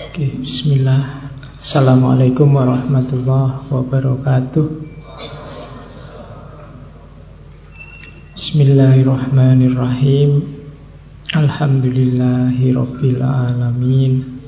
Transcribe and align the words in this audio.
Oke, 0.00 0.32
bismillah. 0.40 1.28
Assalamualaikum 1.60 2.56
warahmatullahi 2.56 3.68
wabarakatuh. 3.68 4.64
Bismillahirrahmanirrahim. 8.32 10.40
Alhamdulillahi 11.36 12.72
alamin. 13.20 14.40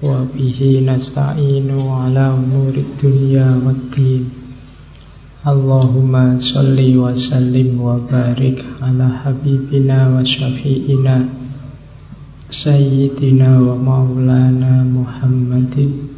Wa 0.00 0.24
bihi 0.24 0.80
nasta'inu 0.80 1.92
ala 1.92 2.32
umurid 2.32 2.96
dunya 2.96 3.60
waddin. 3.60 4.32
Allahumma 5.44 6.40
salli 6.40 6.96
wa 6.96 7.12
sallim 7.12 7.76
wa 7.76 8.00
barik 8.08 8.64
ala 8.80 9.20
habibina 9.20 10.16
wa 10.16 10.24
syafi'ina 10.24 11.47
Sayyidina 12.48 13.60
wa 13.60 13.76
maulana 13.76 14.80
Muhammadin 14.80 16.08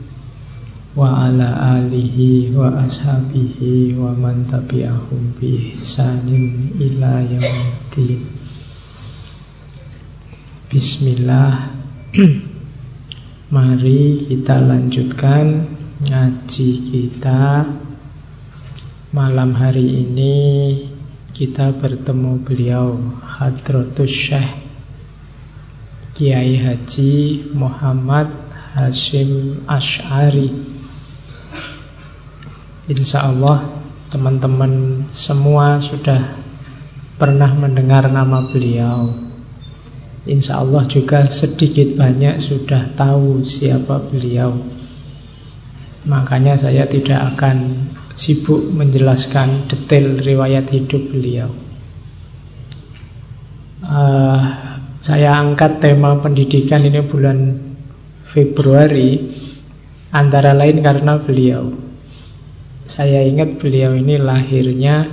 wa 0.94 1.26
ala 1.26 1.82
alihi 1.82 2.54
wa 2.54 2.70
ashabihi 2.86 3.98
wa 3.98 4.14
man 4.14 4.46
tabi'ahum 4.46 5.34
bi 5.42 5.74
ihsanin 5.74 6.70
ila 6.78 7.26
yaumil 7.26 8.22
Bismillah. 10.70 11.74
Mari 13.58 14.22
kita 14.30 14.62
lanjutkan 14.62 15.66
ngaji 15.98 16.68
kita. 16.94 17.66
Malam 19.10 19.50
hari 19.58 20.06
ini 20.06 20.38
kita 21.34 21.74
bertemu 21.74 22.38
beliau 22.46 23.18
Hadratus 23.18 24.14
Syekh 24.14 24.59
Kiai 26.20 26.52
Haji 26.60 27.48
Muhammad 27.56 28.28
Hashim 28.76 29.64
Ash'ari. 29.64 30.52
Insya 32.92 33.24
Allah 33.24 33.80
teman-teman 34.12 35.08
semua 35.08 35.80
sudah 35.80 36.36
pernah 37.16 37.48
mendengar 37.56 38.04
nama 38.12 38.44
beliau. 38.52 39.16
Insya 40.28 40.60
Allah 40.60 40.84
juga 40.92 41.24
sedikit 41.32 41.96
banyak 41.96 42.36
sudah 42.36 42.92
tahu 43.00 43.40
siapa 43.48 44.04
beliau. 44.12 44.60
Makanya 46.04 46.60
saya 46.60 46.84
tidak 46.84 47.32
akan 47.32 47.88
sibuk 48.12 48.60
menjelaskan 48.68 49.72
detail 49.72 50.20
riwayat 50.20 50.68
hidup 50.68 51.00
beliau. 51.00 51.48
Uh, 53.80 54.69
saya 55.00 55.32
angkat 55.32 55.80
tema 55.80 56.20
pendidikan 56.20 56.84
ini 56.84 57.00
bulan 57.08 57.56
Februari 58.36 59.32
antara 60.12 60.52
lain 60.52 60.84
karena 60.84 61.16
beliau. 61.24 61.72
Saya 62.84 63.24
ingat 63.24 63.56
beliau 63.56 63.96
ini 63.96 64.20
lahirnya 64.20 65.08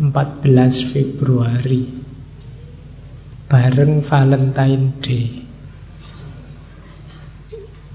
14 0.00 0.96
Februari 0.96 1.84
bareng 3.52 4.00
Valentine 4.00 4.86
Day. 5.04 5.44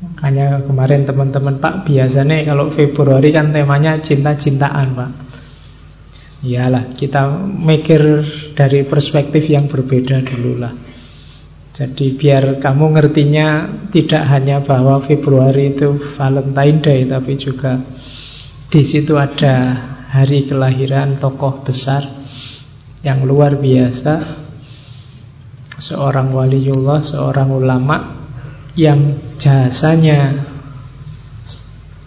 Makanya 0.05 0.61
kemarin 0.69 1.01
teman-teman 1.09 1.57
Pak 1.57 1.89
biasanya 1.89 2.45
kalau 2.45 2.69
Februari 2.69 3.33
kan 3.33 3.49
temanya 3.49 3.97
cinta-cintaan 3.97 4.93
Pak. 4.93 5.11
Iyalah 6.45 6.93
kita 6.93 7.41
mikir 7.41 8.01
dari 8.53 8.85
perspektif 8.85 9.49
yang 9.49 9.65
berbeda 9.65 10.21
dulu 10.25 10.61
lah. 10.61 10.90
Jadi 11.71 12.19
biar 12.19 12.59
kamu 12.59 12.99
ngertinya 12.99 13.47
tidak 13.95 14.27
hanya 14.27 14.59
bahwa 14.59 14.99
Februari 15.07 15.71
itu 15.71 15.95
Valentine 16.19 16.83
Day 16.83 17.07
Tapi 17.07 17.39
juga 17.39 17.79
di 18.67 18.83
situ 18.83 19.15
ada 19.15 19.55
hari 20.11 20.43
kelahiran 20.47 21.15
tokoh 21.15 21.63
besar 21.63 22.03
yang 22.99 23.23
luar 23.23 23.55
biasa. 23.55 24.43
Seorang 25.81 26.29
waliullah, 26.35 27.01
seorang 27.01 27.49
ulama 27.49 27.97
yang 28.77 29.33
jasanya 29.41 30.45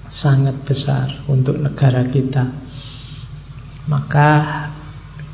sangat 0.07 0.63
besar 0.63 1.27
untuk 1.27 1.59
negara 1.59 2.07
kita. 2.07 2.55
Maka 3.91 4.31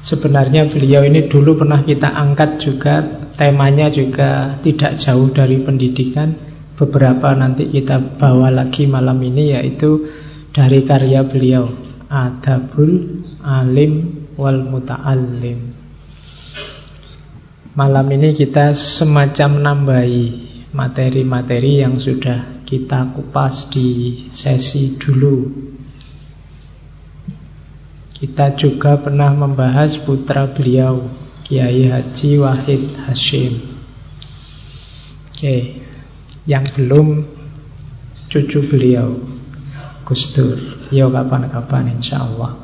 sebenarnya 0.01 0.73
beliau 0.73 1.05
ini 1.05 1.29
dulu 1.29 1.61
pernah 1.61 1.85
kita 1.85 2.09
angkat 2.11 2.51
juga 2.59 2.95
Temanya 3.41 3.89
juga 3.89 4.61
tidak 4.61 5.01
jauh 5.01 5.33
dari 5.33 5.65
pendidikan. 5.65 6.37
Beberapa 6.77 7.33
nanti 7.33 7.73
kita 7.73 8.21
bawa 8.21 8.53
lagi 8.53 8.85
malam 8.85 9.17
ini 9.25 9.57
Yaitu 9.57 10.05
dari 10.53 10.85
karya 10.85 11.25
beliau 11.25 11.73
Adabul 12.09 13.25
Alim 13.41 14.29
Wal 14.37 14.65
Muta'alim 14.65 15.73
Malam 17.77 18.07
ini 18.13 18.37
kita 18.37 18.77
semacam 18.77 19.51
nambahi 19.61 20.25
materi-materi 20.77 21.81
yang 21.81 21.97
sudah 21.97 22.61
kita 22.69 23.17
kupas 23.17 23.73
di 23.73 24.21
sesi 24.29 25.01
dulu. 25.01 25.49
Kita 28.21 28.53
juga 28.53 29.01
pernah 29.01 29.33
membahas 29.33 29.97
putra 30.05 30.45
beliau 30.51 31.30
Kiai 31.51 31.91
Haji 31.91 32.39
Wahid 32.39 32.95
Hashim. 33.11 33.59
Oke 35.35 35.83
Yang 36.47 36.79
belum 36.79 37.27
Cucu 38.31 38.71
beliau 38.71 39.19
Gus 40.07 40.31
Dur. 40.31 40.87
Yo 40.95 41.11
kapan-kapan 41.11 41.99
insya 41.99 42.23
Allah 42.23 42.55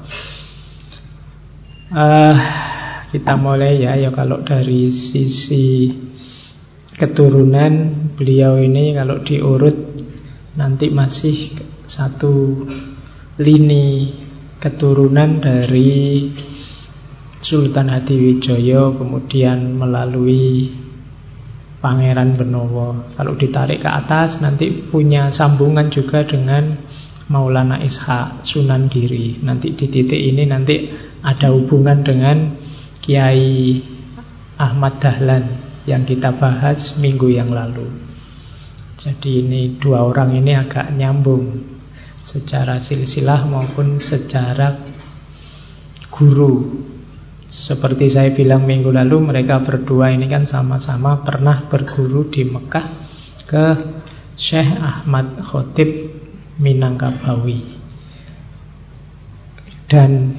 uh, 1.98 2.36
Kita 3.10 3.34
mulai 3.34 3.82
ya 3.82 3.98
Ya 3.98 4.14
kalau 4.14 4.46
dari 4.46 4.86
sisi 4.94 5.90
Keturunan 6.94 7.90
Beliau 8.14 8.62
ini 8.62 8.94
kalau 8.94 9.18
diurut 9.18 9.74
Nanti 10.54 10.94
masih 10.94 11.58
Satu 11.90 12.62
Lini 13.42 14.14
Keturunan 14.62 15.42
dari 15.42 16.30
Sultan 17.46 17.94
Hadiwijoyo 17.94 18.98
kemudian 18.98 19.78
melalui 19.78 20.66
Pangeran 21.78 22.34
Benowo. 22.34 23.14
Kalau 23.14 23.38
ditarik 23.38 23.86
ke 23.86 23.90
atas 23.90 24.42
nanti 24.42 24.82
punya 24.90 25.30
sambungan 25.30 25.86
juga 25.86 26.26
dengan 26.26 26.74
Maulana 27.30 27.78
Ishak 27.78 28.42
Sunan 28.42 28.90
Giri. 28.90 29.38
Nanti 29.46 29.78
di 29.78 29.86
titik 29.86 30.18
ini 30.18 30.42
nanti 30.42 30.90
ada 31.22 31.54
hubungan 31.54 32.02
dengan 32.02 32.50
Kiai 32.98 33.78
Ahmad 34.58 34.98
Dahlan 34.98 35.46
yang 35.86 36.02
kita 36.02 36.34
bahas 36.34 36.98
minggu 36.98 37.30
yang 37.30 37.54
lalu. 37.54 37.86
Jadi 38.98 39.46
ini 39.46 39.78
dua 39.78 40.02
orang 40.02 40.34
ini 40.34 40.50
agak 40.50 40.90
nyambung 40.98 41.62
secara 42.26 42.82
silsilah 42.82 43.46
maupun 43.46 44.02
secara 44.02 44.82
guru 46.10 46.82
seperti 47.46 48.10
saya 48.10 48.34
bilang 48.34 48.66
minggu 48.66 48.90
lalu 48.90 49.22
mereka 49.22 49.62
berdua 49.62 50.10
ini 50.10 50.26
kan 50.26 50.44
sama-sama 50.50 51.22
pernah 51.22 51.70
berguru 51.70 52.26
di 52.26 52.42
Mekah 52.42 52.86
ke 53.46 53.66
Syekh 54.34 54.76
Ahmad 54.76 55.40
Khotib 55.40 55.88
Minangkabawi. 56.58 57.78
Dan 59.86 60.34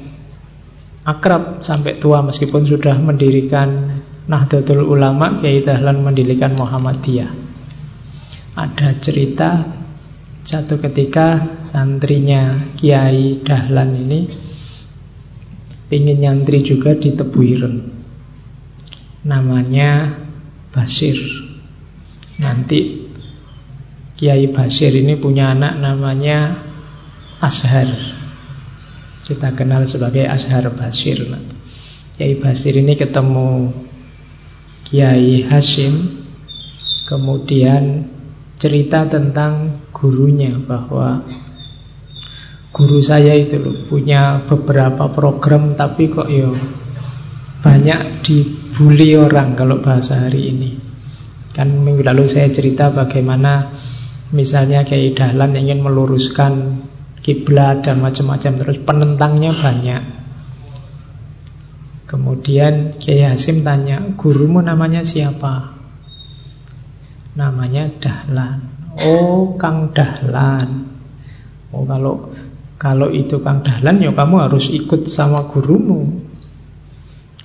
akrab 1.07 1.63
sampai 1.63 1.95
tua 2.03 2.19
meskipun 2.19 2.67
sudah 2.67 2.99
mendirikan 2.99 4.03
Nahdlatul 4.27 4.83
Ulama 4.83 5.39
Kiai 5.39 5.63
Dahlan 5.63 6.03
mendirikan 6.03 6.51
Muhammadiyah. 6.59 7.31
Ada 8.59 8.99
cerita 8.99 9.63
satu 10.43 10.75
ketika 10.83 11.59
santrinya 11.63 12.75
Kiai 12.75 13.39
Dahlan 13.39 13.95
ini 13.95 14.46
Ingin 15.87 16.19
nyantri 16.19 16.63
juga 16.67 16.95
di 16.95 17.15
Tebuireng 17.15 17.77
Namanya 19.23 20.19
Basir. 20.71 21.15
Nanti 22.37 23.07
Kiai 24.17 24.49
Basir 24.51 24.93
ini 24.93 25.15
punya 25.19 25.51
anak 25.51 25.79
namanya 25.79 26.63
Ashar. 27.39 27.87
Kita 29.23 29.51
kenal 29.55 29.83
sebagai 29.87 30.23
Ashar 30.27 30.67
Basir. 30.75 31.23
Kiai 32.15 32.35
Basir 32.39 32.77
ini 32.79 32.95
ketemu 32.95 33.71
Kiai 34.87 35.43
Hashim 35.43 36.17
Kemudian 37.07 38.03
cerita 38.59 39.07
tentang 39.07 39.79
gurunya 39.95 40.59
bahwa 40.59 41.23
guru 42.77 43.01
saya 43.01 43.33
itu 43.33 43.57
loh 43.57 43.89
punya 43.89 44.45
beberapa 44.45 45.09
program 45.09 45.73
tapi 45.73 46.13
kok 46.13 46.29
yo 46.29 46.53
banyak 47.65 48.21
dibully 48.21 49.17
orang 49.17 49.57
kalau 49.57 49.81
bahasa 49.81 50.29
hari 50.29 50.53
ini. 50.53 50.77
Kan 51.57 51.73
minggu 51.81 52.05
lalu 52.05 52.29
saya 52.29 52.53
cerita 52.53 52.93
bagaimana 52.93 53.73
Misalnya 54.27 54.83
Kiai 54.83 55.15
Dahlan 55.15 55.55
ingin 55.55 55.79
meluruskan 55.79 56.83
kiblat 57.23 57.87
dan 57.87 58.03
macam-macam 58.03 58.59
terus 58.59 58.77
penentangnya 58.83 59.55
banyak. 59.55 60.03
Kemudian 62.11 62.99
Kiai 62.99 63.23
Hasim 63.23 63.63
tanya, 63.63 64.03
gurumu 64.19 64.59
namanya 64.59 64.99
siapa? 65.07 65.79
Namanya 67.39 67.87
Dahlan. 68.03 68.59
Oh, 68.99 69.55
Kang 69.55 69.95
Dahlan. 69.95 70.91
Oh, 71.71 71.87
kalau 71.87 72.35
kalau 72.77 73.09
itu 73.09 73.41
Kang 73.41 73.65
Dahlan 73.65 74.05
ya 74.05 74.13
kamu 74.13 74.35
harus 74.45 74.69
ikut 74.69 75.09
sama 75.09 75.49
gurumu. 75.49 76.21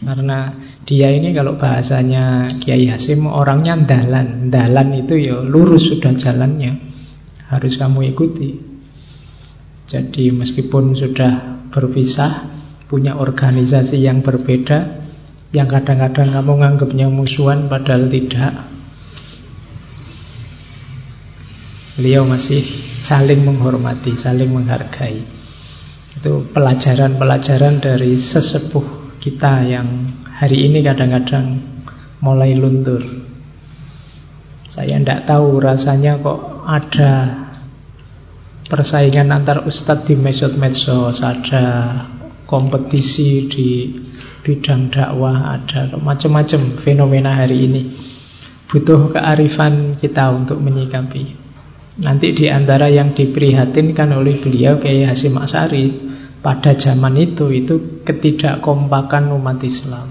Karena 0.03 0.53
dia 0.85 1.09
ini 1.09 1.33
kalau 1.33 1.57
bahasanya 1.57 2.53
Kiai 2.61 2.85
Hasim 2.93 3.25
orangnya 3.25 3.81
dalan. 3.81 4.53
Dalan 4.53 4.89
itu 4.93 5.17
ya 5.17 5.41
lurus 5.41 5.89
sudah 5.89 6.13
jalannya. 6.13 6.73
Harus 7.49 7.81
kamu 7.81 8.13
ikuti. 8.13 8.61
Jadi 9.89 10.33
meskipun 10.33 10.93
sudah 10.97 11.65
berpisah, 11.73 12.49
punya 12.89 13.17
organisasi 13.17 14.05
yang 14.05 14.21
berbeda, 14.21 15.05
yang 15.53 15.69
kadang-kadang 15.69 16.33
kamu 16.33 16.53
nganggapnya 16.61 17.07
musuhan 17.09 17.69
padahal 17.73 18.09
tidak. 18.09 18.69
Beliau 21.93 22.25
masih 22.25 22.65
saling 23.05 23.45
menghormati, 23.45 24.17
saling 24.17 24.49
menghargai. 24.49 25.21
Itu 26.17 26.49
pelajaran-pelajaran 26.49 27.85
dari 27.85 28.17
sesepuh 28.17 29.17
kita 29.21 29.61
yang 29.69 30.09
hari 30.25 30.73
ini 30.73 30.81
kadang-kadang 30.81 31.61
mulai 32.25 32.57
luntur. 32.57 33.05
Saya 34.65 34.97
tidak 34.97 35.29
tahu 35.29 35.61
rasanya 35.61 36.17
kok 36.17 36.65
ada 36.65 37.13
persaingan 38.73 39.29
antar 39.29 39.69
ustadz 39.69 40.09
di 40.09 40.17
medsos, 40.17 41.21
ada 41.21 41.65
kompetisi 42.49 43.53
di 43.53 43.69
bidang 44.41 44.89
dakwah, 44.89 45.61
ada 45.61 45.93
macam-macam 46.01 46.81
fenomena 46.81 47.37
hari 47.37 47.69
ini. 47.69 47.83
Butuh 48.73 49.13
kearifan 49.13 50.01
kita 50.01 50.33
untuk 50.33 50.57
menyikapi. 50.57 51.42
Nanti 52.01 52.33
di 52.33 52.49
antara 52.49 52.89
yang 52.89 53.13
diprihatinkan 53.13 54.17
oleh 54.17 54.41
beliau 54.41 54.81
kayak 54.81 55.13
Hasim 55.13 55.37
Asari 55.37 55.93
pada 56.41 56.73
zaman 56.73 57.21
itu 57.21 57.53
itu 57.53 58.01
ketidakkompakan 58.01 59.29
umat 59.37 59.61
Islam. 59.61 60.09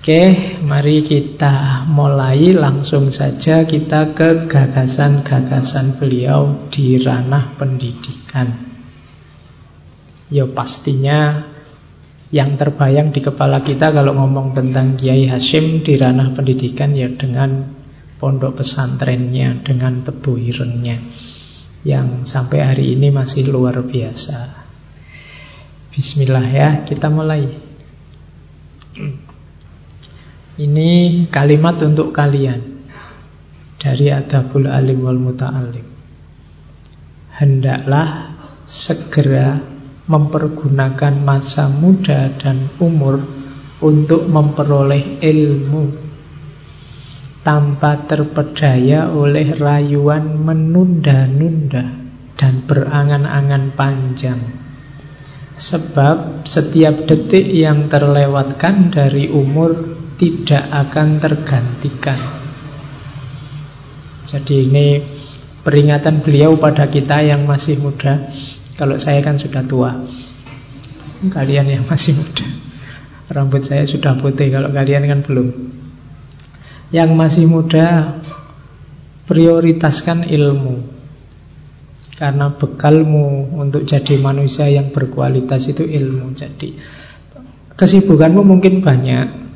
Oke, 0.00 0.56
mari 0.64 1.04
kita 1.04 1.84
mulai 1.90 2.56
langsung 2.56 3.12
saja 3.12 3.68
kita 3.68 4.16
ke 4.16 4.48
gagasan-gagasan 4.48 6.00
beliau 6.00 6.70
di 6.72 6.96
ranah 7.02 7.52
pendidikan. 7.60 8.48
Ya 10.32 10.48
pastinya 10.48 11.50
yang 12.30 12.54
terbayang 12.56 13.10
di 13.10 13.20
kepala 13.20 13.60
kita 13.60 13.90
kalau 13.90 14.14
ngomong 14.14 14.54
tentang 14.54 14.94
Kiai 14.94 15.26
Hashim 15.26 15.82
di 15.82 15.98
ranah 15.98 16.32
pendidikan 16.32 16.94
ya 16.94 17.10
dengan 17.10 17.79
pondok 18.20 18.60
pesantrennya, 18.60 19.64
dengan 19.64 20.04
tebu 20.04 20.36
irengnya 20.36 21.00
yang 21.80 22.28
sampai 22.28 22.60
hari 22.60 22.92
ini 22.92 23.08
masih 23.08 23.48
luar 23.48 23.80
biasa. 23.80 24.68
Bismillah 25.90 26.46
ya, 26.52 26.68
kita 26.84 27.08
mulai. 27.08 27.48
Ini 30.60 30.90
kalimat 31.32 31.80
untuk 31.80 32.12
kalian 32.12 32.84
dari 33.80 34.12
Adabul 34.12 34.68
Alim 34.68 35.00
wal 35.00 35.16
Muta'alim. 35.16 35.88
Hendaklah 37.40 38.36
segera 38.68 39.56
mempergunakan 40.04 41.16
masa 41.24 41.72
muda 41.72 42.28
dan 42.36 42.68
umur 42.76 43.24
untuk 43.80 44.28
memperoleh 44.28 45.24
ilmu 45.24 46.09
tanpa 47.40 48.04
terpedaya 48.04 49.08
oleh 49.08 49.56
rayuan 49.56 50.44
menunda-nunda 50.44 51.84
dan 52.36 52.64
berangan-angan 52.68 53.72
panjang. 53.76 54.40
Sebab 55.56 56.48
setiap 56.48 57.04
detik 57.04 57.44
yang 57.44 57.92
terlewatkan 57.92 58.88
dari 58.88 59.28
umur 59.28 59.76
tidak 60.16 60.68
akan 60.68 61.20
tergantikan. 61.20 62.20
Jadi 64.24 64.54
ini 64.68 64.86
peringatan 65.64 66.24
beliau 66.24 66.56
pada 66.56 66.88
kita 66.88 67.24
yang 67.24 67.44
masih 67.44 67.80
muda. 67.80 68.30
Kalau 68.76 68.96
saya 68.96 69.20
kan 69.20 69.36
sudah 69.36 69.64
tua. 69.64 69.92
Kalian 71.28 71.66
yang 71.68 71.84
masih 71.84 72.16
muda. 72.16 72.46
Rambut 73.28 73.62
saya 73.62 73.84
sudah 73.84 74.16
putih, 74.16 74.48
kalau 74.48 74.72
kalian 74.72 75.04
kan 75.04 75.20
belum. 75.20 75.79
Yang 76.90 77.10
masih 77.14 77.44
muda 77.46 78.18
prioritaskan 79.30 80.26
ilmu. 80.26 80.82
Karena 82.18 82.52
bekalmu 82.52 83.56
untuk 83.56 83.86
jadi 83.86 84.18
manusia 84.20 84.68
yang 84.68 84.92
berkualitas 84.92 85.70
itu 85.70 85.86
ilmu. 85.86 86.36
Jadi 86.36 86.76
kesibukanmu 87.78 88.42
mungkin 88.44 88.84
banyak. 88.84 89.48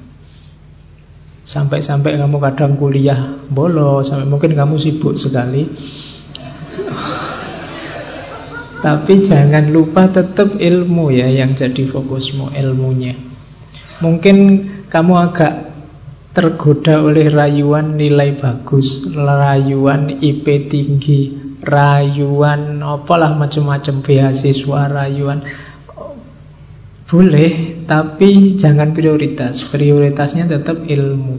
Sampai-sampai 1.44 2.16
kamu 2.16 2.40
kadang 2.40 2.72
kuliah 2.80 3.36
bolos, 3.52 4.08
sampai 4.08 4.24
mungkin 4.24 4.56
kamu 4.56 4.80
sibuk 4.80 5.20
sekali. 5.20 5.68
Tapi 8.80 9.14
jangan 9.24 9.68
lupa 9.68 10.08
tetap 10.08 10.56
ilmu 10.56 11.12
ya 11.12 11.28
yang 11.28 11.52
jadi 11.52 11.84
fokusmu, 11.88 12.52
ilmunya. 12.52 13.12
Mungkin 14.00 14.36
kamu 14.88 15.12
agak 15.20 15.73
tergoda 16.34 16.98
oleh 16.98 17.30
rayuan 17.30 17.94
nilai 17.94 18.34
bagus, 18.42 19.06
rayuan 19.14 20.18
IP 20.18 20.66
tinggi, 20.66 21.54
rayuan 21.62 22.82
apalah 22.82 23.38
macam-macam 23.38 24.02
beasiswa, 24.02 24.80
rayuan 24.90 25.46
boleh, 27.06 27.86
tapi 27.86 28.58
jangan 28.58 28.90
prioritas. 28.90 29.70
Prioritasnya 29.70 30.50
tetap 30.50 30.82
ilmu. 30.82 31.38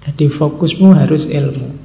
Jadi 0.00 0.24
fokusmu 0.32 0.96
harus 0.96 1.28
ilmu. 1.28 1.84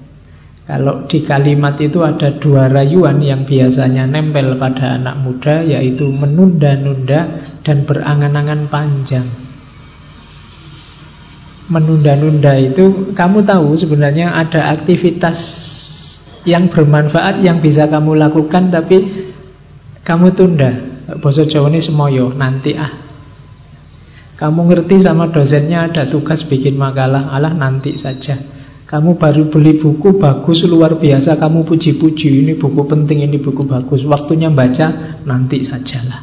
Kalau 0.63 1.09
di 1.09 1.25
kalimat 1.25 1.75
itu 1.81 1.99
ada 2.05 2.39
dua 2.39 2.71
rayuan 2.71 3.19
yang 3.19 3.43
biasanya 3.43 4.05
nempel 4.05 4.53
pada 4.61 5.01
anak 5.01 5.17
muda 5.17 5.65
Yaitu 5.65 6.05
menunda-nunda 6.13 7.21
dan 7.65 7.89
berangan-angan 7.89 8.69
panjang 8.69 9.48
menunda-nunda 11.69 12.57
itu 12.57 13.13
kamu 13.13 13.45
tahu 13.45 13.77
sebenarnya 13.77 14.33
ada 14.33 14.73
aktivitas 14.73 15.37
yang 16.43 16.67
bermanfaat 16.67 17.45
yang 17.45 17.61
bisa 17.61 17.85
kamu 17.85 18.17
lakukan 18.17 18.73
tapi 18.73 19.29
kamu 20.01 20.33
tunda. 20.33 20.71
Boso 21.21 21.45
Jawa 21.45 21.73
ini 21.73 21.81
semoyo 21.81 22.33
nanti 22.33 22.73
ah. 22.77 23.09
Kamu 24.37 24.71
ngerti 24.71 25.03
sama 25.03 25.29
dosennya 25.29 25.91
ada 25.91 26.07
tugas 26.07 26.47
bikin 26.47 26.79
makalah, 26.79 27.33
alah 27.33 27.51
nanti 27.51 27.99
saja. 27.99 28.39
Kamu 28.87 29.21
baru 29.21 29.51
beli 29.51 29.77
buku 29.77 30.17
bagus 30.17 30.65
luar 30.65 30.97
biasa, 30.97 31.37
kamu 31.37 31.67
puji-puji 31.67 32.41
ini 32.41 32.53
buku 32.57 32.87
penting, 32.89 33.21
ini 33.21 33.37
buku 33.37 33.67
bagus. 33.67 34.01
Waktunya 34.07 34.49
baca 34.49 35.19
nanti 35.27 35.61
sajalah. 35.61 36.21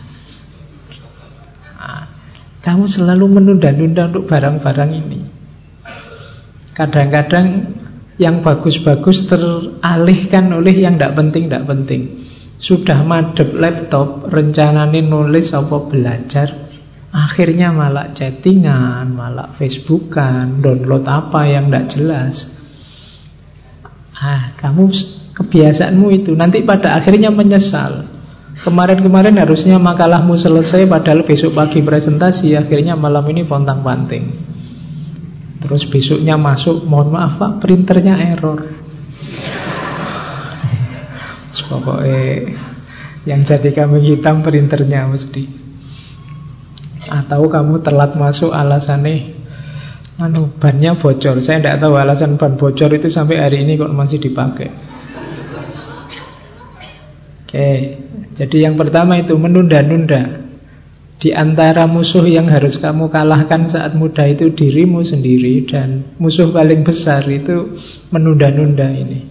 Nah, 1.76 2.02
kamu 2.64 2.88
selalu 2.88 3.38
menunda-nunda 3.38 4.10
untuk 4.10 4.26
barang-barang 4.26 4.90
ini. 4.96 5.35
Kadang-kadang 6.76 7.72
yang 8.20 8.44
bagus-bagus 8.44 9.24
teralihkan 9.32 10.52
oleh 10.52 10.76
yang 10.76 11.00
tidak 11.00 11.16
penting, 11.16 11.48
tidak 11.48 11.64
penting. 11.64 12.02
Sudah 12.60 13.00
madep 13.00 13.52
laptop, 13.56 14.28
rencananya 14.28 15.00
nulis 15.00 15.56
apa 15.56 15.76
belajar, 15.88 16.48
akhirnya 17.12 17.72
malah 17.72 18.12
chattingan, 18.12 19.12
malah 19.12 19.56
facebookan, 19.56 20.60
download 20.60 21.04
apa 21.08 21.40
yang 21.48 21.72
tidak 21.72 21.86
jelas. 21.92 22.34
Ah, 24.16 24.52
kamu 24.56 24.92
kebiasaanmu 25.36 26.08
itu 26.12 26.32
nanti 26.32 26.64
pada 26.64 26.96
akhirnya 26.96 27.28
menyesal. 27.28 28.08
Kemarin-kemarin 28.56 29.36
harusnya 29.36 29.76
makalahmu 29.76 30.40
selesai 30.40 30.88
padahal 30.88 31.28
besok 31.28 31.52
pagi 31.52 31.84
presentasi, 31.84 32.56
akhirnya 32.56 32.96
malam 32.96 33.24
ini 33.28 33.44
pontang-panting. 33.44 34.45
Terus 35.66 35.84
besoknya 35.90 36.38
masuk, 36.38 36.86
mohon 36.86 37.10
maaf 37.10 37.42
pak, 37.42 37.58
printernya 37.58 38.14
error. 38.22 38.62
Pokoknya 41.66 42.54
yang 43.26 43.42
jadi 43.42 43.74
kami 43.74 43.98
hitam 44.06 44.46
printernya 44.46 45.10
mesti. 45.10 45.50
Atau 47.10 47.50
kamu 47.50 47.82
telat 47.82 48.14
masuk 48.14 48.54
alasannya 48.54 49.34
anu 50.16 50.48
bannya 50.56 50.96
bocor. 50.96 51.42
Saya 51.44 51.60
tidak 51.60 51.82
tahu 51.84 51.94
alasan 51.98 52.40
ban 52.40 52.56
bocor 52.56 52.88
itu 52.94 53.12
sampai 53.12 53.42
hari 53.42 53.66
ini 53.66 53.76
kok 53.76 53.92
masih 53.92 54.22
dipakai. 54.22 54.68
Oke, 57.46 57.70
jadi 58.34 58.56
yang 58.70 58.74
pertama 58.74 59.20
itu 59.20 59.36
menunda-nunda. 59.38 60.45
Di 61.16 61.32
antara 61.32 61.88
musuh 61.88 62.28
yang 62.28 62.44
harus 62.52 62.76
kamu 62.76 63.08
kalahkan 63.08 63.72
saat 63.72 63.96
muda 63.96 64.28
itu 64.28 64.52
dirimu 64.52 65.00
sendiri 65.00 65.64
dan 65.64 66.12
musuh 66.20 66.52
paling 66.52 66.84
besar 66.84 67.24
itu 67.24 67.80
menunda-nunda 68.12 68.84
ini. 68.92 69.24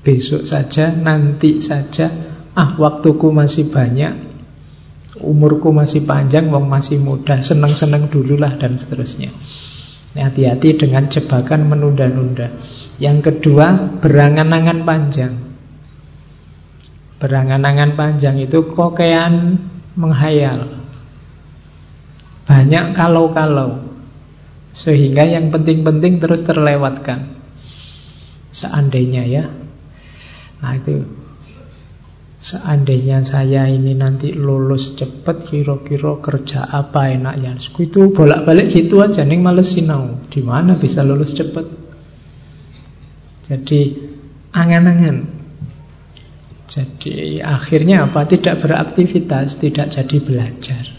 Besok 0.00 0.48
saja, 0.48 0.88
nanti 0.96 1.60
saja, 1.60 2.08
ah 2.56 2.72
waktuku 2.80 3.28
masih 3.28 3.68
banyak, 3.68 4.28
umurku 5.20 5.68
masih 5.68 6.08
panjang, 6.08 6.48
wong 6.48 6.64
masih 6.64 6.96
muda, 6.96 7.44
senang-senang 7.44 8.08
dululah 8.08 8.56
dan 8.56 8.80
seterusnya. 8.80 9.28
Hati-hati 10.16 10.80
dengan 10.80 11.12
jebakan 11.12 11.68
menunda-nunda. 11.68 12.56
Yang 12.96 13.30
kedua, 13.30 14.00
berangan-angan 14.00 14.80
panjang. 14.82 15.34
Berangan-angan 17.20 17.92
panjang 17.94 18.40
itu 18.40 18.64
kokean 18.72 19.60
menghayal. 19.94 20.77
Banyak 22.48 22.96
kalau-kalau. 22.96 23.92
Sehingga 24.72 25.28
yang 25.28 25.52
penting-penting 25.52 26.16
terus 26.16 26.40
terlewatkan. 26.48 27.36
Seandainya 28.48 29.22
ya. 29.28 29.44
Nah 30.64 30.72
itu. 30.80 31.04
Seandainya 32.38 33.20
saya 33.20 33.66
ini 33.66 33.98
nanti 33.98 34.30
lulus 34.30 34.94
cepet 34.94 35.50
Kira-kira 35.50 36.22
kerja 36.22 36.70
apa 36.70 37.10
enaknya 37.10 37.58
Itu 37.58 38.14
bolak-balik 38.14 38.70
gitu 38.70 39.02
aja 39.02 39.26
Nih 39.26 39.42
males 39.42 39.74
sinau. 39.74 40.22
Di 40.30 40.38
mana 40.46 40.78
bisa 40.78 41.02
lulus 41.02 41.34
cepet? 41.34 41.66
Jadi 43.50 43.80
Angan-angan. 44.54 45.16
Jadi 46.70 47.42
akhirnya 47.42 48.06
apa? 48.06 48.22
Tidak 48.22 48.54
beraktivitas 48.62 49.58
Tidak 49.58 49.90
jadi 49.90 50.16
belajar 50.22 50.97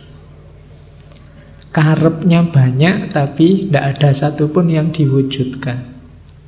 Karepnya 1.70 2.50
banyak 2.50 3.14
Tapi 3.14 3.70
tidak 3.70 3.98
ada 3.98 4.10
satupun 4.14 4.74
yang 4.74 4.90
diwujudkan 4.90 6.02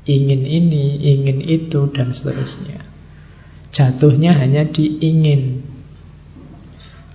Ingin 0.09 0.41
ini, 0.45 0.97
ingin 1.13 1.39
itu 1.45 1.93
Dan 1.93 2.09
seterusnya 2.09 2.91
Jatuhnya 3.71 4.35
hanya 4.35 4.67
diingin. 4.67 5.63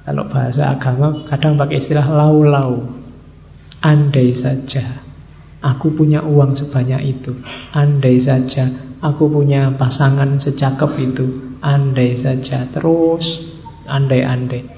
Kalau 0.09 0.25
bahasa 0.33 0.73
agama 0.73 1.29
kadang 1.29 1.61
pakai 1.61 1.85
istilah 1.85 2.09
lau-lau. 2.09 2.89
Andai 3.85 4.33
saja 4.33 5.05
aku 5.61 5.93
punya 5.93 6.25
uang 6.25 6.57
sebanyak 6.57 7.03
itu. 7.05 7.37
Andai 7.77 8.17
saja 8.25 8.73
aku 9.05 9.29
punya 9.29 9.69
pasangan 9.77 10.41
secakep 10.41 10.93
itu. 10.97 11.27
Andai 11.61 12.17
saja 12.17 12.65
terus 12.73 13.27
andai-andai. 13.85 14.76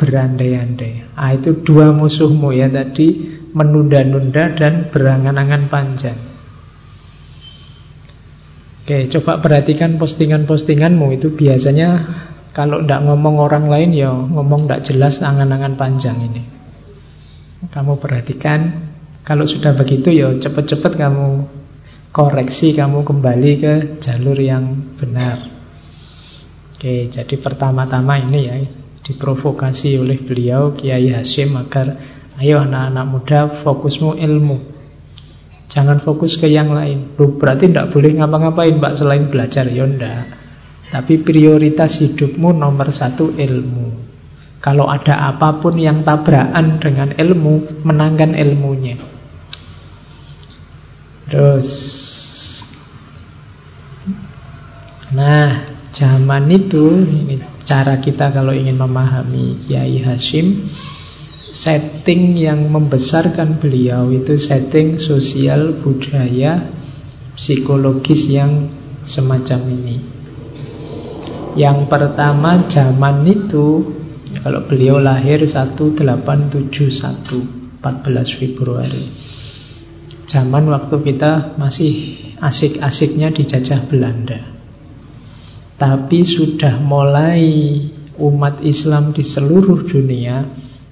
Berandai-andai. 0.00 1.12
Ah, 1.12 1.36
itu 1.36 1.60
dua 1.60 1.92
musuhmu 1.92 2.56
ya 2.56 2.72
tadi 2.72 3.36
menunda-nunda 3.52 4.56
dan 4.56 4.88
berangan-angan 4.88 5.68
panjang. 5.68 6.18
Oke, 8.80 9.12
coba 9.12 9.44
perhatikan 9.44 10.00
postingan-postinganmu 10.00 11.20
itu 11.20 11.36
biasanya 11.36 11.88
kalau 12.50 12.82
tidak 12.82 13.06
ngomong 13.06 13.38
orang 13.38 13.68
lain 13.70 13.92
ya 13.92 14.10
ngomong 14.10 14.66
tidak 14.66 14.82
jelas 14.88 15.20
angan-angan 15.20 15.76
panjang 15.76 16.16
ini. 16.18 16.42
Kamu 17.68 18.00
perhatikan, 18.00 18.90
kalau 19.22 19.44
sudah 19.44 19.76
begitu 19.76 20.10
ya 20.10 20.32
cepat-cepat 20.32 20.96
kamu 20.96 21.28
koreksi, 22.10 22.72
kamu 22.74 23.04
kembali 23.04 23.52
ke 23.60 23.74
jalur 24.00 24.34
yang 24.40 24.96
benar. 24.96 25.38
Oke, 26.74 27.12
jadi 27.12 27.34
pertama-tama 27.36 28.16
ini 28.16 28.40
ya 28.48 28.56
diprovokasi 29.10 29.98
oleh 29.98 30.22
beliau 30.22 30.78
Kiai 30.78 31.10
Hashim 31.10 31.58
agar 31.58 31.98
ayo 32.38 32.62
anak-anak 32.62 33.06
muda 33.10 33.40
fokusmu 33.66 34.14
ilmu. 34.14 34.56
Jangan 35.70 36.02
fokus 36.02 36.34
ke 36.38 36.50
yang 36.50 36.74
lain. 36.74 37.14
Loh, 37.14 37.38
berarti 37.38 37.70
tidak 37.70 37.94
boleh 37.94 38.18
ngapa-ngapain 38.18 38.74
Pak 38.78 38.94
selain 38.98 39.30
belajar. 39.30 39.70
Ya 39.70 39.86
enggak. 39.86 40.26
Tapi 40.90 41.22
prioritas 41.22 42.02
hidupmu 42.02 42.50
nomor 42.50 42.90
satu 42.90 43.30
ilmu. 43.30 44.10
Kalau 44.58 44.90
ada 44.90 45.30
apa 45.30 45.62
pun 45.62 45.78
yang 45.78 46.02
tabrakan 46.02 46.82
dengan 46.82 47.14
ilmu, 47.14 47.86
menangkan 47.86 48.34
ilmunya. 48.34 48.98
Terus. 51.30 51.68
Nah, 55.14 55.79
zaman 55.90 56.46
itu 56.50 57.02
ini 57.04 57.42
cara 57.66 57.98
kita 57.98 58.30
kalau 58.30 58.54
ingin 58.54 58.78
memahami 58.78 59.58
Kiai 59.62 59.98
Hashim 60.02 60.70
setting 61.50 62.38
yang 62.38 62.70
membesarkan 62.70 63.58
beliau 63.58 64.10
itu 64.14 64.38
setting 64.38 64.96
sosial 64.96 65.82
budaya 65.82 66.70
psikologis 67.34 68.30
yang 68.30 68.70
semacam 69.02 69.60
ini. 69.66 69.96
Yang 71.58 71.90
pertama 71.90 72.70
zaman 72.70 73.26
itu 73.26 73.82
kalau 74.46 74.62
beliau 74.70 75.02
lahir 75.02 75.42
1871 75.42 76.70
14 77.80 78.38
Februari. 78.38 79.04
Zaman 80.30 80.70
waktu 80.70 80.94
kita 81.02 81.58
masih 81.58 81.92
asik-asiknya 82.38 83.34
dijajah 83.34 83.90
Belanda. 83.90 84.59
Tapi 85.80 86.20
sudah 86.28 86.76
mulai 86.76 87.40
umat 88.20 88.60
Islam 88.60 89.16
di 89.16 89.24
seluruh 89.24 89.88
dunia 89.88 90.44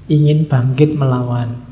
ingin 0.09 0.49
bangkit 0.49 0.97
melawan. 0.97 1.69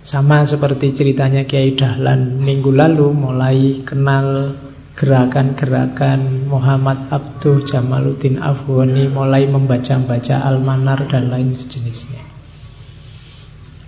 Sama 0.00 0.48
seperti 0.48 0.96
ceritanya 0.96 1.44
Kiai 1.44 1.76
Dahlan 1.76 2.40
minggu 2.40 2.72
lalu 2.72 3.12
mulai 3.12 3.84
kenal 3.84 4.56
gerakan-gerakan 4.96 6.48
Muhammad 6.48 7.12
Abduh 7.12 7.60
Jamaluddin 7.68 8.40
Afghani 8.40 9.12
mulai 9.12 9.44
membaca-baca 9.44 10.48
Al-Manar 10.48 11.12
dan 11.12 11.28
lain 11.28 11.52
sejenisnya. 11.52 12.24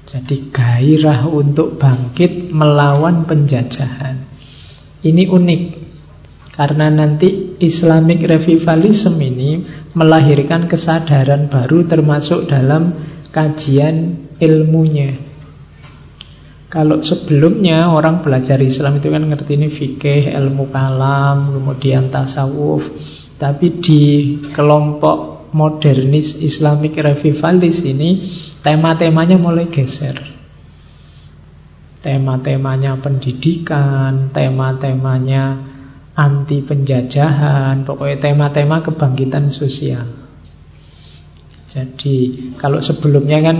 Jadi 0.04 0.52
gairah 0.52 1.25
untuk 1.25 1.80
bangkit 1.80 2.52
melawan 2.52 3.25
penjajahan. 3.25 4.28
Ini 5.00 5.25
unik 5.25 5.62
karena 6.52 6.92
nanti 6.92 7.48
Islamic 7.58 8.22
Revivalism 8.24 9.18
ini 9.18 9.62
melahirkan 9.94 10.70
kesadaran 10.70 11.50
baru 11.50 11.86
termasuk 11.86 12.46
dalam 12.46 12.94
kajian 13.34 14.28
ilmunya. 14.38 15.28
Kalau 16.68 17.00
sebelumnya 17.00 17.88
orang 17.88 18.20
belajar 18.20 18.60
Islam 18.60 19.00
itu 19.00 19.08
kan 19.08 19.24
ngerti 19.24 19.56
ini 19.56 19.68
fikih, 19.72 20.36
ilmu 20.36 20.68
kalam, 20.68 21.56
kemudian 21.56 22.12
tasawuf. 22.12 22.84
Tapi 23.40 23.80
di 23.80 24.02
kelompok 24.52 25.48
modernis 25.56 26.36
Islamic 26.44 26.92
Revivalis 27.00 27.80
ini 27.88 28.28
tema-temanya 28.60 29.40
mulai 29.40 29.72
geser. 29.72 30.20
Tema-temanya 32.04 33.00
pendidikan, 33.00 34.28
tema-temanya 34.30 35.44
anti 36.18 36.66
penjajahan, 36.66 37.87
pokoknya 37.87 38.18
tema-tema 38.18 38.82
kebangkitan 38.82 39.54
sosial. 39.54 40.02
Jadi 41.70 42.48
kalau 42.58 42.82
sebelumnya 42.82 43.38
kan 43.38 43.56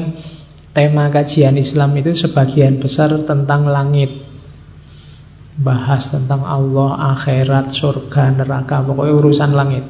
tema 0.74 1.06
kajian 1.06 1.54
Islam 1.54 1.94
itu 2.02 2.18
sebagian 2.18 2.82
besar 2.82 3.14
tentang 3.22 3.70
langit. 3.70 4.26
Bahas 5.58 6.10
tentang 6.10 6.46
Allah, 6.46 7.14
akhirat, 7.18 7.74
surga, 7.74 8.30
neraka, 8.42 8.82
pokoknya 8.82 9.14
urusan 9.14 9.50
langit. 9.54 9.84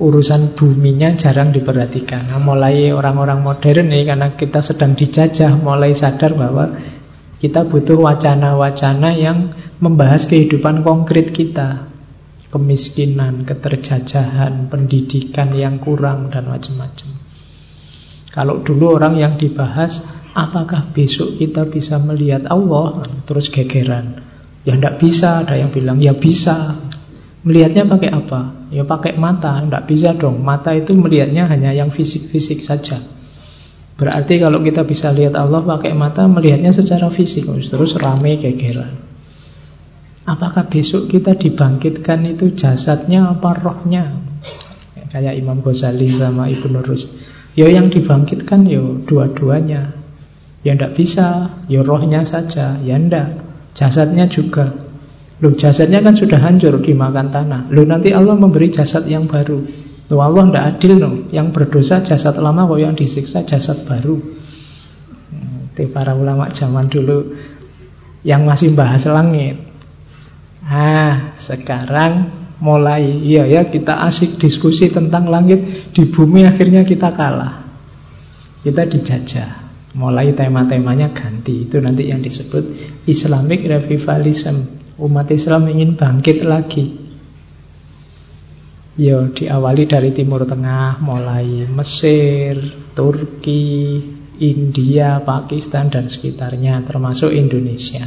Urusan 0.00 0.54
buminya 0.54 1.12
jarang 1.18 1.50
diperhatikan. 1.50 2.30
Nah, 2.30 2.38
mulai 2.38 2.94
orang-orang 2.94 3.42
modern 3.42 3.90
nih 3.90 4.06
karena 4.06 4.32
kita 4.38 4.62
sedang 4.62 4.94
dijajah, 4.94 5.58
mulai 5.58 5.92
sadar 5.98 6.38
bahwa 6.38 6.72
kita 7.40 7.64
butuh 7.64 7.96
wacana-wacana 7.96 9.16
yang 9.16 9.48
membahas 9.80 10.28
kehidupan 10.28 10.84
konkret 10.84 11.32
kita. 11.32 11.88
Kemiskinan, 12.52 13.46
keterjajahan, 13.46 14.68
pendidikan 14.68 15.54
yang 15.54 15.80
kurang, 15.80 16.28
dan 16.28 16.50
macam-macam. 16.50 17.08
Kalau 18.28 18.60
dulu 18.60 18.98
orang 18.98 19.16
yang 19.16 19.34
dibahas, 19.38 20.02
apakah 20.34 20.90
besok 20.90 21.38
kita 21.38 21.64
bisa 21.70 21.96
melihat 22.02 22.44
Allah? 22.50 23.06
Terus 23.24 23.48
gegeran. 23.48 24.20
Ya 24.66 24.76
tidak 24.76 24.98
bisa, 25.00 25.46
ada 25.46 25.56
yang 25.56 25.70
bilang, 25.72 26.02
ya 26.02 26.12
bisa. 26.12 26.76
Melihatnya 27.46 27.88
pakai 27.88 28.10
apa? 28.12 28.40
Ya 28.68 28.84
pakai 28.84 29.16
mata, 29.16 29.62
tidak 29.64 29.84
bisa 29.88 30.12
dong. 30.12 30.42
Mata 30.44 30.76
itu 30.76 30.92
melihatnya 30.92 31.48
hanya 31.48 31.72
yang 31.72 31.88
fisik-fisik 31.88 32.60
saja. 32.60 33.19
Berarti 34.00 34.40
kalau 34.40 34.64
kita 34.64 34.80
bisa 34.88 35.12
lihat 35.12 35.36
Allah 35.36 35.60
pakai 35.60 35.92
mata, 35.92 36.24
melihatnya 36.24 36.72
secara 36.72 37.12
fisik, 37.12 37.44
terus 37.68 37.92
rame 38.00 38.40
kegeran. 38.40 38.96
Apakah 40.24 40.72
besok 40.72 41.12
kita 41.12 41.36
dibangkitkan 41.36 42.24
itu 42.24 42.56
jasadnya 42.56 43.28
apa 43.28 43.60
rohnya? 43.60 44.16
Kayak 45.12 45.36
Imam 45.36 45.60
Ghazali 45.60 46.16
sama 46.16 46.48
Ibnu 46.48 46.80
Rus. 46.80 47.12
Ya 47.52 47.68
yang 47.68 47.92
dibangkitkan 47.92 48.64
ya 48.64 48.80
dua-duanya. 49.04 49.92
Ya 50.64 50.72
ndak 50.72 50.96
bisa, 50.96 51.60
ya 51.68 51.84
rohnya 51.84 52.24
saja, 52.24 52.80
ya 52.80 52.96
ndak. 52.96 53.36
Jasadnya 53.76 54.32
juga. 54.32 54.70
Loh 55.44 55.52
jasadnya 55.56 56.00
kan 56.00 56.16
sudah 56.16 56.40
hancur 56.40 56.80
dimakan 56.80 57.28
tanah. 57.28 57.60
Loh 57.68 57.84
nanti 57.84 58.12
Allah 58.16 58.36
memberi 58.36 58.72
jasad 58.72 59.04
yang 59.08 59.28
baru. 59.28 59.60
Loh 60.10 60.26
Allah 60.26 60.42
tidak 60.50 60.64
adil 60.76 60.92
no. 60.98 61.10
Yang 61.30 61.48
berdosa 61.54 62.02
jasad 62.02 62.34
lama 62.42 62.66
kok 62.66 62.82
yang 62.82 62.98
disiksa 62.98 63.46
jasad 63.46 63.86
baru. 63.86 64.18
Itu 65.70 65.86
para 65.94 66.18
ulama 66.18 66.50
zaman 66.50 66.90
dulu 66.90 67.30
yang 68.26 68.42
masih 68.42 68.74
bahas 68.74 69.06
langit. 69.06 69.62
Ah, 70.66 71.38
sekarang 71.38 72.26
mulai 72.60 73.06
iya 73.06 73.48
ya 73.48 73.62
kita 73.70 74.04
asik 74.04 74.36
diskusi 74.36 74.92
tentang 74.92 75.30
langit 75.30 75.88
di 75.94 76.04
bumi 76.10 76.42
akhirnya 76.42 76.82
kita 76.82 77.14
kalah. 77.14 77.70
Kita 78.66 78.82
dijajah. 78.90 79.50
Mulai 79.90 80.34
tema-temanya 80.34 81.10
ganti. 81.14 81.66
Itu 81.66 81.78
nanti 81.82 82.10
yang 82.10 82.22
disebut 82.22 82.62
Islamic 83.06 83.62
Revivalism. 83.62 84.82
Umat 85.00 85.32
Islam 85.32 85.70
ingin 85.70 85.96
bangkit 85.96 86.44
lagi 86.44 86.99
Ya 89.00 89.16
diawali 89.24 89.88
dari 89.88 90.12
Timur 90.12 90.44
Tengah 90.44 91.00
Mulai 91.00 91.64
Mesir, 91.72 92.52
Turki, 92.92 93.96
India, 94.36 95.24
Pakistan 95.24 95.88
dan 95.88 96.04
sekitarnya 96.04 96.84
Termasuk 96.84 97.32
Indonesia. 97.32 98.04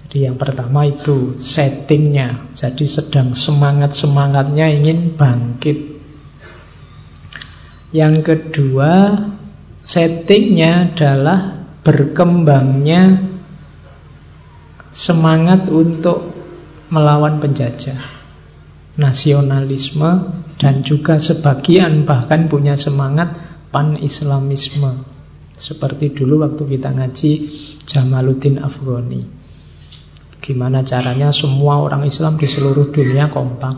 Jadi 0.00 0.24
yang 0.24 0.40
pertama 0.40 0.88
itu 0.88 1.36
settingnya. 1.36 2.48
Jadi 2.56 2.88
sedang 2.88 3.36
semangat-semangatnya 3.36 4.72
ingin 4.72 5.12
bangkit. 5.12 6.00
Yang 7.92 8.16
kedua 8.24 9.20
settingnya 9.84 10.96
adalah 10.96 11.68
berkembangnya 11.84 13.20
semangat 14.96 15.68
untuk 15.68 16.32
melawan 16.88 17.36
penjajah 17.36 18.17
nasionalisme 18.98 20.10
dan 20.58 20.82
juga 20.82 21.22
sebagian 21.22 22.02
bahkan 22.02 22.50
punya 22.50 22.74
semangat 22.74 23.30
pan-islamisme. 23.70 25.06
Seperti 25.54 26.14
dulu 26.14 26.42
waktu 26.42 26.66
kita 26.66 26.90
ngaji 26.94 27.32
Jamaluddin 27.86 28.58
Afghani. 28.62 29.22
Gimana 30.42 30.82
caranya 30.86 31.30
semua 31.34 31.82
orang 31.82 32.06
Islam 32.06 32.38
di 32.38 32.46
seluruh 32.46 32.90
dunia 32.90 33.30
kompak? 33.30 33.74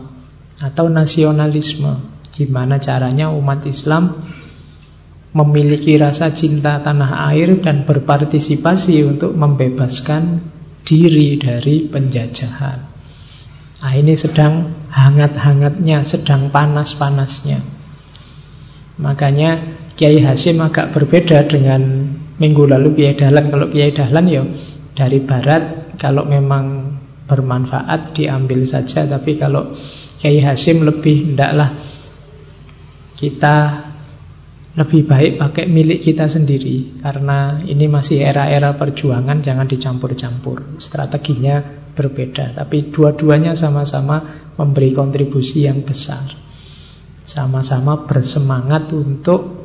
Atau 0.61 0.89
nasionalisme? 0.89 2.21
Gimana 2.31 2.77
caranya 2.77 3.33
umat 3.33 3.65
Islam 3.65 4.23
memiliki 5.31 5.97
rasa 5.97 6.31
cinta 6.31 6.79
tanah 6.79 7.33
air 7.33 7.59
dan 7.59 7.83
berpartisipasi 7.83 9.03
untuk 9.03 9.33
membebaskan 9.33 10.39
diri 10.85 11.41
dari 11.41 11.89
penjajahan? 11.89 12.79
Nah 13.81 13.93
ini 13.97 14.13
sedang 14.13 14.80
hangat-hangatnya, 14.91 16.03
sedang 16.03 16.51
panas-panasnya. 16.51 17.63
Makanya 18.99 19.79
Kiai 19.95 20.19
Hasim 20.21 20.59
agak 20.59 20.91
berbeda 20.91 21.47
dengan 21.47 22.11
minggu 22.37 22.67
lalu 22.67 22.99
Kiai 22.99 23.15
Dahlan. 23.15 23.47
Kalau 23.47 23.67
Kiai 23.71 23.95
Dahlan 23.95 24.25
ya 24.27 24.43
dari 24.93 25.23
barat, 25.23 25.95
kalau 25.95 26.27
memang 26.27 26.95
bermanfaat 27.25 28.13
diambil 28.13 28.67
saja. 28.67 29.07
Tapi 29.07 29.39
kalau 29.39 29.71
Kiai 30.19 30.43
Hasim 30.43 30.83
lebih 30.83 31.33
hendaklah 31.33 31.71
kita 33.15 33.87
lebih 34.71 35.03
baik 35.03 35.35
pakai 35.35 35.67
milik 35.67 35.99
kita 35.99 36.31
sendiri 36.31 37.03
karena 37.03 37.59
ini 37.67 37.91
masih 37.91 38.23
era-era 38.23 38.71
perjuangan 38.79 39.43
jangan 39.43 39.67
dicampur-campur 39.67 40.79
strateginya 40.79 41.80
berbeda 41.93 42.57
tapi 42.57 42.91
dua-duanya 42.91 43.53
sama-sama 43.53 44.41
memberi 44.55 44.91
kontribusi 44.91 45.65
yang 45.65 45.81
besar. 45.81 46.37
Sama-sama 47.21 48.03
bersemangat 48.09 48.91
untuk 48.91 49.61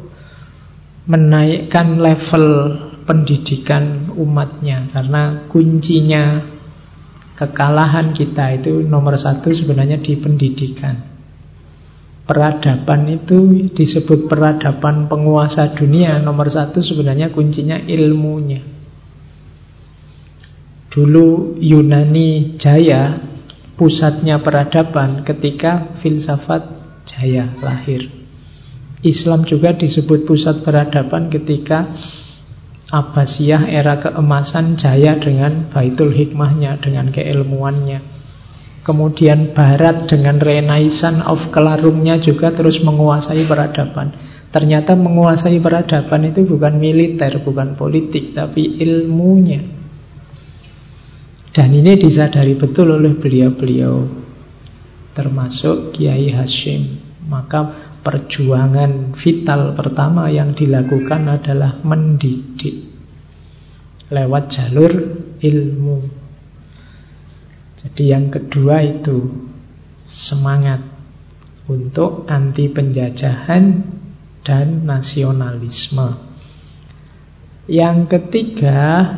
menaikkan 1.08 1.96
level 1.98 2.46
pendidikan 3.06 4.12
umatnya 4.18 4.90
karena 4.92 5.46
kuncinya 5.48 6.42
kekalahan 7.38 8.12
kita 8.12 8.60
itu 8.60 8.82
nomor 8.84 9.14
satu 9.16 9.54
sebenarnya 9.54 10.02
di 10.02 10.14
pendidikan. 10.18 11.16
Peradaban 12.26 13.06
itu 13.06 13.70
disebut 13.70 14.26
peradaban 14.26 15.06
penguasa 15.06 15.70
dunia 15.78 16.18
Nomor 16.18 16.50
satu 16.50 16.82
sebenarnya 16.82 17.30
kuncinya 17.30 17.78
ilmunya 17.78 18.75
Dulu 20.96 21.61
Yunani 21.61 22.56
jaya 22.56 23.20
Pusatnya 23.76 24.40
peradaban 24.40 25.20
ketika 25.20 25.92
filsafat 26.00 26.64
jaya 27.04 27.52
lahir 27.61 28.09
Islam 29.04 29.44
juga 29.44 29.76
disebut 29.76 30.24
pusat 30.24 30.64
peradaban 30.64 31.28
ketika 31.28 31.92
Abbasiyah 32.88 33.68
era 33.68 34.00
keemasan 34.00 34.80
jaya 34.80 35.20
dengan 35.20 35.68
Baitul 35.68 36.16
Hikmahnya 36.16 36.80
Dengan 36.80 37.12
keilmuannya 37.12 38.16
Kemudian 38.80 39.52
Barat 39.52 40.09
dengan 40.09 40.40
Renaissance 40.40 41.20
of 41.28 41.50
Kelarungnya 41.50 42.22
juga 42.22 42.54
terus 42.54 42.78
menguasai 42.78 43.42
peradaban. 43.42 44.14
Ternyata 44.54 44.94
menguasai 44.94 45.59
peradaban 45.59 46.30
itu 46.30 46.46
bukan 46.46 46.78
militer, 46.78 47.42
bukan 47.42 47.74
politik, 47.74 48.30
tapi 48.30 48.78
ilmunya. 48.78 49.75
Dan 51.57 51.73
ini 51.73 51.97
disadari 51.97 52.53
betul 52.53 53.01
oleh 53.01 53.16
beliau-beliau, 53.16 54.05
termasuk 55.16 55.97
Kiai 55.97 56.29
Hashim. 56.29 57.01
Maka 57.33 57.97
perjuangan 58.05 59.16
vital 59.16 59.73
pertama 59.73 60.29
yang 60.29 60.53
dilakukan 60.53 61.33
adalah 61.33 61.81
mendidik 61.81 62.92
lewat 64.12 64.53
jalur 64.53 64.92
ilmu. 65.40 65.99
Jadi 67.81 68.05
yang 68.05 68.29
kedua 68.29 68.85
itu 68.85 69.49
semangat 70.05 70.85
untuk 71.73 72.29
anti 72.29 72.69
penjajahan 72.69 73.64
dan 74.45 74.85
nasionalisme. 74.85 76.21
Yang 77.64 77.99
ketiga 78.12 79.09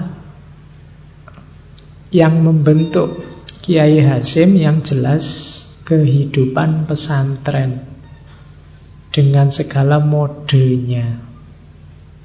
yang 2.09 2.41
membentuk 2.41 3.21
Kiai 3.61 4.01
Hasim 4.01 4.57
yang 4.57 4.81
jelas 4.81 5.25
kehidupan 5.85 6.89
pesantren 6.89 7.85
dengan 9.13 9.49
segala 9.53 10.01
modenya. 10.01 11.21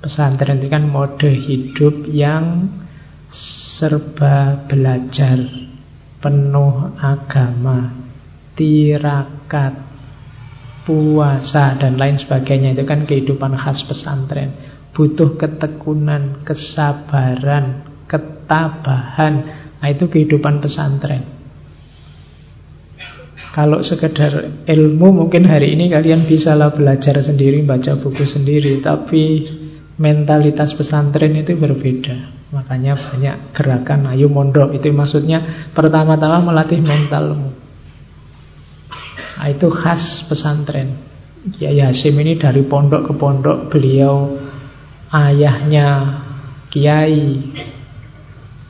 Pesantren 0.03 0.59
itu 0.59 0.67
kan 0.67 0.83
mode 0.87 1.31
hidup 1.31 2.07
yang 2.11 2.67
serba 3.31 4.67
belajar 4.67 5.39
penuh 6.19 6.95
agama, 6.99 7.91
tirakat, 8.55 9.73
puasa 10.83 11.79
dan 11.79 11.95
lain 11.95 12.19
sebagainya 12.19 12.75
itu 12.75 12.83
kan 12.83 13.07
kehidupan 13.07 13.55
khas 13.55 13.83
pesantren. 13.87 14.51
Butuh 14.93 15.39
ketekunan, 15.39 16.45
kesabaran, 16.45 17.81
ketabahan. 18.05 19.62
Nah, 19.83 19.91
itu 19.91 20.07
kehidupan 20.07 20.63
pesantren. 20.63 21.27
Kalau 23.51 23.83
sekedar 23.83 24.63
ilmu 24.63 25.11
mungkin 25.11 25.43
hari 25.43 25.75
ini 25.75 25.91
kalian 25.91 26.23
bisalah 26.23 26.71
belajar 26.71 27.19
sendiri, 27.19 27.61
baca 27.67 27.99
buku 27.99 28.23
sendiri, 28.23 28.79
tapi 28.79 29.43
mentalitas 29.99 30.71
pesantren 30.71 31.35
itu 31.35 31.59
berbeda. 31.59 32.47
Makanya 32.55 32.95
banyak 32.95 33.35
gerakan 33.51 34.07
ayo 34.15 34.31
mondok 34.31 34.71
itu 34.71 34.87
maksudnya 34.95 35.69
pertama-tama 35.75 36.39
melatih 36.47 36.79
mentalmu. 36.79 37.51
Nah, 39.35 39.47
itu 39.51 39.67
khas 39.67 40.31
pesantren. 40.31 40.95
Kiai 41.43 41.83
Hasim 41.83 42.15
ini 42.23 42.39
dari 42.39 42.63
pondok 42.63 43.11
ke 43.11 43.13
pondok 43.19 43.67
beliau 43.67 44.31
ayahnya 45.11 45.87
kiai, 46.71 47.51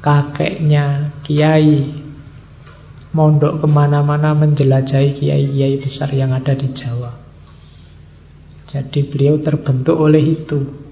kakeknya 0.03 1.15
kiai, 1.23 2.03
mondok 3.15 3.63
ke 3.63 3.67
mana-mana 3.71 4.35
menjelajahi 4.35 5.15
kiai-kiai 5.15 5.79
besar 5.79 6.11
yang 6.11 6.35
ada 6.35 6.51
di 6.51 6.67
Jawa. 6.75 7.15
Jadi 8.67 8.99
beliau 9.07 9.39
terbentuk 9.39 9.95
oleh 9.95 10.43
itu 10.43 10.83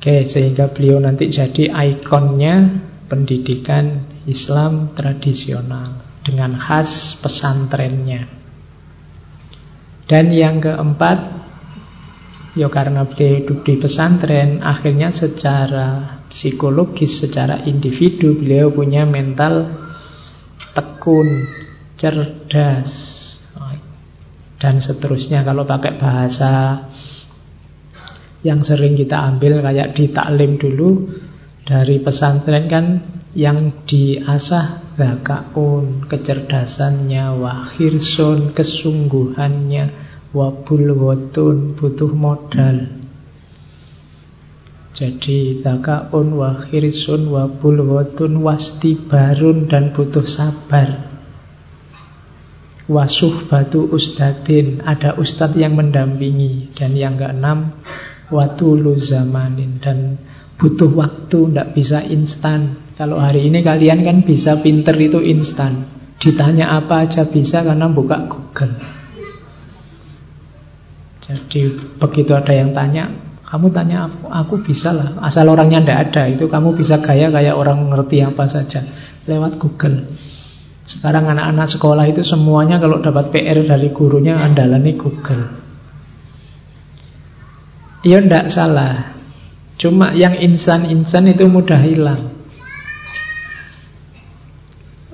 Oke, 0.00 0.24
sehingga 0.24 0.72
beliau 0.72 0.96
nanti 0.96 1.28
jadi 1.28 1.76
ikonnya 1.76 2.72
pendidikan 3.04 4.00
Islam 4.24 4.96
tradisional 4.96 6.00
dengan 6.24 6.56
khas 6.56 7.20
pesantrennya. 7.20 8.24
Dan 10.08 10.32
yang 10.32 10.56
keempat, 10.56 11.18
ya 12.56 12.72
karena 12.72 13.04
beliau 13.04 13.44
hidup 13.44 13.60
di 13.60 13.76
pesantren, 13.76 14.64
akhirnya 14.64 15.12
secara 15.12 16.19
psikologis, 16.30 17.20
secara 17.20 17.66
individu 17.66 18.38
beliau 18.38 18.70
punya 18.70 19.02
mental 19.02 19.66
tekun, 20.72 21.28
cerdas, 21.98 22.90
dan 24.60 24.78
seterusnya. 24.78 25.42
Kalau 25.42 25.66
pakai 25.66 25.98
bahasa 25.98 26.84
yang 28.46 28.62
sering 28.62 28.96
kita 28.96 29.20
ambil 29.20 29.60
kayak 29.60 29.92
di 29.92 30.08
taklim 30.08 30.56
dulu 30.56 31.12
dari 31.64 32.00
pesantren 32.00 32.64
kan 32.68 32.86
yang 33.36 33.84
diasah 33.84 34.96
zakaun 34.96 36.08
kecerdasannya 36.08 37.40
wahirsun 37.40 38.52
kesungguhannya 38.56 39.84
wabul 40.32 40.86
wotun 40.98 41.76
butuh 41.76 42.12
modal 42.12 42.99
jadi 45.00 45.64
zakaun 45.64 46.36
wahirsun 46.36 47.32
wabul 47.32 47.80
wotun 47.88 48.44
wastibarun 48.44 49.64
dan 49.64 49.96
butuh 49.96 50.28
sabar 50.28 51.08
wasuh 52.84 53.48
batu 53.48 53.88
ustadin 53.88 54.84
ada 54.84 55.16
ustadz 55.16 55.56
yang 55.56 55.72
mendampingi 55.72 56.76
dan 56.76 56.92
yang 56.92 57.16
keenam 57.16 57.80
watulu 58.28 59.00
zamanin 59.00 59.80
dan 59.80 60.20
butuh 60.60 60.92
waktu, 60.92 61.38
tidak 61.50 61.68
bisa 61.72 62.04
instan. 62.04 62.92
Kalau 63.00 63.16
hari 63.16 63.48
ini 63.48 63.64
kalian 63.64 64.04
kan 64.04 64.20
bisa 64.20 64.60
pinter 64.60 64.92
itu 65.00 65.24
instan. 65.24 65.88
Ditanya 66.20 66.76
apa 66.76 67.08
aja 67.08 67.24
bisa 67.24 67.64
karena 67.64 67.88
buka 67.88 68.28
Google. 68.28 68.76
Jadi 71.24 71.60
begitu 71.96 72.36
ada 72.36 72.52
yang 72.52 72.76
tanya, 72.76 73.08
kamu 73.50 73.66
tanya 73.74 74.06
aku, 74.06 74.30
aku 74.30 74.54
bisa 74.62 74.94
lah. 74.94 75.18
Asal 75.26 75.50
orangnya 75.50 75.82
tidak 75.82 75.98
ada, 76.14 76.22
itu 76.30 76.46
kamu 76.46 76.78
bisa 76.78 77.02
gaya 77.02 77.34
kayak 77.34 77.58
orang 77.58 77.90
ngerti 77.90 78.22
apa 78.22 78.46
saja 78.46 78.86
lewat 79.26 79.58
Google. 79.58 80.06
Sekarang 80.86 81.26
anak-anak 81.26 81.66
sekolah 81.66 82.06
itu 82.06 82.22
semuanya 82.22 82.78
kalau 82.78 83.02
dapat 83.02 83.34
PR 83.34 83.58
dari 83.66 83.90
gurunya 83.90 84.38
andalani 84.38 84.94
Google. 84.94 85.60
Ya 88.00 88.16
tidak 88.24 88.48
salah 88.48 89.12
Cuma 89.76 90.12
yang 90.16 90.36
insan-insan 90.36 91.36
itu 91.36 91.44
mudah 91.44 91.80
hilang 91.84 92.32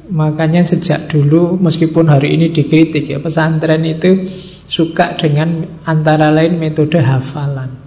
Makanya 0.07 0.63
sejak 0.63 1.11
dulu 1.11 1.59
meskipun 1.59 2.07
hari 2.07 2.39
ini 2.39 2.55
dikritik 2.55 3.11
ya 3.11 3.19
Pesantren 3.19 3.83
itu 3.83 4.31
suka 4.71 5.19
dengan 5.19 5.83
antara 5.83 6.31
lain 6.31 6.63
metode 6.63 7.03
hafalan 7.03 7.86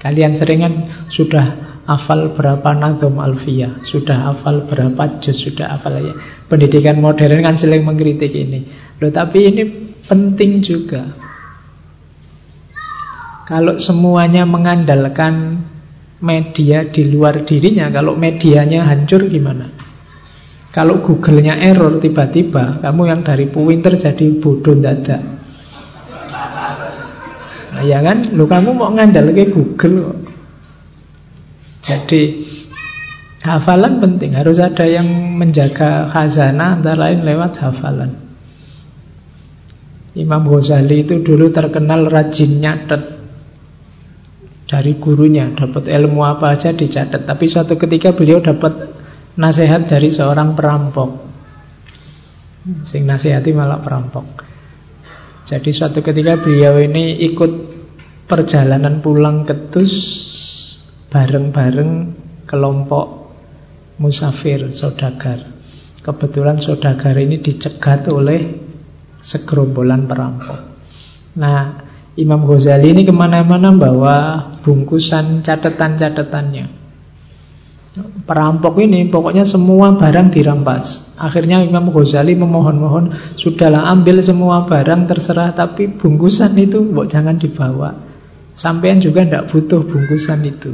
Kalian 0.00 0.32
seringan 0.32 1.06
sudah 1.12 1.78
hafal 1.84 2.32
berapa 2.32 2.72
nadom 2.72 3.20
alfiyah 3.20 3.84
Sudah 3.84 4.32
hafal 4.32 4.64
berapa 4.64 5.20
juz 5.20 5.36
Sudah 5.36 5.76
hafal 5.76 6.00
ya 6.00 6.14
Pendidikan 6.48 6.96
modern 6.98 7.44
kan 7.44 7.60
sering 7.60 7.84
mengkritik 7.84 8.32
ini 8.32 8.64
Loh 8.96 9.12
tapi 9.12 9.52
ini 9.52 9.62
penting 10.08 10.64
juga 10.64 11.20
kalau 13.50 13.82
semuanya 13.82 14.46
mengandalkan 14.46 15.58
media 16.22 16.86
di 16.86 17.10
luar 17.10 17.42
dirinya, 17.42 17.90
kalau 17.90 18.14
medianya 18.14 18.86
hancur 18.86 19.26
gimana? 19.26 19.66
Kalau 20.70 21.02
Google-nya 21.02 21.58
error 21.58 21.98
tiba-tiba, 21.98 22.78
kamu 22.78 23.10
yang 23.10 23.26
dari 23.26 23.50
Puwinter 23.50 23.98
jadi 23.98 24.38
bodoh 24.38 24.78
dada. 24.78 25.39
Ya 27.84 28.04
kan? 28.04 28.36
Lu 28.36 28.44
kamu 28.44 28.76
mau 28.76 28.92
ngandal 28.92 29.32
ke 29.32 29.48
Google 29.48 30.16
Jadi 31.80 32.44
hafalan 33.40 34.04
penting, 34.04 34.36
harus 34.36 34.60
ada 34.60 34.84
yang 34.84 35.08
menjaga 35.40 36.12
khazanah 36.12 36.76
antara 36.76 37.08
lain 37.08 37.24
lewat 37.24 37.56
hafalan. 37.56 38.20
Imam 40.12 40.42
Ghazali 40.44 41.06
itu 41.06 41.22
dulu 41.22 41.48
terkenal 41.54 42.10
rajin 42.10 42.60
nyatet 42.60 43.02
dari 44.66 44.98
gurunya, 44.98 45.54
dapat 45.54 45.86
ilmu 45.86 46.20
apa 46.26 46.58
aja 46.58 46.74
dicatat. 46.74 47.24
Tapi 47.24 47.44
suatu 47.46 47.78
ketika 47.78 48.12
beliau 48.12 48.42
dapat 48.42 48.90
nasihat 49.38 49.86
dari 49.86 50.10
seorang 50.10 50.52
perampok. 50.58 51.10
Sing 52.84 53.08
nasihati 53.08 53.54
malah 53.56 53.80
perampok. 53.80 54.26
Jadi 55.46 55.70
suatu 55.72 56.04
ketika 56.04 56.38
beliau 56.38 56.76
ini 56.78 57.18
ikut 57.32 57.69
perjalanan 58.30 59.02
pulang 59.02 59.42
ke 59.42 59.74
Tus 59.74 59.90
bareng-bareng 61.10 62.14
kelompok 62.46 63.34
musafir 63.98 64.70
saudagar. 64.70 65.50
Kebetulan 66.00 66.62
saudagar 66.62 67.18
ini 67.18 67.42
dicegat 67.42 68.06
oleh 68.08 68.40
segerombolan 69.20 70.06
perampok. 70.06 70.60
Nah, 71.36 71.90
Imam 72.16 72.46
Ghazali 72.46 72.94
ini 72.94 73.02
ke 73.04 73.12
mana-mana 73.12 73.74
bawa 73.74 74.16
bungkusan 74.62 75.42
catatan-catatannya. 75.42 76.80
Perampok 78.24 78.78
ini 78.78 79.10
pokoknya 79.10 79.42
semua 79.42 79.98
barang 79.98 80.30
dirampas. 80.30 81.18
Akhirnya 81.18 81.60
Imam 81.60 81.90
Ghazali 81.90 82.38
memohon-mohon, 82.38 83.34
sudahlah 83.34 83.90
ambil 83.90 84.22
semua 84.22 84.64
barang 84.64 85.10
terserah, 85.10 85.52
tapi 85.52 85.90
bungkusan 85.90 86.54
itu 86.56 86.80
mbok 86.80 87.10
jangan 87.10 87.36
dibawa. 87.36 88.09
Sampean 88.52 88.98
juga 88.98 89.22
tidak 89.22 89.48
butuh 89.50 89.86
bungkusan 89.86 90.40
itu. 90.44 90.72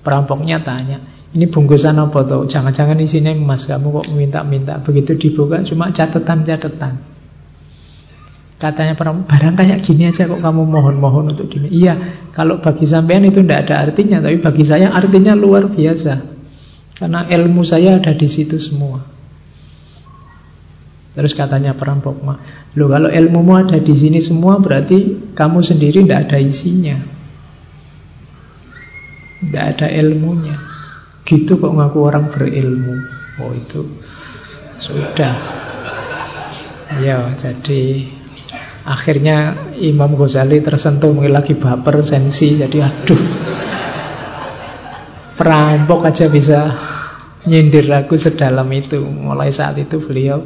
Perampoknya 0.00 0.62
tanya, 0.62 1.02
ini 1.34 1.50
bungkusan 1.50 1.98
apa 1.98 2.22
tuh? 2.24 2.46
Jangan-jangan 2.46 2.96
isinya 3.02 3.34
emas, 3.34 3.66
kamu 3.66 4.00
kok 4.00 4.06
minta-minta. 4.14 4.78
Begitu 4.80 5.18
dibuka 5.18 5.60
cuma 5.66 5.90
catatan-catatan. 5.90 7.16
Katanya 8.56 8.96
barang 8.96 9.52
kayak 9.52 9.84
gini 9.84 10.08
aja 10.08 10.24
kok 10.24 10.40
kamu 10.40 10.64
mohon-mohon 10.64 11.36
untuk 11.36 11.52
dini. 11.52 11.68
Iya, 11.68 12.24
kalau 12.32 12.56
bagi 12.64 12.88
sampean 12.88 13.28
itu 13.28 13.44
tidak 13.44 13.68
ada 13.68 13.84
artinya, 13.84 14.22
tapi 14.24 14.40
bagi 14.40 14.64
saya 14.64 14.94
artinya 14.96 15.36
luar 15.36 15.68
biasa. 15.68 16.14
Karena 16.96 17.28
ilmu 17.28 17.60
saya 17.68 18.00
ada 18.00 18.16
di 18.16 18.24
situ 18.24 18.56
semua. 18.56 19.15
Terus 21.16 21.32
katanya 21.32 21.72
perampok 21.72 22.20
mah, 22.20 22.68
lo 22.76 22.92
kalau 22.92 23.08
ilmumu 23.08 23.56
ada 23.56 23.80
di 23.80 23.94
sini 23.96 24.20
semua 24.20 24.60
berarti 24.60 25.32
kamu 25.32 25.64
sendiri 25.64 26.04
tidak 26.04 26.28
ada 26.28 26.36
isinya, 26.36 26.96
tidak 29.40 29.64
ada 29.72 29.86
ilmunya. 29.96 30.56
Gitu 31.24 31.56
kok 31.56 31.72
ngaku 31.72 31.98
orang 32.04 32.28
berilmu. 32.28 32.94
Oh 33.40 33.50
itu 33.56 33.80
sudah. 34.78 35.34
Ya, 37.00 37.34
jadi 37.34 38.06
Akhirnya 38.86 39.66
Imam 39.82 40.14
Ghazali 40.14 40.62
tersentuh 40.62 41.10
mungkin 41.10 41.34
lagi 41.34 41.58
baper 41.58 42.06
sensi 42.06 42.54
jadi 42.54 42.86
aduh 42.86 43.18
perampok 45.34 46.06
aja 46.06 46.30
bisa 46.30 46.70
nyindir 47.50 47.90
aku 47.90 48.14
sedalam 48.14 48.70
itu. 48.70 49.02
Mulai 49.02 49.50
saat 49.50 49.74
itu 49.82 49.98
beliau 49.98 50.38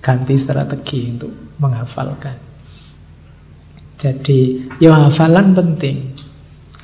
ganti 0.00 0.34
strategi 0.38 1.12
untuk 1.12 1.32
menghafalkan. 1.60 2.36
Jadi, 3.96 4.68
ya 4.76 5.08
hafalan 5.08 5.56
penting. 5.56 6.12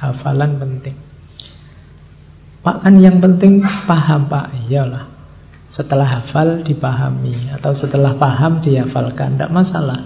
Hafalan 0.01 0.59
penting. 0.59 0.97
Pak 2.63 2.77
kan 2.87 2.95
yang 2.97 3.21
penting 3.21 3.61
paham 3.85 4.31
Pak. 4.31 4.71
Iyalah. 4.71 5.11
Setelah 5.73 6.21
hafal 6.21 6.61
dipahami 6.61 7.49
atau 7.49 7.73
setelah 7.73 8.13
paham 8.21 8.61
dihafalkan, 8.61 9.41
tidak 9.41 9.49
masalah. 9.49 10.05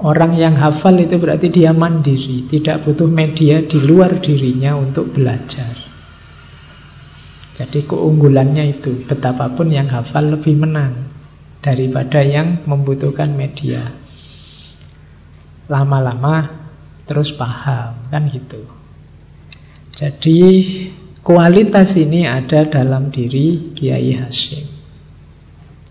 Orang 0.00 0.36
yang 0.36 0.56
hafal 0.56 0.96
itu 0.96 1.20
berarti 1.20 1.52
dia 1.52 1.76
mandiri, 1.76 2.48
tidak 2.48 2.84
butuh 2.84 3.08
media 3.08 3.60
di 3.60 3.76
luar 3.80 4.20
dirinya 4.24 4.76
untuk 4.76 5.12
belajar. 5.12 5.83
Jadi 7.54 7.86
keunggulannya 7.86 8.66
itu, 8.78 9.06
betapapun 9.06 9.70
yang 9.70 9.86
hafal 9.86 10.34
lebih 10.34 10.58
menang 10.58 11.06
daripada 11.62 12.18
yang 12.18 12.66
membutuhkan 12.66 13.30
media. 13.30 13.94
Lama-lama 15.70 16.66
terus 17.06 17.30
paham, 17.38 18.10
kan 18.10 18.26
gitu. 18.26 18.66
Jadi 19.94 20.40
kualitas 21.22 21.94
ini 21.94 22.26
ada 22.26 22.66
dalam 22.66 23.14
diri 23.14 23.70
Kiai 23.70 24.18
Hashim. 24.18 24.66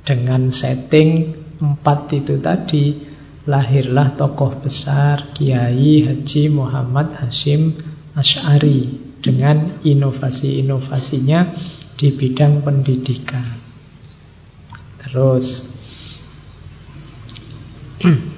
Dengan 0.04 0.52
setting 0.52 1.32
empat 1.63 2.12
itu 2.12 2.43
tadi, 2.43 2.99
lahirlah 3.47 4.19
tokoh 4.19 4.60
besar 4.60 5.32
Kiai 5.32 6.04
Haji 6.04 6.43
Muhammad 6.52 7.23
Hashim 7.23 7.71
Ash'ari 8.19 9.03
dengan 9.24 9.80
inovasi-inovasinya 9.80 11.40
di 11.96 12.12
bidang 12.12 12.60
pendidikan. 12.60 13.48
Terus 15.00 15.48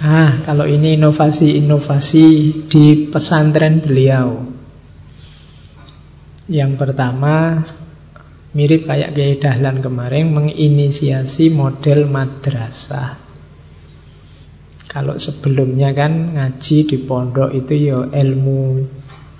Ah, 0.00 0.40
kalau 0.48 0.64
ini 0.64 0.96
inovasi-inovasi 0.96 2.24
di 2.72 3.12
pesantren 3.12 3.84
beliau. 3.84 4.48
Yang 6.48 6.72
pertama, 6.80 7.60
mirip 8.56 8.88
kayak 8.88 9.12
Kiai 9.12 9.36
Dahlan 9.36 9.84
kemarin, 9.84 10.32
menginisiasi 10.32 11.52
model 11.52 12.08
madrasah. 12.08 13.20
Kalau 14.88 15.20
sebelumnya 15.20 15.92
kan 15.92 16.32
ngaji 16.32 16.76
di 16.88 16.96
pondok 17.04 17.52
itu 17.52 17.92
ya 17.92 18.00
ilmu 18.08 18.80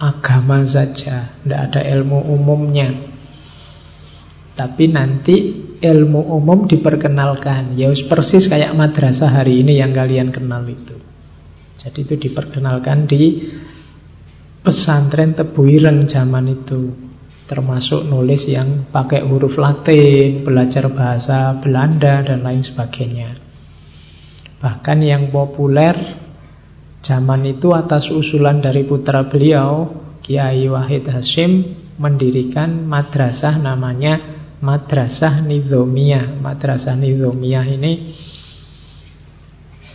agama 0.00 0.64
saja, 0.64 1.36
tidak 1.44 1.60
ada 1.70 1.80
ilmu 1.84 2.24
umumnya. 2.32 2.88
Tapi 4.56 4.88
nanti 4.88 5.36
ilmu 5.80 6.36
umum 6.40 6.64
diperkenalkan. 6.64 7.76
Ya 7.76 7.92
persis 8.08 8.48
kayak 8.48 8.72
madrasah 8.72 9.28
hari 9.28 9.60
ini 9.60 9.76
yang 9.76 9.92
kalian 9.92 10.32
kenal 10.32 10.64
itu. 10.64 10.96
Jadi 11.80 12.04
itu 12.04 12.14
diperkenalkan 12.28 13.08
di 13.08 13.48
pesantren 14.60 15.32
Tebuireng 15.32 16.04
zaman 16.08 16.44
itu. 16.48 16.92
Termasuk 17.48 18.06
nulis 18.06 18.46
yang 18.46 18.92
pakai 18.92 19.24
huruf 19.26 19.58
Latin, 19.58 20.44
belajar 20.44 20.86
bahasa 20.92 21.56
Belanda 21.58 22.22
dan 22.22 22.46
lain 22.46 22.62
sebagainya. 22.62 23.34
Bahkan 24.60 24.98
yang 25.00 25.32
populer 25.32 26.19
zaman 27.00 27.48
itu 27.48 27.72
atas 27.72 28.08
usulan 28.12 28.60
dari 28.60 28.84
putra 28.84 29.26
beliau, 29.28 29.88
Kiai 30.20 30.68
Wahid 30.68 31.08
Hashim 31.08 31.76
mendirikan 32.00 32.86
madrasah 32.88 33.60
namanya 33.60 34.20
madrasah 34.60 35.40
nizomiyah. 35.44 36.38
Madrasah 36.40 36.96
nizomiyah 36.96 37.66
ini 37.66 37.92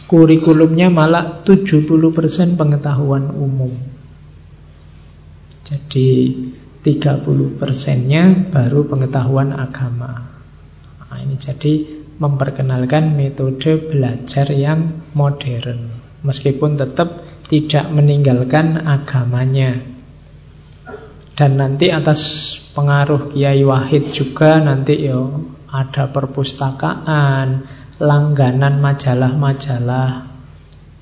kurikulumnya 0.06 0.90
malah 0.94 1.42
70% 1.42 2.58
pengetahuan 2.58 3.34
umum. 3.34 3.74
Jadi 5.66 6.10
30 6.86 7.58
persennya 7.58 8.54
baru 8.54 8.86
pengetahuan 8.86 9.50
agama. 9.58 10.14
Nah, 11.10 11.18
ini 11.18 11.42
jadi 11.42 11.74
memperkenalkan 12.22 13.18
metode 13.18 13.90
belajar 13.90 14.54
yang 14.54 15.10
modern. 15.18 16.05
Meskipun 16.26 16.82
tetap 16.82 17.22
tidak 17.46 17.86
meninggalkan 17.94 18.82
agamanya. 18.82 19.78
Dan 21.38 21.62
nanti 21.62 21.94
atas 21.94 22.20
pengaruh 22.74 23.30
Kiai 23.30 23.62
Wahid 23.62 24.16
juga 24.16 24.58
nanti 24.58 25.06
yo 25.06 25.54
ada 25.70 26.10
perpustakaan, 26.10 27.68
langganan 28.00 28.80
majalah-majalah 28.80 30.36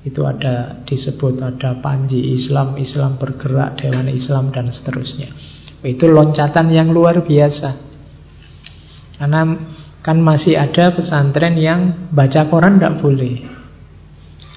itu 0.04 0.20
ada 0.28 0.84
disebut 0.84 1.40
ada 1.40 1.80
Panji 1.80 2.36
Islam, 2.36 2.76
Islam 2.76 3.16
bergerak, 3.16 3.80
Dewan 3.80 4.12
Islam 4.12 4.52
dan 4.52 4.68
seterusnya. 4.68 5.32
Itu 5.80 6.12
loncatan 6.12 6.68
yang 6.68 6.92
luar 6.92 7.24
biasa. 7.24 7.70
Karena 9.16 9.48
kan 10.04 10.20
masih 10.20 10.60
ada 10.60 10.92
pesantren 10.92 11.56
yang 11.56 12.12
baca 12.12 12.52
koran 12.52 12.76
tidak 12.76 13.00
boleh. 13.00 13.63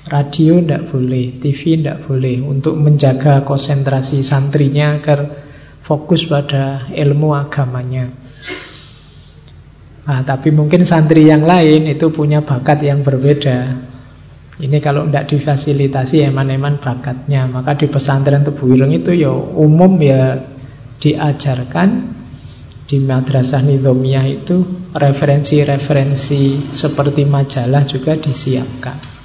Radio 0.07 0.63
tidak 0.63 0.87
boleh, 0.87 1.35
TV 1.43 1.79
tidak 1.79 2.07
boleh 2.07 2.39
untuk 2.39 2.79
menjaga 2.79 3.43
konsentrasi 3.43 4.23
santrinya 4.23 4.95
agar 4.95 5.19
fokus 5.83 6.23
pada 6.27 6.87
ilmu 6.91 7.35
agamanya. 7.35 8.07
Nah, 10.07 10.23
tapi 10.23 10.55
mungkin 10.55 10.87
santri 10.87 11.27
yang 11.27 11.43
lain 11.43 11.91
itu 11.91 12.07
punya 12.15 12.39
bakat 12.39 12.79
yang 12.79 13.03
berbeda. 13.03 13.87
Ini 14.57 14.79
kalau 14.79 15.03
tidak 15.05 15.27
difasilitasi 15.35 16.23
eman-eman 16.31 16.79
bakatnya, 16.79 17.43
maka 17.45 17.75
di 17.75 17.91
pesantren 17.91 18.47
Tebuireng 18.47 18.95
itu 18.95 19.11
ya 19.11 19.29
umum 19.35 19.99
ya 19.99 20.39
diajarkan 21.03 21.89
di 22.87 23.03
madrasah 23.03 23.59
nizomiyah 23.67 24.25
itu 24.31 24.87
referensi-referensi 24.95 26.71
seperti 26.71 27.27
majalah 27.27 27.83
juga 27.83 28.15
disiapkan. 28.15 29.16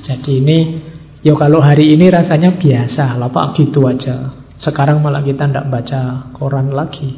Jadi 0.00 0.40
ini 0.40 0.58
ya 1.20 1.36
kalau 1.36 1.60
hari 1.60 1.92
ini 1.92 2.08
rasanya 2.08 2.56
biasa 2.56 3.20
lah 3.20 3.28
Pak 3.28 3.60
gitu 3.60 3.84
aja. 3.84 4.32
Sekarang 4.56 5.00
malah 5.00 5.24
kita 5.24 5.48
tidak 5.48 5.68
baca 5.72 6.32
koran 6.36 6.72
lagi. 6.72 7.16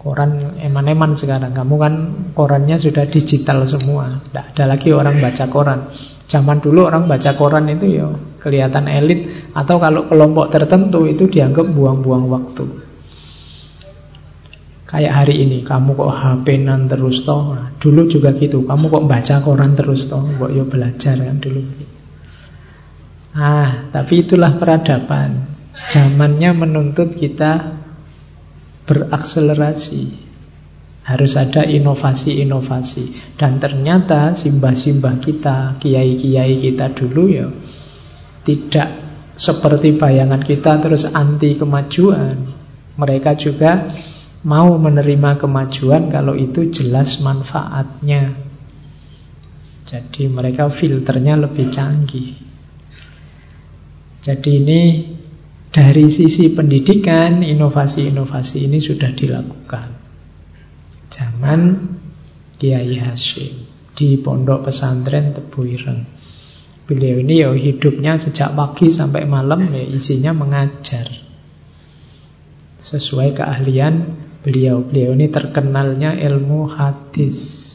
Koran 0.00 0.58
eman-eman 0.58 1.14
sekarang. 1.14 1.54
Kamu 1.54 1.74
kan 1.78 1.94
korannya 2.32 2.80
sudah 2.80 3.06
digital 3.06 3.68
semua. 3.68 4.18
Tidak 4.28 4.56
ada 4.56 4.64
lagi 4.74 4.90
orang 4.90 5.20
baca 5.20 5.44
koran. 5.46 5.92
Zaman 6.26 6.58
dulu 6.58 6.88
orang 6.88 7.06
baca 7.06 7.36
koran 7.36 7.68
itu 7.70 8.00
ya 8.00 8.08
kelihatan 8.40 8.90
elit. 8.90 9.52
Atau 9.54 9.78
kalau 9.78 10.08
kelompok 10.10 10.50
tertentu 10.50 11.06
itu 11.06 11.28
dianggap 11.30 11.68
buang-buang 11.70 12.24
waktu. 12.26 12.81
Kayak 14.92 15.24
hari 15.24 15.48
ini, 15.48 15.64
kamu 15.64 15.96
kok 15.96 16.12
HP-nan 16.12 16.84
terus 16.84 17.24
toh. 17.24 17.56
Nah, 17.56 17.72
dulu 17.80 18.12
juga 18.12 18.36
gitu, 18.36 18.68
kamu 18.68 18.92
kok 18.92 19.06
baca 19.08 19.34
koran 19.40 19.72
terus 19.72 20.04
toh. 20.04 20.20
Kok 20.20 20.52
yo 20.52 20.68
belajar 20.68 21.16
kan 21.16 21.40
dulu. 21.40 21.64
Ah, 23.32 23.88
tapi 23.88 24.28
itulah 24.28 24.60
peradaban. 24.60 25.48
Zamannya 25.88 26.52
menuntut 26.52 27.16
kita 27.16 27.80
berakselerasi. 28.84 30.28
Harus 31.08 31.40
ada 31.40 31.64
inovasi-inovasi. 31.64 33.34
Dan 33.40 33.56
ternyata 33.56 34.36
simbah-simbah 34.36 35.16
kita, 35.24 35.80
kiai-kiai 35.80 36.60
kita 36.60 36.92
dulu 36.92 37.24
ya 37.32 37.48
tidak 38.42 38.88
seperti 39.38 39.96
bayangan 39.96 40.42
kita 40.42 40.78
terus 40.82 41.06
anti 41.08 41.56
kemajuan. 41.56 42.36
Mereka 42.98 43.32
juga 43.40 43.88
mau 44.42 44.74
menerima 44.74 45.38
kemajuan 45.38 46.10
kalau 46.10 46.34
itu 46.34 46.70
jelas 46.70 47.22
manfaatnya. 47.22 48.34
Jadi 49.86 50.26
mereka 50.30 50.70
filternya 50.70 51.38
lebih 51.38 51.70
canggih. 51.70 52.38
Jadi 54.22 54.50
ini 54.54 54.80
dari 55.72 56.06
sisi 56.12 56.54
pendidikan, 56.54 57.42
inovasi-inovasi 57.42 58.70
ini 58.70 58.78
sudah 58.78 59.10
dilakukan. 59.10 59.88
Zaman 61.10 61.60
Kiai 62.54 62.94
Hashim 63.02 63.66
di 63.92 64.22
pondok 64.22 64.70
pesantren 64.70 65.34
Tebuireng. 65.34 66.00
Beliau 66.86 67.18
ini 67.22 67.34
ya 67.42 67.50
hidupnya 67.54 68.18
sejak 68.18 68.54
pagi 68.54 68.90
sampai 68.90 69.26
malam 69.26 69.70
ya 69.70 69.82
isinya 69.86 70.30
mengajar. 70.34 71.08
Sesuai 72.82 73.38
keahlian 73.38 74.21
beliau. 74.42 74.82
Beliau 74.82 75.14
ini 75.14 75.30
terkenalnya 75.30 76.18
ilmu 76.18 76.66
hadis. 76.68 77.70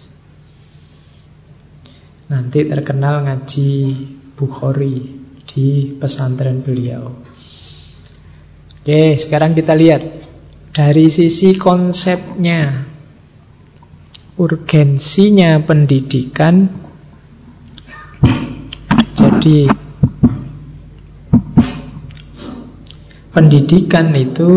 Nanti 2.28 2.68
terkenal 2.68 3.24
ngaji 3.24 3.72
Bukhari 4.38 5.18
di 5.48 5.98
pesantren 5.98 6.62
beliau. 6.62 7.10
Oke, 8.78 9.18
sekarang 9.18 9.58
kita 9.58 9.74
lihat 9.74 10.04
dari 10.76 11.10
sisi 11.10 11.58
konsepnya, 11.58 12.86
urgensinya 14.38 15.58
pendidikan. 15.66 16.70
Jadi 19.18 19.66
pendidikan 23.34 24.14
itu 24.14 24.52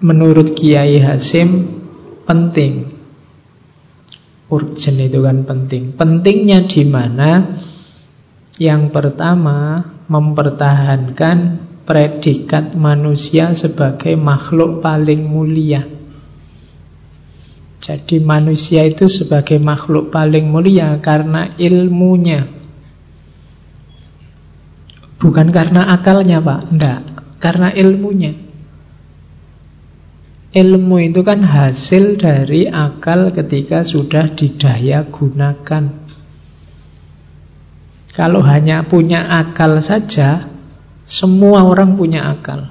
menurut 0.00 0.56
Kiai 0.56 0.98
Hasim 0.98 1.80
penting. 2.24 2.98
Urgen 4.50 4.96
itu 4.98 5.22
kan 5.22 5.46
penting. 5.46 5.94
Pentingnya 5.94 6.66
di 6.66 6.82
mana? 6.82 7.30
Yang 8.58 8.90
pertama 8.90 9.86
mempertahankan 10.10 11.70
predikat 11.86 12.74
manusia 12.74 13.54
sebagai 13.54 14.18
makhluk 14.18 14.82
paling 14.82 15.22
mulia. 15.22 15.86
Jadi 17.80 18.20
manusia 18.20 18.84
itu 18.84 19.08
sebagai 19.08 19.56
makhluk 19.56 20.12
paling 20.12 20.44
mulia 20.50 20.98
karena 21.00 21.56
ilmunya. 21.56 22.44
Bukan 25.16 25.48
karena 25.48 25.88
akalnya 25.94 26.42
Pak, 26.44 26.60
enggak. 26.68 27.00
Karena 27.40 27.72
ilmunya. 27.72 28.49
Ilmu 30.50 30.98
itu 30.98 31.22
kan 31.22 31.46
hasil 31.46 32.18
dari 32.18 32.66
akal 32.66 33.30
ketika 33.30 33.86
sudah 33.86 34.34
didaya 34.34 35.06
gunakan. 35.06 35.84
Kalau 38.10 38.42
hanya 38.42 38.82
punya 38.82 39.30
akal 39.30 39.78
saja, 39.78 40.50
semua 41.06 41.62
orang 41.62 41.94
punya 41.94 42.26
akal. 42.26 42.66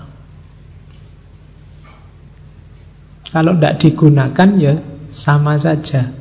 Kalau 3.31 3.55
tidak 3.55 3.79
digunakan 3.79 4.49
ya 4.59 4.75
sama 5.07 5.55
saja. 5.55 6.11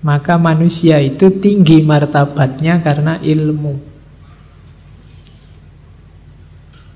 Maka 0.00 0.40
manusia 0.40 1.04
itu 1.04 1.28
tinggi 1.36 1.84
martabatnya 1.84 2.80
karena 2.80 3.20
ilmu. 3.20 3.76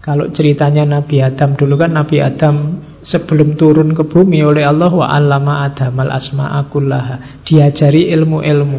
Kalau 0.01 0.33
ceritanya 0.33 0.98
Nabi 0.98 1.20
Adam 1.20 1.55
dulu 1.59 1.77
kan 1.77 1.92
Nabi 1.92 2.18
Adam 2.22 2.57
sebelum 3.02 3.58
turun 3.58 3.92
ke 3.92 4.06
bumi 4.06 4.46
oleh 4.46 4.62
Allah 4.62 4.88
wa 4.88 5.10
allama 5.10 5.66
adamal 5.66 6.08
asma'akullaha 6.14 7.42
diajari 7.42 8.14
ilmu-ilmu. 8.14 8.78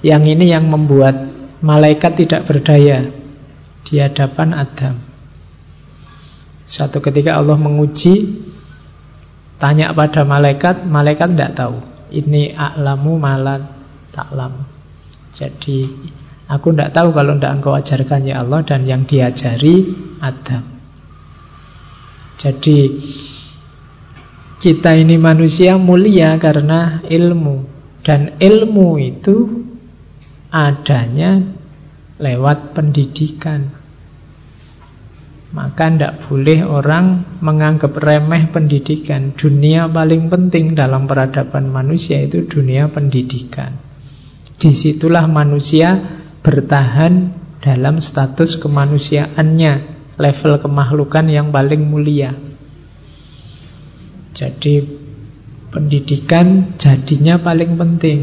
Yang 0.00 0.22
ini 0.36 0.52
yang 0.52 0.68
membuat 0.68 1.16
malaikat 1.60 2.24
tidak 2.24 2.48
berdaya 2.48 3.08
di 3.84 4.00
hadapan 4.00 4.56
Adam. 4.56 4.96
Satu 6.64 7.00
ketika 7.04 7.36
Allah 7.36 7.60
menguji 7.60 8.40
tanya 9.60 9.92
pada 9.92 10.24
malaikat, 10.24 10.88
malaikat 10.88 11.28
tidak 11.36 11.52
tahu. 11.56 11.76
Ini 12.08 12.56
aklamu 12.56 13.20
malat 13.20 13.64
taklam. 14.12 14.64
Jadi 15.36 15.84
aku 16.48 16.72
tidak 16.72 16.96
tahu 16.96 17.12
kalau 17.12 17.36
tidak 17.36 17.52
engkau 17.60 17.72
ajarkan 17.76 18.20
ya 18.24 18.40
Allah 18.40 18.60
dan 18.64 18.88
yang 18.88 19.04
diajari 19.04 19.92
Adam. 20.24 20.64
Jadi 22.38 22.76
kita 24.64 24.96
ini 24.96 25.20
manusia 25.20 25.76
mulia 25.76 26.40
karena 26.40 27.04
ilmu 27.04 27.68
dan 28.00 28.40
ilmu 28.40 28.96
itu 28.96 29.60
adanya 30.48 31.44
lewat 32.16 32.72
pendidikan. 32.72 33.68
Maka 35.52 35.86
tidak 35.92 36.26
boleh 36.26 36.64
orang 36.64 37.36
menganggap 37.44 37.92
remeh 37.92 38.48
pendidikan. 38.48 39.36
Dunia 39.36 39.84
paling 39.84 40.32
penting 40.32 40.72
dalam 40.72 41.04
peradaban 41.04 41.68
manusia 41.68 42.24
itu 42.24 42.48
dunia 42.48 42.88
pendidikan. 42.88 43.76
Di 44.56 44.72
situlah 44.72 45.28
manusia 45.28 45.92
bertahan 46.40 47.36
dalam 47.60 48.00
status 48.00 48.56
kemanusiaannya, 48.64 49.72
level 50.16 50.52
kemahlukan 50.56 51.28
yang 51.28 51.52
paling 51.52 51.84
mulia. 51.84 52.53
Jadi 54.34 54.82
pendidikan 55.70 56.74
jadinya 56.74 57.38
paling 57.38 57.78
penting. 57.78 58.20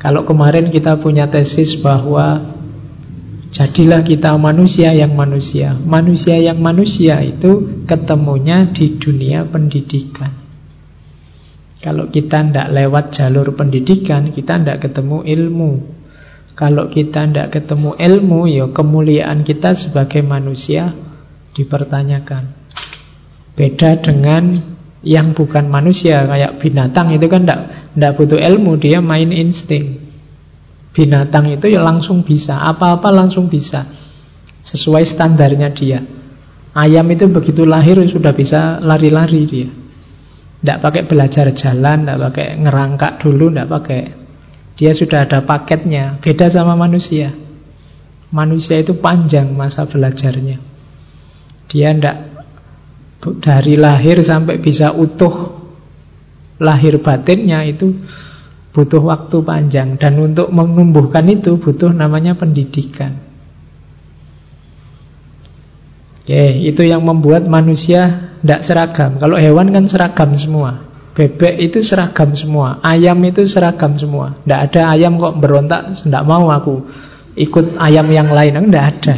Kalau 0.00 0.24
kemarin 0.24 0.72
kita 0.72 0.96
punya 0.96 1.28
tesis 1.28 1.76
bahwa 1.84 2.56
jadilah 3.52 4.00
kita 4.00 4.32
manusia 4.40 4.96
yang 4.96 5.12
manusia. 5.12 5.76
Manusia 5.76 6.40
yang 6.40 6.56
manusia 6.56 7.20
itu 7.20 7.84
ketemunya 7.84 8.72
di 8.72 8.96
dunia 8.96 9.44
pendidikan. 9.44 10.40
Kalau 11.80 12.12
kita 12.12 12.44
tidak 12.44 12.68
lewat 12.76 13.04
jalur 13.12 13.56
pendidikan, 13.56 14.32
kita 14.32 14.60
tidak 14.60 14.84
ketemu 14.84 15.24
ilmu. 15.24 15.72
Kalau 16.52 16.92
kita 16.92 17.24
tidak 17.24 17.56
ketemu 17.56 17.96
ilmu, 17.96 18.40
ya 18.44 18.68
kemuliaan 18.68 19.40
kita 19.44 19.72
sebagai 19.72 20.20
manusia 20.20 20.92
dipertanyakan. 21.56 22.52
Beda 23.56 23.96
dengan 23.96 24.69
yang 25.00 25.32
bukan 25.32 25.64
manusia 25.72 26.28
kayak 26.28 26.60
binatang 26.60 27.16
itu 27.16 27.24
kan 27.24 27.48
tidak 27.48 28.12
butuh 28.20 28.36
ilmu 28.36 28.76
dia 28.76 29.00
main 29.00 29.32
insting. 29.32 29.96
Binatang 30.92 31.48
itu 31.48 31.70
ya 31.70 31.80
langsung 31.80 32.26
bisa 32.26 32.66
apa-apa 32.66 33.08
langsung 33.08 33.48
bisa 33.48 33.86
sesuai 34.60 35.06
standarnya 35.08 35.68
dia. 35.72 36.00
Ayam 36.76 37.08
itu 37.10 37.26
begitu 37.32 37.64
lahir 37.64 37.98
sudah 38.06 38.30
bisa 38.36 38.78
lari-lari 38.82 39.42
dia. 39.48 39.70
Tidak 40.60 40.78
pakai 40.84 41.08
belajar 41.08 41.48
jalan 41.56 42.04
tidak 42.04 42.18
pakai 42.30 42.48
ngerangkak 42.60 43.12
dulu 43.24 43.48
tidak 43.48 43.68
pakai. 43.72 44.00
Dia 44.76 44.92
sudah 44.92 45.24
ada 45.24 45.40
paketnya 45.44 46.20
beda 46.20 46.52
sama 46.52 46.76
manusia. 46.76 47.32
Manusia 48.30 48.78
itu 48.78 48.94
panjang 49.00 49.50
masa 49.56 49.88
belajarnya. 49.88 50.60
Dia 51.66 51.90
tidak 51.90 52.29
dari 53.20 53.76
lahir 53.76 54.24
sampai 54.24 54.56
bisa 54.56 54.96
utuh 54.96 55.60
lahir 56.60 57.00
batinnya 57.00 57.64
itu 57.68 57.92
butuh 58.70 59.02
waktu 59.02 59.36
panjang 59.42 59.98
dan 59.98 60.16
untuk 60.16 60.48
menumbuhkan 60.48 61.26
itu 61.28 61.58
butuh 61.58 61.90
namanya 61.90 62.38
pendidikan. 62.38 63.18
Oke, 66.20 66.44
itu 66.62 66.86
yang 66.86 67.02
membuat 67.02 67.48
manusia 67.50 68.30
tidak 68.40 68.60
seragam. 68.62 69.18
Kalau 69.18 69.34
hewan 69.34 69.74
kan 69.74 69.84
seragam 69.90 70.30
semua. 70.38 70.86
Bebek 71.10 71.58
itu 71.58 71.82
seragam 71.82 72.32
semua. 72.38 72.78
Ayam 72.86 73.18
itu 73.26 73.42
seragam 73.50 73.98
semua. 73.98 74.38
Tidak 74.46 74.60
ada 74.70 74.94
ayam 74.94 75.18
kok 75.18 75.36
berontak, 75.42 75.90
tidak 76.06 76.22
mau 76.22 76.46
aku 76.48 76.86
ikut 77.34 77.74
ayam 77.82 78.06
yang 78.14 78.30
lain. 78.30 78.70
Tidak 78.70 78.84
ada. 78.86 79.16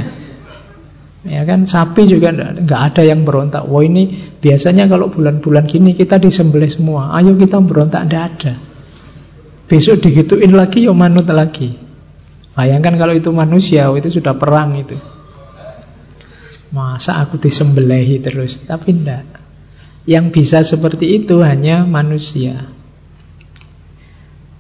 Ya 1.23 1.47
kan 1.47 1.71
sapi 1.71 2.11
juga 2.11 2.35
nggak 2.35 2.83
ada 2.93 3.03
yang 3.07 3.23
berontak. 3.23 3.63
Wah 3.71 3.87
ini 3.87 4.35
biasanya 4.43 4.91
kalau 4.91 5.07
bulan-bulan 5.07 5.71
gini 5.71 5.95
kita 5.95 6.19
disembelih 6.19 6.67
semua. 6.67 7.15
Ayo 7.15 7.39
kita 7.39 7.63
berontak 7.63 8.11
tidak 8.11 8.23
ada. 8.35 8.55
Besok 9.71 10.03
digituin 10.03 10.51
lagi 10.53 10.85
ya 10.85 10.93
manut 10.93 11.31
lagi. 11.31 11.83
Bayangkan 12.53 13.01
kalau 13.01 13.17
itu 13.17 13.33
manusia, 13.33 13.89
oh, 13.89 13.97
itu 13.97 14.13
sudah 14.13 14.37
perang 14.37 14.77
itu. 14.77 14.93
Masa 16.73 17.25
aku 17.25 17.41
disembelihi 17.41 18.21
terus? 18.21 18.61
Tapi 18.69 18.93
tidak. 18.93 19.25
Yang 20.05 20.25
bisa 20.37 20.59
seperti 20.61 21.25
itu 21.25 21.41
hanya 21.41 21.89
manusia. 21.89 22.69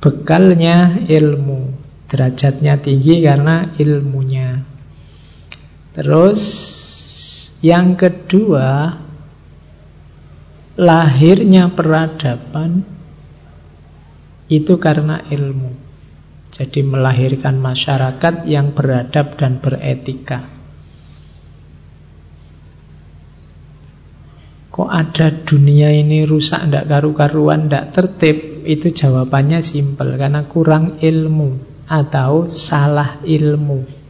Bekalnya 0.00 1.04
ilmu. 1.04 1.72
Derajatnya 2.08 2.80
tinggi 2.80 3.24
karena 3.24 3.72
ilmunya. 3.76 4.51
Terus 5.92 6.40
yang 7.60 8.00
kedua 8.00 8.96
lahirnya 10.80 11.68
peradaban 11.68 12.80
itu 14.48 14.80
karena 14.80 15.20
ilmu. 15.28 15.72
Jadi 16.52 16.84
melahirkan 16.84 17.56
masyarakat 17.60 18.44
yang 18.44 18.76
beradab 18.76 19.36
dan 19.40 19.60
beretika. 19.60 20.44
Kok 24.72 24.88
ada 24.88 25.28
dunia 25.44 25.92
ini 25.92 26.24
rusak, 26.24 26.68
ndak 26.68 26.88
karu-karuan, 26.88 27.68
ndak 27.68 27.92
tertib? 27.92 28.64
Itu 28.64 28.92
jawabannya 28.92 29.60
simpel, 29.60 30.16
karena 30.16 30.48
kurang 30.48 31.00
ilmu 31.00 31.84
atau 31.88 32.48
salah 32.48 33.20
ilmu 33.24 34.01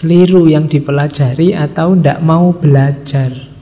keliru 0.00 0.48
yang 0.48 0.64
dipelajari 0.64 1.52
atau 1.52 1.92
tidak 1.92 2.24
mau 2.24 2.56
belajar. 2.56 3.52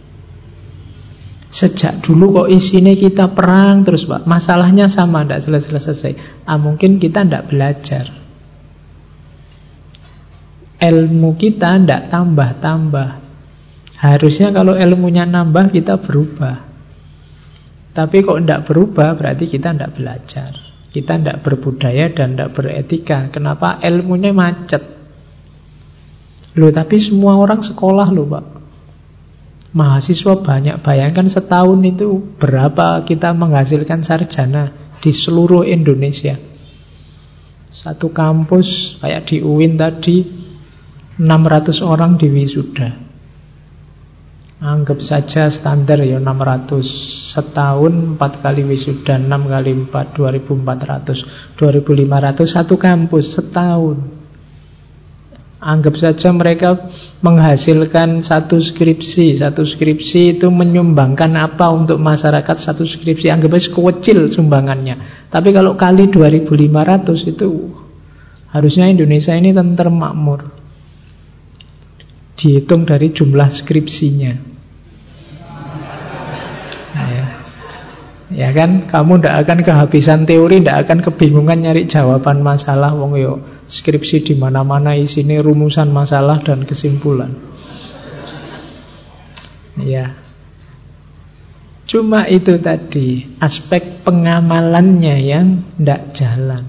Sejak 1.50 2.04
dulu 2.06 2.44
kok 2.44 2.48
isinya 2.54 2.94
kita 2.94 3.34
perang 3.34 3.82
terus 3.82 4.06
Pak. 4.06 4.22
Masalahnya 4.22 4.86
sama, 4.86 5.26
tidak 5.26 5.42
selesai-selesai. 5.42 6.44
Ah, 6.46 6.60
mungkin 6.60 7.02
kita 7.02 7.26
tidak 7.26 7.50
belajar. 7.50 8.06
Ilmu 10.78 11.34
kita 11.34 11.82
tidak 11.82 12.12
tambah-tambah. 12.12 13.10
Harusnya 13.98 14.54
kalau 14.54 14.78
ilmunya 14.78 15.26
nambah 15.26 15.74
kita 15.74 15.98
berubah. 15.98 16.70
Tapi 17.96 18.16
kok 18.22 18.38
tidak 18.46 18.62
berubah 18.70 19.18
berarti 19.18 19.50
kita 19.50 19.74
tidak 19.74 19.98
belajar. 19.98 20.52
Kita 20.92 21.18
tidak 21.18 21.42
berbudaya 21.42 22.14
dan 22.14 22.38
tidak 22.38 22.54
beretika. 22.54 23.26
Kenapa? 23.32 23.82
Ilmunya 23.82 24.30
macet. 24.30 24.97
Loh 26.58 26.74
tapi 26.74 26.98
semua 26.98 27.38
orang 27.38 27.62
sekolah 27.62 28.10
loh 28.10 28.26
Pak. 28.26 28.44
Mahasiswa 29.78 30.34
banyak. 30.42 30.82
Bayangkan 30.82 31.30
setahun 31.30 31.78
itu 31.86 32.34
Berapa 32.34 33.04
kita 33.06 33.30
menghasilkan 33.30 34.02
sarjana 34.02 34.74
Di 34.98 35.14
seluruh 35.14 35.62
Indonesia. 35.62 36.34
Satu 37.70 38.10
kampus 38.10 38.98
Kayak 38.98 39.30
di 39.30 39.38
UIN 39.38 39.78
tadi 39.78 40.26
600 41.18 41.82
orang 41.82 42.14
di 42.14 42.30
wisuda. 42.30 42.94
Anggap 44.58 44.98
saja 45.02 45.46
standar 45.46 46.02
ya 46.02 46.18
600 46.18 46.82
Setahun 47.30 48.18
4 48.18 48.42
kali 48.42 48.66
wisuda 48.66 49.14
6 49.14 49.30
kali 49.30 49.70
4 49.86 50.18
2400 50.18 51.54
2500 51.54 52.42
Satu 52.42 52.74
kampus 52.74 53.38
setahun 53.38 54.17
Anggap 55.68 56.00
saja 56.00 56.32
mereka 56.32 56.88
menghasilkan 57.20 58.24
satu 58.24 58.56
skripsi 58.56 59.44
Satu 59.44 59.68
skripsi 59.68 60.40
itu 60.40 60.48
menyumbangkan 60.48 61.28
apa 61.36 61.68
untuk 61.68 62.00
masyarakat 62.00 62.56
satu 62.56 62.88
skripsi 62.88 63.28
Anggap 63.28 63.52
saja 63.60 64.00
kecil 64.00 64.32
sumbangannya 64.32 65.28
Tapi 65.28 65.52
kalau 65.52 65.76
kali 65.76 66.08
2500 66.08 67.36
itu 67.36 67.48
Harusnya 68.48 68.88
Indonesia 68.88 69.36
ini 69.36 69.52
tenter 69.52 69.92
makmur. 69.92 70.48
Dihitung 72.38 72.88
dari 72.88 73.12
jumlah 73.12 73.48
skripsinya. 73.52 74.32
Ya. 76.96 77.24
Ya 78.32 78.52
kan, 78.52 78.86
kamu 78.88 79.20
tidak 79.20 79.36
akan 79.44 79.58
kehabisan 79.64 80.20
teori, 80.28 80.60
tidak 80.60 80.88
akan 80.88 80.98
kebingungan 81.04 81.58
nyari 81.64 81.88
jawaban 81.88 82.40
masalah. 82.44 82.92
Wong 82.92 83.16
yo 83.16 83.40
skripsi 83.68 84.24
di 84.24 84.34
mana-mana 84.36 84.96
isinya 84.96 85.38
rumusan 85.40 85.92
masalah 85.92 86.40
dan 86.44 86.64
kesimpulan. 86.64 87.32
Ya, 89.78 90.10
Cuma 91.88 92.28
itu 92.28 92.60
tadi 92.60 93.24
aspek 93.40 94.04
pengamalannya 94.04 95.16
yang 95.24 95.46
tidak 95.80 96.12
jalan. 96.12 96.62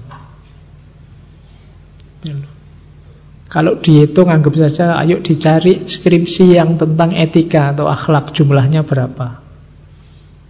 Kalau 3.52 3.76
dihitung 3.84 4.32
anggap 4.32 4.56
saja 4.56 4.96
ayo 4.96 5.20
dicari 5.20 5.84
skripsi 5.84 6.56
yang 6.56 6.80
tentang 6.80 7.12
etika 7.12 7.76
atau 7.76 7.92
akhlak 7.92 8.32
jumlahnya 8.32 8.80
berapa. 8.80 9.39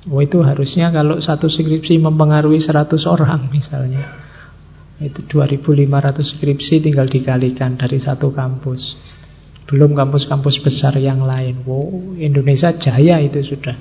Oh 0.09 0.25
itu 0.25 0.41
harusnya 0.41 0.89
kalau 0.89 1.21
satu 1.21 1.53
skripsi 1.53 2.01
mempengaruhi 2.01 2.57
100 2.57 2.97
orang 3.05 3.53
misalnya. 3.53 4.01
Itu 4.97 5.25
2500 5.29 6.25
skripsi 6.25 6.89
tinggal 6.89 7.05
dikalikan 7.05 7.77
dari 7.77 8.01
satu 8.01 8.33
kampus. 8.33 8.97
Belum 9.69 9.93
kampus-kampus 9.93 10.65
besar 10.65 10.97
yang 10.97 11.21
lain. 11.25 11.61
Wow, 11.69 12.17
Indonesia 12.17 12.73
jaya 12.77 13.21
itu 13.21 13.45
sudah. 13.45 13.77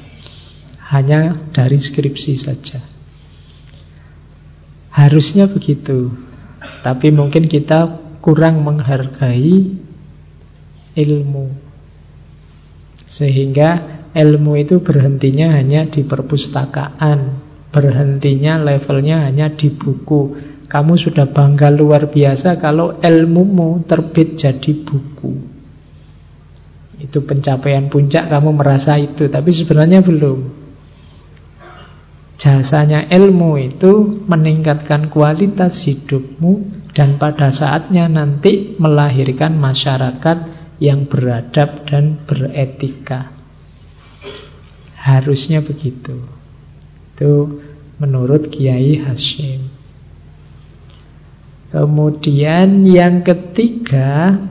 Hanya 0.91 1.51
dari 1.55 1.79
skripsi 1.79 2.33
saja. 2.35 2.83
Harusnya 4.91 5.47
begitu. 5.47 6.11
Tapi 6.83 7.15
mungkin 7.15 7.47
kita 7.47 7.99
kurang 8.19 8.59
menghargai 8.63 9.75
ilmu. 10.95 11.47
Sehingga 13.07 13.98
ilmu 14.13 14.57
itu 14.57 14.81
berhentinya 14.81 15.57
hanya 15.57 15.85
di 15.85 16.05
perpustakaan, 16.05 17.19
berhentinya 17.69 18.57
levelnya 18.57 19.29
hanya 19.29 19.53
di 19.53 19.69
buku. 19.73 20.21
Kamu 20.69 20.93
sudah 21.01 21.25
bangga 21.33 21.73
luar 21.73 22.13
biasa 22.13 22.61
kalau 22.61 23.01
ilmumu 23.01 23.81
terbit 23.89 24.37
jadi 24.37 24.71
buku. 24.85 25.33
Itu 26.99 27.25
pencapaian 27.25 27.89
puncak 27.89 28.29
kamu 28.29 28.53
merasa 28.53 28.99
itu, 29.01 29.31
tapi 29.31 29.49
sebenarnya 29.49 30.05
belum. 30.05 30.39
Jasanya 32.39 33.09
ilmu 33.11 33.59
itu 33.59 34.23
meningkatkan 34.29 35.11
kualitas 35.11 35.83
hidupmu 35.83 36.71
dan 36.95 37.19
pada 37.19 37.51
saatnya 37.51 38.07
nanti 38.07 38.79
melahirkan 38.79 39.59
masyarakat 39.59 40.37
yang 40.79 41.09
beradab 41.09 41.83
dan 41.83 42.15
beretika. 42.23 43.38
Harusnya 44.99 45.63
begitu. 45.63 46.19
Itu 47.15 47.63
menurut 47.99 48.51
Kiai 48.51 48.99
Hashim. 48.99 49.71
Kemudian 51.69 52.81
yang 52.83 53.21
ketiga, 53.21 54.41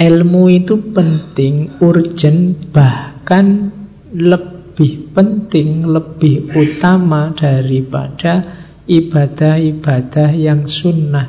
ilmu 0.00 0.48
itu 0.48 0.80
penting, 0.90 1.76
urgent, 1.84 2.72
bahkan 2.72 3.68
lebih 4.10 5.12
penting, 5.12 5.84
lebih 5.84 6.48
utama 6.56 7.36
daripada 7.36 8.62
ibadah-ibadah 8.88 10.30
yang 10.32 10.64
sunnah. 10.64 11.28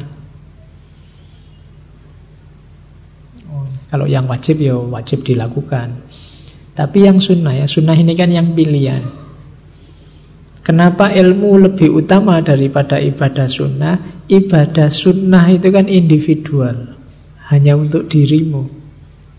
Oh, 3.51 3.67
kalau 3.91 4.07
yang 4.07 4.31
wajib 4.31 4.63
ya 4.63 4.79
wajib 4.79 5.27
dilakukan. 5.27 6.02
Tapi 6.73 7.05
yang 7.05 7.21
sunnah 7.21 7.53
ya, 7.53 7.65
sunnah 7.69 7.93
ini 7.93 8.17
kan 8.17 8.33
yang 8.33 8.49
pilihan. 8.57 9.23
Kenapa 10.63 11.11
ilmu 11.11 11.69
lebih 11.69 11.91
utama 11.91 12.39
daripada 12.39 12.97
ibadah 12.97 13.45
sunnah? 13.45 14.25
Ibadah 14.25 14.87
sunnah 14.89 15.51
itu 15.51 15.67
kan 15.69 15.85
individual, 15.91 16.97
hanya 17.51 17.75
untuk 17.75 18.07
dirimu. 18.07 18.71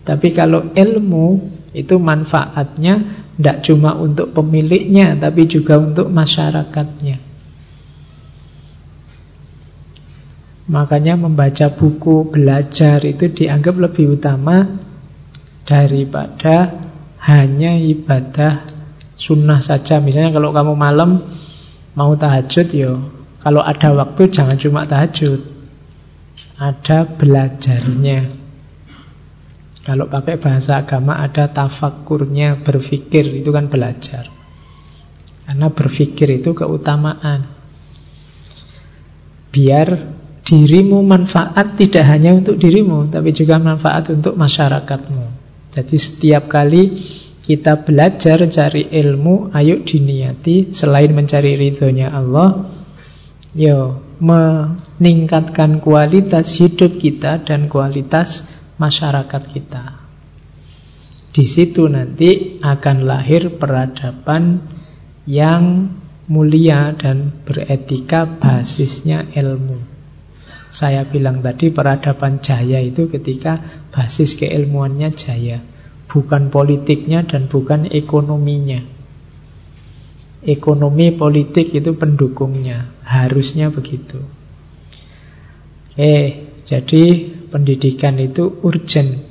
Tapi 0.05 0.31
kalau 0.37 0.69
ilmu 0.71 1.25
itu 1.73 1.97
manfaatnya 1.97 3.25
tidak 3.35 3.57
cuma 3.67 3.97
untuk 3.97 4.31
pemiliknya, 4.31 5.17
tapi 5.17 5.49
juga 5.49 5.81
untuk 5.81 6.07
masyarakatnya. 6.13 7.17
Makanya 10.69 11.13
membaca 11.17 11.67
buku, 11.73 12.31
belajar 12.31 13.01
itu 13.01 13.33
dianggap 13.33 13.75
lebih 13.81 14.17
utama 14.17 14.77
daripada 15.65 16.84
hanya 17.25 17.73
ibadah 17.73 18.69
sunnah 19.17 19.59
saja. 19.59 19.97
Misalnya 19.97 20.29
kalau 20.29 20.53
kamu 20.53 20.73
malam 20.77 21.25
mau 21.97 22.13
tahajud 22.13 22.67
yo, 22.69 22.93
kalau 23.41 23.65
ada 23.65 23.93
waktu 23.93 24.29
jangan 24.29 24.57
cuma 24.61 24.85
tahajud. 24.85 25.53
Ada 26.55 27.17
belajarnya. 27.17 28.19
Kalau 29.85 30.09
pakai 30.09 30.41
bahasa 30.41 30.81
agama 30.81 31.21
ada 31.21 31.45
tafakurnya, 31.51 32.65
berpikir 32.65 33.37
itu 33.37 33.53
kan 33.53 33.69
belajar. 33.69 34.25
Karena 35.45 35.69
berpikir 35.69 36.41
itu 36.41 36.57
keutamaan. 36.57 37.45
Biar 39.53 39.87
dirimu 40.41 41.05
manfaat 41.05 41.77
tidak 41.77 42.05
hanya 42.09 42.33
untuk 42.33 42.57
dirimu, 42.57 43.13
tapi 43.13 43.29
juga 43.29 43.61
manfaat 43.61 44.09
untuk 44.09 44.33
masyarakatmu. 44.33 45.34
Jadi 45.75 45.97
setiap 45.99 46.47
kali 46.47 47.03
kita 47.43 47.83
belajar 47.83 48.41
cari 48.47 48.87
ilmu, 48.89 49.51
ayo 49.51 49.83
diniati 49.83 50.71
selain 50.71 51.11
mencari 51.11 51.59
ridhonya 51.59 52.15
Allah, 52.15 52.63
yo 53.51 53.99
meningkatkan 54.17 55.83
kualitas 55.83 56.55
hidup 56.57 56.95
kita 56.95 57.43
dan 57.43 57.67
kualitas 57.67 58.47
masyarakat 58.79 59.43
kita. 59.51 60.07
Di 61.35 61.43
situ 61.43 61.91
nanti 61.91 62.63
akan 62.63 63.03
lahir 63.03 63.59
peradaban 63.59 64.63
yang 65.27 65.91
mulia 66.31 66.95
dan 66.95 67.43
beretika 67.43 68.23
basisnya 68.23 69.27
ilmu. 69.35 69.94
Saya 70.69 71.05
bilang 71.05 71.45
tadi 71.45 71.69
peradaban 71.69 72.41
jaya 72.41 72.81
itu 72.81 73.05
ketika 73.07 73.85
basis 73.93 74.33
keilmuannya 74.35 75.13
jaya. 75.13 75.61
Bukan 76.09 76.49
politiknya 76.53 77.25
dan 77.25 77.49
bukan 77.49 77.89
ekonominya. 77.89 78.81
Ekonomi 80.45 81.13
politik 81.17 81.73
itu 81.73 81.97
pendukungnya. 81.97 82.93
Harusnya 83.01 83.73
begitu. 83.73 84.21
Oke, 85.95 86.15
jadi 86.61 87.03
pendidikan 87.49 88.19
itu 88.21 88.61
urgent. 88.61 89.25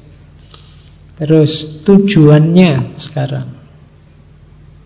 Terus 1.14 1.82
tujuannya 1.87 2.99
sekarang. 2.99 3.49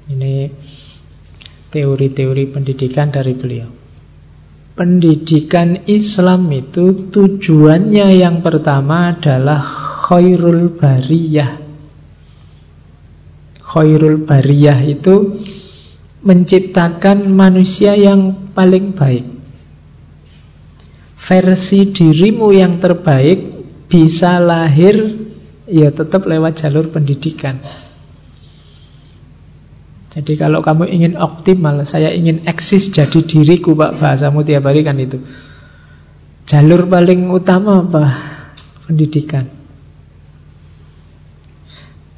Ini 0.09 0.53
teori-teori 1.73 2.45
pendidikan 2.53 3.13
dari 3.13 3.33
beliau 3.37 3.78
Pendidikan 4.79 5.91
Islam 5.91 6.55
itu 6.55 7.11
tujuannya 7.11 8.15
yang 8.15 8.47
pertama 8.47 9.11
adalah 9.11 9.59
khairul 10.07 10.79
bariyah. 10.79 11.59
Khairul 13.59 14.23
bariyah 14.23 14.79
itu 14.87 15.43
menciptakan 16.23 17.27
manusia 17.27 17.99
yang 17.99 18.55
paling 18.55 18.95
baik. 18.95 19.27
Versi 21.27 21.91
dirimu 21.91 22.55
yang 22.55 22.79
terbaik 22.79 23.59
bisa 23.91 24.39
lahir 24.39 24.95
ya 25.67 25.91
tetap 25.91 26.23
lewat 26.23 26.55
jalur 26.63 26.87
pendidikan. 26.95 27.59
Jadi 30.09 30.41
kalau 30.41 30.65
kamu 30.65 30.89
ingin 30.89 31.15
optimal, 31.21 31.85
saya 31.85 32.09
ingin 32.17 32.49
eksis 32.49 32.89
jadi 32.89 33.21
diriku 33.29 33.77
Pak. 33.77 34.01
Bahasamu 34.01 34.41
tiap 34.41 34.65
hari 34.65 34.81
kan 34.81 34.97
itu. 34.97 35.21
Jalur 36.49 36.89
paling 36.89 37.29
utama 37.29 37.85
apa? 37.85 38.05
Pendidikan. 38.89 39.45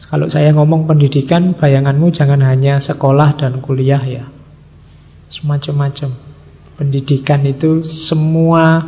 Kalau 0.07 0.27
saya 0.27 0.51
ngomong 0.55 0.91
pendidikan, 0.91 1.55
bayanganmu 1.55 2.11
jangan 2.15 2.43
hanya 2.47 2.79
sekolah 2.79 3.39
dan 3.39 3.59
kuliah 3.63 4.03
ya. 4.03 4.27
Semacam-macam. 5.31 6.15
Pendidikan 6.79 7.43
itu 7.47 7.87
semua 7.87 8.87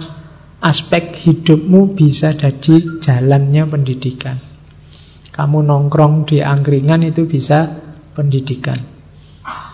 aspek 0.62 1.14
hidupmu 1.26 1.94
bisa 1.94 2.30
jadi 2.34 3.02
jalannya 3.02 3.66
pendidikan. 3.66 4.38
Kamu 5.34 5.62
nongkrong 5.62 6.26
di 6.26 6.38
angkringan 6.42 7.06
itu 7.06 7.26
bisa 7.26 7.70
pendidikan 8.14 8.91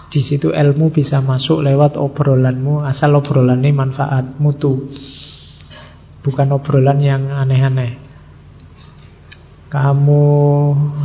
di 0.09 0.25
situ 0.25 0.57
ilmu 0.57 0.89
bisa 0.89 1.21
masuk 1.21 1.61
lewat 1.61 2.01
obrolanmu 2.01 2.81
asal 2.89 3.13
obrolannya 3.21 3.73
manfaat 3.77 4.41
mutu. 4.41 4.89
Bukan 6.25 6.49
obrolan 6.53 6.99
yang 7.01 7.29
aneh-aneh. 7.29 8.09
Kamu 9.69 10.25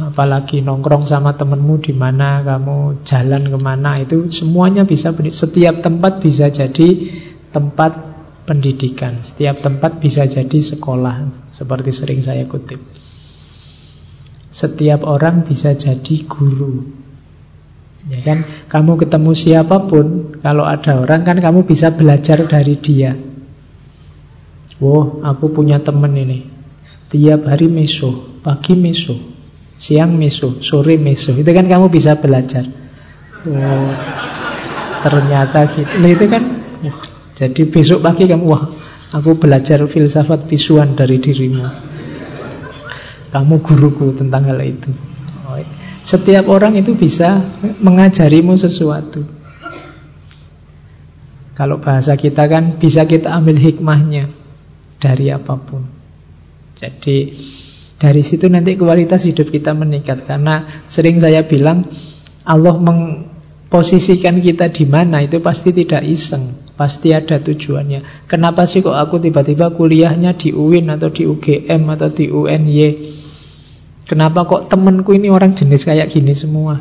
apalagi 0.08 0.64
nongkrong 0.64 1.04
sama 1.04 1.36
temenmu 1.36 1.84
di 1.84 1.92
mana, 1.92 2.40
kamu 2.48 3.04
jalan 3.04 3.52
ke 3.52 3.58
mana, 3.60 4.00
itu 4.00 4.32
semuanya 4.32 4.88
bisa, 4.88 5.12
setiap 5.12 5.84
tempat 5.84 6.24
bisa 6.24 6.48
jadi 6.48 7.12
tempat 7.52 7.92
pendidikan. 8.48 9.20
Setiap 9.20 9.60
tempat 9.60 10.00
bisa 10.00 10.24
jadi 10.24 10.60
sekolah, 10.64 11.52
seperti 11.52 11.92
sering 11.92 12.24
saya 12.24 12.48
kutip. 12.48 12.80
Setiap 14.48 15.04
orang 15.04 15.44
bisa 15.44 15.76
jadi 15.76 16.16
guru. 16.24 17.03
Ya 18.04 18.20
kan, 18.20 18.68
kamu 18.68 19.00
ketemu 19.00 19.32
siapa 19.32 19.88
pun, 19.88 20.36
kalau 20.44 20.68
ada 20.68 21.00
orang 21.00 21.24
kan 21.24 21.40
kamu 21.40 21.64
bisa 21.64 21.96
belajar 21.96 22.44
dari 22.52 22.76
dia. 22.76 23.16
Oh, 24.84 25.24
aku 25.24 25.56
punya 25.56 25.80
temen 25.80 26.12
ini. 26.12 26.40
Tiap 27.08 27.48
hari 27.48 27.72
meso, 27.72 28.42
Pagi 28.44 28.76
meso, 28.76 29.16
siang 29.80 30.20
meso, 30.20 30.60
sore 30.60 31.00
meso. 31.00 31.32
Itu 31.32 31.48
kan 31.56 31.64
kamu 31.64 31.88
bisa 31.88 32.20
belajar. 32.20 32.68
Oh, 33.48 33.92
ternyata 35.00 35.64
gitu. 35.72 35.94
Nah, 36.04 36.10
itu 36.12 36.26
kan, 36.28 36.44
wah, 36.84 36.98
jadi 37.40 37.62
besok 37.72 38.04
pagi 38.04 38.28
kamu, 38.28 38.44
wah, 38.44 38.68
aku 39.16 39.40
belajar 39.40 39.80
filsafat 39.88 40.44
visuan 40.52 40.92
dari 40.92 41.24
dirimu. 41.24 41.64
Kamu 43.32 43.64
guruku 43.64 44.12
tentang 44.20 44.44
hal 44.52 44.60
itu. 44.60 44.92
Setiap 46.04 46.52
orang 46.52 46.76
itu 46.76 46.94
bisa 47.00 47.40
mengajarimu 47.80 48.60
sesuatu. 48.60 49.24
Kalau 51.56 51.80
bahasa 51.80 52.20
kita 52.20 52.44
kan 52.50 52.76
bisa 52.76 53.08
kita 53.08 53.32
ambil 53.32 53.56
hikmahnya 53.56 54.28
dari 55.00 55.32
apa 55.32 55.56
pun. 55.56 55.86
Jadi 56.76 57.18
dari 57.96 58.20
situ 58.20 58.52
nanti 58.52 58.76
kualitas 58.76 59.24
hidup 59.24 59.48
kita 59.48 59.72
meningkat 59.72 60.28
Karena 60.28 60.84
sering 60.92 61.24
saya 61.24 61.48
bilang 61.48 61.88
Allah 62.44 62.76
memposisikan 62.76 64.44
kita 64.44 64.68
di 64.68 64.84
mana 64.84 65.24
itu 65.24 65.40
pasti 65.40 65.72
tidak 65.72 66.04
iseng 66.04 66.68
Pasti 66.76 67.16
ada 67.16 67.40
tujuannya 67.40 68.28
Kenapa 68.28 68.68
sih 68.68 68.84
kok 68.84 68.92
aku 68.92 69.24
tiba-tiba 69.24 69.72
kuliahnya 69.72 70.36
di 70.36 70.52
UIN 70.52 70.92
atau 70.92 71.08
di 71.08 71.24
UGM 71.24 71.82
atau 71.96 72.10
di 72.12 72.28
UNY 72.28 72.82
Kenapa 74.04 74.44
kok 74.44 74.68
temenku 74.68 75.16
ini 75.16 75.32
orang 75.32 75.56
jenis 75.56 75.88
kayak 75.88 76.12
gini 76.12 76.36
semua 76.36 76.80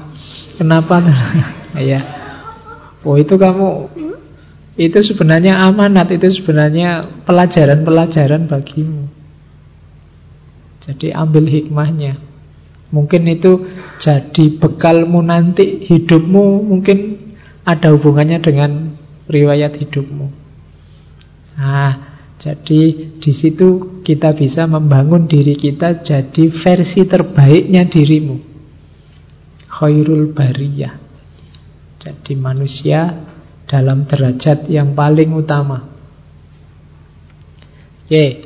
Kenapa? 0.59 0.99
ya 1.79 2.01
Oh 3.07 3.15
itu 3.19 3.39
kamu 3.39 3.89
Itu 4.75 4.99
sebenarnya 5.01 5.63
amanat 5.63 6.11
Itu 6.11 6.29
sebenarnya 6.35 7.23
pelajaran-pelajaran 7.25 8.51
bagimu 8.51 9.23
jadi 10.83 11.15
ambil 11.15 11.47
hikmahnya. 11.47 12.19
Mungkin 12.93 13.25
itu 13.31 13.65
jadi 13.97 14.59
bekalmu 14.59 15.23
nanti 15.25 15.81
hidupmu 15.87 16.69
mungkin 16.69 16.99
ada 17.63 17.95
hubungannya 17.95 18.43
dengan 18.43 18.93
riwayat 19.31 19.79
hidupmu. 19.79 20.27
Nah, 21.57 22.12
jadi 22.43 22.81
di 23.23 23.31
situ 23.31 24.03
kita 24.03 24.35
bisa 24.35 24.67
membangun 24.67 25.31
diri 25.31 25.55
kita 25.55 26.03
jadi 26.03 26.51
versi 26.51 27.07
terbaiknya 27.07 27.87
dirimu. 27.87 28.37
Khairul 29.71 30.35
bariyah. 30.35 30.99
Jadi 32.03 32.35
manusia 32.35 33.15
dalam 33.71 34.11
derajat 34.11 34.67
yang 34.67 34.99
paling 34.99 35.31
utama. 35.31 35.87
Oke, 38.03 38.43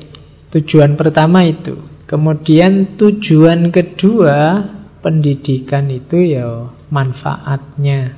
tujuan 0.52 0.92
pertama 1.00 1.40
itu 1.48 1.96
Kemudian 2.06 2.94
tujuan 2.94 3.74
kedua 3.74 4.62
pendidikan 5.02 5.90
itu 5.90 6.38
ya 6.38 6.70
manfaatnya. 6.86 8.14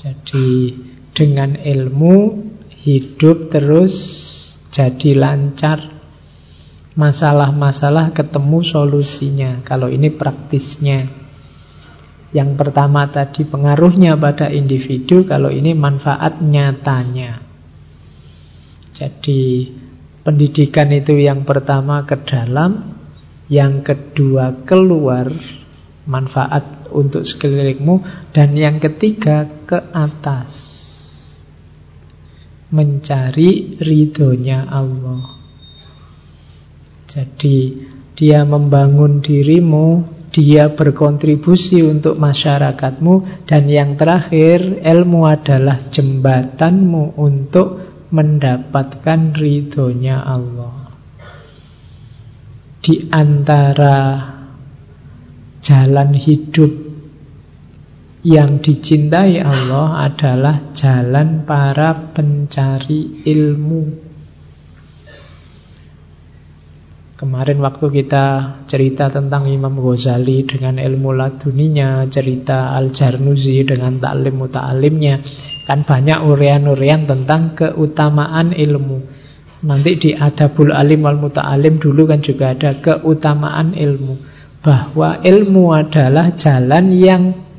Jadi 0.00 0.80
dengan 1.12 1.60
ilmu 1.60 2.16
hidup 2.86 3.52
terus 3.52 3.94
jadi 4.72 5.16
lancar. 5.18 6.00
Masalah-masalah 6.98 8.12
ketemu 8.12 8.60
solusinya. 8.66 9.62
Kalau 9.62 9.88
ini 9.88 10.10
praktisnya. 10.10 11.06
Yang 12.30 12.50
pertama 12.54 13.10
tadi 13.10 13.42
pengaruhnya 13.42 14.14
pada 14.14 14.50
individu, 14.50 15.26
kalau 15.26 15.50
ini 15.50 15.74
manfaat 15.74 16.38
nyatanya. 16.38 17.42
Jadi 18.94 19.66
Pendidikan 20.20 20.92
itu 20.92 21.16
yang 21.16 21.48
pertama 21.48 22.04
ke 22.04 22.12
dalam, 22.28 22.92
yang 23.48 23.80
kedua 23.80 24.68
keluar, 24.68 25.32
manfaat 26.04 26.92
untuk 26.92 27.24
sekelilingmu, 27.24 28.28
dan 28.36 28.52
yang 28.52 28.76
ketiga 28.76 29.48
ke 29.64 29.80
atas, 29.96 30.52
mencari 32.70 33.76
ridhonya 33.78 34.70
Allah. 34.70 35.36
Jadi 37.10 37.58
dia 38.14 38.46
membangun 38.46 39.18
dirimu, 39.18 40.06
dia 40.30 40.70
berkontribusi 40.70 41.82
untuk 41.82 42.14
masyarakatmu, 42.22 43.46
dan 43.50 43.66
yang 43.66 43.98
terakhir 43.98 44.82
ilmu 44.82 45.26
adalah 45.26 45.90
jembatanmu 45.90 47.18
untuk 47.18 47.68
mendapatkan 48.14 49.34
ridhonya 49.34 50.22
Allah. 50.22 50.94
Di 52.80 53.10
antara 53.10 53.98
jalan 55.60 56.10
hidup 56.16 56.89
yang 58.20 58.60
dicintai 58.60 59.40
Allah 59.40 60.04
adalah 60.04 60.76
jalan 60.76 61.48
para 61.48 62.12
pencari 62.12 63.24
ilmu. 63.24 64.12
Kemarin 67.16 67.60
waktu 67.60 67.86
kita 68.00 68.24
cerita 68.64 69.12
tentang 69.12 69.44
Imam 69.44 69.76
Ghazali 69.76 70.40
dengan 70.48 70.80
ilmu 70.80 71.12
laduninya, 71.12 72.08
cerita 72.08 72.72
Al-Jarnuzi 72.72 73.60
dengan 73.60 74.00
taklim 74.00 74.40
muta'alimnya, 74.40 75.20
kan 75.68 75.84
banyak 75.84 76.16
urian-urian 76.24 77.04
tentang 77.04 77.52
keutamaan 77.52 78.56
ilmu. 78.56 79.04
Nanti 79.68 80.00
di 80.00 80.10
Adabul 80.16 80.72
Alim 80.72 81.04
wal 81.04 81.20
Muta'alim 81.20 81.76
dulu 81.76 82.08
kan 82.08 82.24
juga 82.24 82.56
ada 82.56 82.80
keutamaan 82.80 83.76
ilmu. 83.76 84.16
Bahwa 84.64 85.20
ilmu 85.20 85.76
adalah 85.76 86.32
jalan 86.32 86.88
yang 86.96 87.49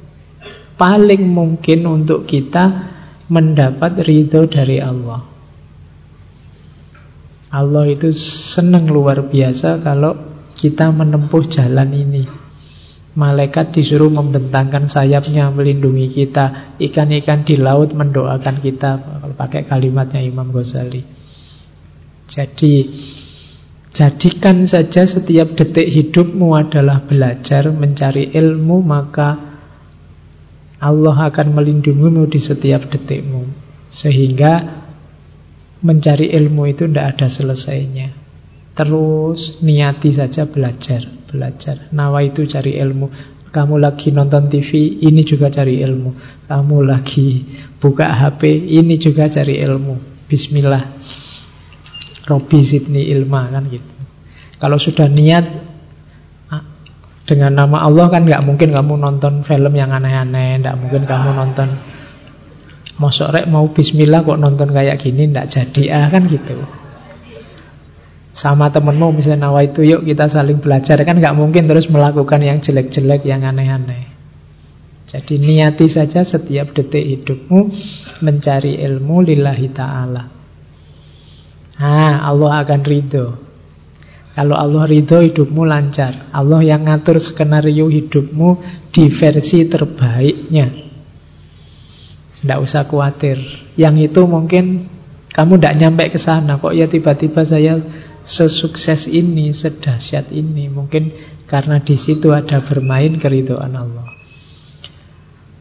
paling 0.81 1.29
mungkin 1.29 1.85
untuk 1.85 2.25
kita 2.25 2.89
mendapat 3.29 4.01
ridho 4.01 4.49
dari 4.49 4.81
Allah. 4.81 5.21
Allah 7.53 7.85
itu 7.85 8.09
senang 8.17 8.89
luar 8.89 9.29
biasa 9.29 9.77
kalau 9.85 10.17
kita 10.57 10.89
menempuh 10.89 11.45
jalan 11.45 11.93
ini. 11.93 12.25
Malaikat 13.11 13.75
disuruh 13.75 14.09
membentangkan 14.09 14.87
sayapnya 14.87 15.51
melindungi 15.53 16.07
kita. 16.09 16.79
Ikan-ikan 16.79 17.43
di 17.43 17.59
laut 17.59 17.91
mendoakan 17.91 18.63
kita. 18.63 19.19
Kalau 19.21 19.35
pakai 19.35 19.67
kalimatnya 19.67 20.23
Imam 20.23 20.47
Ghazali. 20.49 21.03
Jadi 22.31 22.73
jadikan 23.91 24.63
saja 24.63 25.03
setiap 25.03 25.59
detik 25.59 25.91
hidupmu 25.91 26.55
adalah 26.55 27.03
belajar 27.03 27.67
mencari 27.75 28.31
ilmu 28.31 28.79
maka 28.79 29.50
Allah 30.81 31.29
akan 31.29 31.53
melindungimu 31.53 32.25
di 32.25 32.41
setiap 32.41 32.89
detikmu. 32.89 33.45
Sehingga 33.91 34.81
Mencari 35.81 36.29
ilmu 36.29 36.69
itu 36.69 36.85
tidak 36.85 37.17
ada 37.17 37.25
selesainya. 37.25 38.13
Terus 38.77 39.57
niati 39.65 40.13
saja 40.13 40.45
belajar 40.45 41.09
Belajar. 41.25 41.89
Nawa 41.89 42.21
itu 42.21 42.45
cari 42.45 42.77
ilmu. 42.77 43.09
Kamu 43.49 43.81
lagi 43.81 44.13
nonton 44.13 44.45
TV 44.45 45.01
Ini 45.01 45.25
juga 45.25 45.49
cari 45.49 45.81
ilmu. 45.81 46.13
Kamu 46.45 46.77
lagi 46.85 47.41
buka 47.81 48.13
HP 48.13 48.45
Ini 48.77 48.95
juga 49.01 49.25
cari 49.25 49.57
ilmu. 49.57 50.27
Bismillah. 50.29 51.01
Robi 52.29 52.61
Sidni 52.61 53.09
Ilma 53.09 53.49
kan 53.49 53.65
gitu. 53.65 53.91
Kalau 54.61 54.77
sudah 54.77 55.09
niat 55.09 55.70
Dengan 57.31 57.55
nama 57.55 57.87
Allah 57.87 58.11
kan 58.11 58.27
nggak 58.27 58.43
mungkin 58.43 58.75
kamu 58.75 58.99
nonton 58.99 59.47
film 59.47 59.71
yang 59.71 59.95
aneh-aneh 59.95 60.59
Nggak 60.59 60.75
mungkin 60.83 61.07
kamu 61.07 61.29
nonton 61.31 61.69
Mosok 62.99 63.31
rek 63.33 63.45
mau 63.47 63.65
bismillah 63.71 64.21
kok 64.21 64.37
nonton 64.37 64.69
kayak 64.69 65.01
gini 65.01 65.25
ndak 65.31 65.49
jadi 65.49 65.83
ah 65.89 66.05
kan 66.13 66.29
gitu. 66.29 66.53
Sama 68.29 68.69
temenmu 68.69 69.17
misalnya 69.17 69.49
nawa 69.49 69.65
itu 69.65 69.81
yuk 69.81 70.05
kita 70.05 70.29
saling 70.29 70.61
belajar 70.61 71.01
kan 71.01 71.17
nggak 71.17 71.33
mungkin 71.33 71.65
terus 71.65 71.89
melakukan 71.89 72.45
yang 72.45 72.61
jelek-jelek 72.61 73.25
yang 73.25 73.41
aneh-aneh. 73.41 74.05
Jadi 75.09 75.41
niati 75.41 75.89
saja 75.89 76.21
setiap 76.21 76.77
detik 76.77 77.01
hidupmu 77.01 77.73
mencari 78.21 78.79
ilmu 78.79 79.25
lillahi 79.25 79.67
ta'ala. 79.73 80.23
Nah, 81.81 82.15
Allah 82.21 82.51
akan 82.61 82.81
ridho. 82.85 83.50
Kalau 84.31 84.55
Allah 84.55 84.87
ridho 84.87 85.19
hidupmu 85.19 85.67
lancar 85.67 86.31
Allah 86.31 86.63
yang 86.63 86.87
ngatur 86.87 87.19
skenario 87.19 87.91
hidupmu 87.91 88.63
Di 88.87 89.11
versi 89.11 89.67
terbaiknya. 89.67 90.67
Tidak 92.39 92.59
usah 92.63 92.87
khawatir. 92.87 93.37
Yang 93.75 94.11
itu 94.11 94.21
mungkin 94.23 94.87
Kamu 95.31 95.59
tidak 95.59 95.75
nyampe 95.79 96.03
ke 96.11 96.19
sana 96.19 96.59
Kok 96.59 96.75
ya 96.75 96.87
tiba-tiba 96.87 97.43
saya 97.43 97.79
sesukses 98.21 99.09
ini 99.09 99.51
Sedahsyat 99.51 100.31
ini. 100.31 100.69
Mungkin 100.69 101.11
karena 101.49 101.81
di 101.81 101.97
situ 101.99 102.31
ada 102.31 102.63
bermain 102.63 103.17
keridoan 103.19 103.75
Allah. 103.75 104.07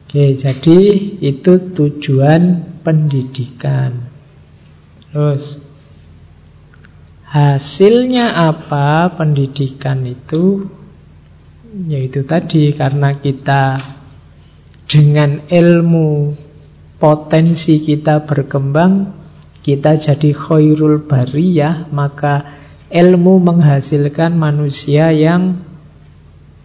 Oke, 0.06 0.34
jadi 0.34 0.78
itu 1.22 1.52
tujuan 1.70 2.66
pendidikan. 2.82 4.10
Terus 5.10 5.62
Hasilnya 7.30 8.34
apa 8.50 9.14
pendidikan 9.14 10.02
itu? 10.02 10.66
Yaitu 11.86 12.26
tadi 12.26 12.74
karena 12.74 13.14
kita 13.14 13.78
dengan 14.90 15.46
ilmu 15.46 16.34
potensi 16.98 17.78
kita 17.78 18.26
berkembang, 18.26 19.14
kita 19.62 19.94
jadi 19.94 20.34
khairul 20.34 21.06
bariyah, 21.06 21.86
maka 21.94 22.58
ilmu 22.90 23.38
menghasilkan 23.38 24.34
manusia 24.34 25.14
yang 25.14 25.62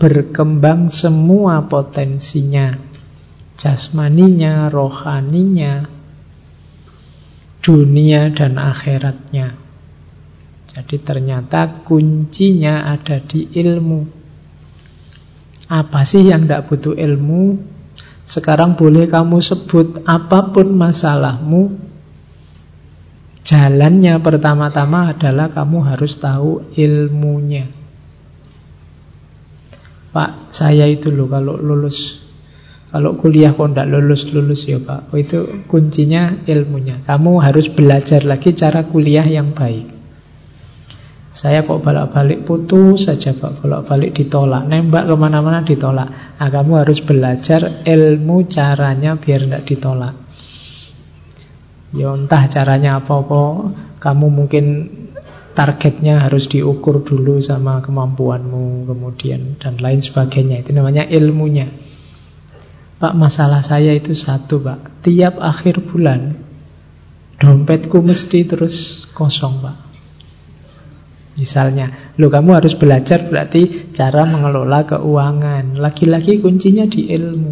berkembang 0.01 0.89
semua 0.89 1.70
potensinya, 1.70 2.74
jasmaninya, 3.53 4.74
rohaninya, 4.74 5.86
dunia 7.61 8.34
dan 8.34 8.57
akhiratnya. 8.57 9.64
Jadi 10.76 11.00
ternyata 11.00 11.88
kuncinya 11.88 12.92
ada 12.92 13.24
di 13.24 13.48
ilmu. 13.48 14.04
Apa 15.72 16.04
sih 16.04 16.28
yang 16.28 16.44
tidak 16.44 16.68
butuh 16.68 17.00
ilmu? 17.00 17.56
Sekarang 18.28 18.76
boleh 18.76 19.08
kamu 19.08 19.40
sebut 19.40 20.04
apa 20.04 20.52
pun 20.52 20.76
masalahmu. 20.76 21.80
Jalannya 23.48 24.20
pertama-tama 24.20 25.16
adalah 25.16 25.48
kamu 25.48 25.96
harus 25.96 26.20
tahu 26.20 26.76
ilmunya. 26.76 27.72
Pak, 30.12 30.52
saya 30.52 30.92
itu 30.92 31.08
loh 31.08 31.32
kalau 31.32 31.56
lulus 31.56 32.20
kalau 32.92 33.20
kuliah 33.20 33.52
kok 33.52 33.76
tidak 33.76 33.92
lulus-lulus 33.92 34.64
ya 34.72 34.80
Pak 34.80 35.12
oh, 35.12 35.20
Itu 35.20 35.68
kuncinya 35.68 36.48
ilmunya 36.48 37.04
Kamu 37.04 37.44
harus 37.44 37.68
belajar 37.68 38.24
lagi 38.24 38.56
cara 38.56 38.88
kuliah 38.88 39.28
yang 39.28 39.52
baik 39.52 39.95
saya 41.36 41.68
kok 41.68 41.84
balik-balik 41.84 42.48
putus 42.48 43.12
saja 43.12 43.36
Pak 43.36 43.60
Balik-balik 43.60 44.16
ditolak. 44.16 44.72
Nembak 44.72 45.04
ke 45.04 45.16
mana-mana 45.20 45.68
ditolak. 45.68 46.40
Nah 46.40 46.48
kamu 46.48 46.80
harus 46.80 47.04
belajar 47.04 47.84
ilmu 47.84 48.48
caranya 48.48 49.20
biar 49.20 49.44
tidak 49.44 49.64
ditolak. 49.68 50.16
Ya 51.92 52.16
entah 52.16 52.48
caranya 52.48 53.04
apa-apa. 53.04 53.68
Kamu 54.00 54.32
mungkin 54.32 54.66
targetnya 55.52 56.24
harus 56.24 56.48
diukur 56.48 57.04
dulu 57.04 57.44
sama 57.44 57.84
kemampuanmu 57.84 58.88
Kemudian 58.88 59.60
dan 59.60 59.76
lain 59.76 60.00
sebagainya. 60.00 60.64
Itu 60.64 60.72
namanya 60.72 61.04
ilmunya. 61.04 61.68
Pak 62.96 63.12
masalah 63.12 63.60
saya 63.60 63.92
itu 63.92 64.16
satu 64.16 64.64
Pak. 64.64 65.04
Tiap 65.04 65.36
akhir 65.44 65.84
bulan 65.84 66.48
Dompetku 67.36 68.00
mesti 68.00 68.48
terus 68.48 69.04
kosong 69.12 69.60
Pak 69.60 69.85
Misalnya, 71.36 72.16
lo 72.16 72.32
kamu 72.32 72.64
harus 72.64 72.80
belajar 72.80 73.28
berarti 73.28 73.92
cara 73.92 74.24
mengelola 74.24 74.88
keuangan. 74.88 75.76
Lagi-lagi 75.76 76.40
kuncinya 76.40 76.88
di 76.88 77.12
ilmu. 77.12 77.52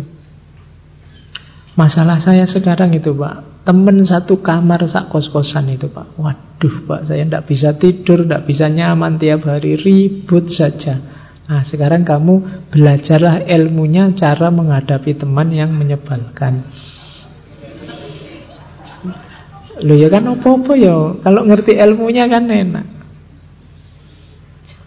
Masalah 1.76 2.22
saya 2.22 2.48
sekarang 2.48 2.96
itu 2.96 3.12
Pak, 3.12 3.66
temen 3.68 4.06
satu 4.06 4.40
kamar 4.40 4.88
sak 4.88 5.12
kos-kosan 5.12 5.74
itu 5.74 5.92
Pak. 5.92 6.16
Waduh 6.16 6.76
Pak, 6.88 7.02
saya 7.12 7.28
tidak 7.28 7.44
bisa 7.50 7.76
tidur, 7.76 8.24
tidak 8.24 8.48
bisa 8.48 8.72
nyaman 8.72 9.20
tiap 9.20 9.44
hari, 9.50 9.76
ribut 9.76 10.48
saja. 10.48 11.02
Nah 11.44 11.66
sekarang 11.66 12.08
kamu 12.08 12.70
belajarlah 12.72 13.44
ilmunya 13.50 14.16
cara 14.16 14.48
menghadapi 14.48 15.12
teman 15.18 15.52
yang 15.52 15.76
menyebalkan. 15.76 16.64
Lo 19.84 19.98
ya 19.98 20.08
kan 20.08 20.30
apa-apa 20.30 20.72
ya, 20.80 21.20
kalau 21.20 21.42
ngerti 21.44 21.76
ilmunya 21.76 22.30
kan 22.32 22.48
enak. 22.48 23.03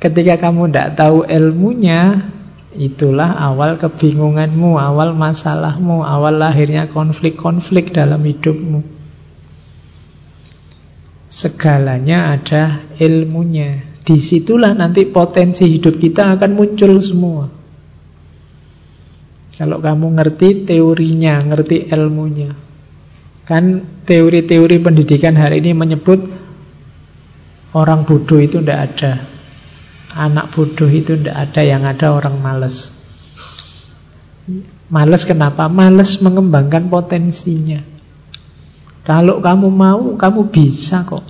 Ketika 0.07 0.39
kamu 0.39 0.71
tidak 0.71 0.95
tahu 0.95 1.27
ilmunya, 1.27 2.31
itulah 2.79 3.43
awal 3.43 3.75
kebingunganmu, 3.75 4.79
awal 4.79 5.11
masalahmu, 5.19 6.07
awal 6.07 6.39
lahirnya 6.39 6.87
konflik-konflik 6.87 7.91
dalam 7.91 8.23
hidupmu. 8.23 8.87
Segalanya 11.27 12.39
ada 12.39 12.87
ilmunya. 13.03 13.99
Di 14.07 14.23
situlah 14.23 14.79
nanti 14.79 15.11
potensi 15.11 15.67
hidup 15.67 15.99
kita 15.99 16.39
akan 16.39 16.55
muncul 16.55 17.03
semua. 17.03 17.51
Kalau 19.59 19.83
kamu 19.83 20.23
ngerti 20.23 20.71
teorinya, 20.71 21.43
ngerti 21.51 21.91
ilmunya. 21.91 22.55
Kan 23.43 23.83
teori-teori 24.07 24.79
pendidikan 24.79 25.35
hari 25.35 25.59
ini 25.67 25.75
menyebut 25.75 26.23
orang 27.75 28.07
bodoh 28.07 28.39
itu 28.39 28.63
tidak 28.63 28.95
ada. 28.95 29.36
Anak 30.17 30.57
bodoh 30.57 30.89
itu 30.89 31.13
tidak 31.13 31.37
ada 31.37 31.61
yang 31.61 31.85
ada 31.85 32.09
orang 32.09 32.41
males. 32.41 32.89
Males 34.89 35.29
kenapa? 35.29 35.69
Males 35.69 36.17
mengembangkan 36.25 36.89
potensinya. 36.89 37.85
Kalau 39.05 39.45
kamu 39.45 39.69
mau, 39.69 40.17
kamu 40.17 40.49
bisa 40.49 41.05
kok. 41.05 41.23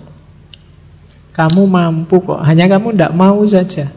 Kamu 1.35 1.67
mampu 1.67 2.23
kok. 2.23 2.41
Hanya 2.47 2.71
kamu 2.71 2.95
tidak 2.95 3.13
mau 3.13 3.43
saja. 3.43 3.91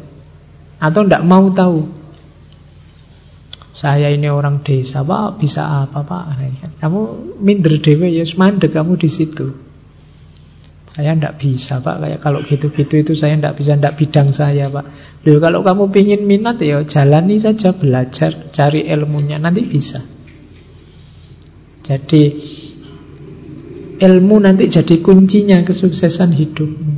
Atau 0.82 1.06
tidak 1.06 1.24
mau 1.24 1.48
tahu. 1.54 1.86
Saya 3.70 4.10
ini 4.10 4.26
orang 4.28 4.66
desa, 4.66 5.06
Pak, 5.06 5.38
bisa 5.38 5.86
apa, 5.86 6.02
Pak? 6.02 6.24
Kamu 6.82 7.00
minder 7.40 7.78
dewe 7.78 8.10
ya, 8.10 8.26
mandek 8.34 8.74
kamu 8.74 8.98
di 8.98 9.08
situ. 9.08 9.69
Saya 10.90 11.14
tidak 11.14 11.38
bisa 11.38 11.86
pak. 11.86 12.02
Kayak 12.02 12.20
Kalau 12.26 12.40
gitu-gitu 12.42 12.96
itu 13.06 13.14
saya 13.14 13.38
tidak 13.38 13.62
bisa 13.62 13.78
Tidak 13.78 13.94
bidang 13.94 14.30
saya 14.34 14.74
pak. 14.74 14.86
Loh, 15.30 15.38
Kalau 15.38 15.62
kamu 15.62 15.84
ingin 15.94 16.22
minat 16.26 16.58
ya 16.58 16.82
jalani 16.82 17.38
saja 17.38 17.78
Belajar, 17.78 18.50
cari 18.50 18.90
ilmunya. 18.90 19.38
Nanti 19.38 19.62
bisa. 19.70 20.02
Jadi 21.86 22.24
Ilmu 24.00 24.36
nanti 24.40 24.72
jadi 24.72 25.04
kuncinya 25.04 25.60
Kesuksesan 25.62 26.32
hidupmu. 26.34 26.96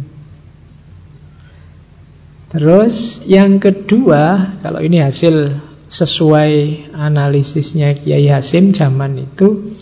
Terus 2.52 3.24
yang 3.28 3.60
kedua 3.60 4.56
Kalau 4.60 4.80
ini 4.80 5.04
hasil 5.04 5.52
sesuai 5.92 6.52
analisisnya 6.96 7.96
Kiai 7.96 8.32
Hasim 8.32 8.72
zaman 8.72 9.18
itu 9.20 9.76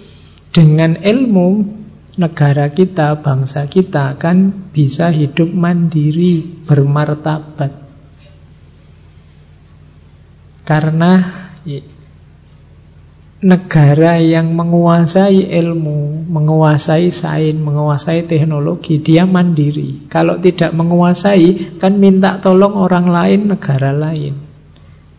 Dengan 0.50 0.98
ilmu 0.98 1.79
negara 2.20 2.68
kita, 2.76 3.24
bangsa 3.24 3.64
kita 3.72 4.20
akan 4.20 4.70
bisa 4.76 5.08
hidup 5.08 5.48
mandiri, 5.48 6.44
bermartabat. 6.68 7.72
Karena 10.68 11.12
negara 13.40 14.20
yang 14.20 14.52
menguasai 14.52 15.48
ilmu, 15.48 16.28
menguasai 16.28 17.08
sains, 17.08 17.56
menguasai 17.56 18.28
teknologi, 18.28 19.00
dia 19.00 19.24
mandiri. 19.24 20.12
Kalau 20.12 20.36
tidak 20.44 20.76
menguasai, 20.76 21.80
kan 21.80 21.96
minta 21.96 22.44
tolong 22.44 22.76
orang 22.76 23.08
lain, 23.08 23.40
negara 23.48 23.96
lain. 23.96 24.36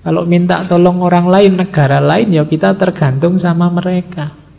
Kalau 0.05 0.25
minta 0.29 0.65
tolong 0.69 1.01
orang 1.01 1.27
lain, 1.29 1.53
negara 1.57 2.01
lain, 2.01 2.37
ya 2.37 2.45
kita 2.45 2.77
tergantung 2.77 3.41
sama 3.41 3.73
mereka. 3.73 4.50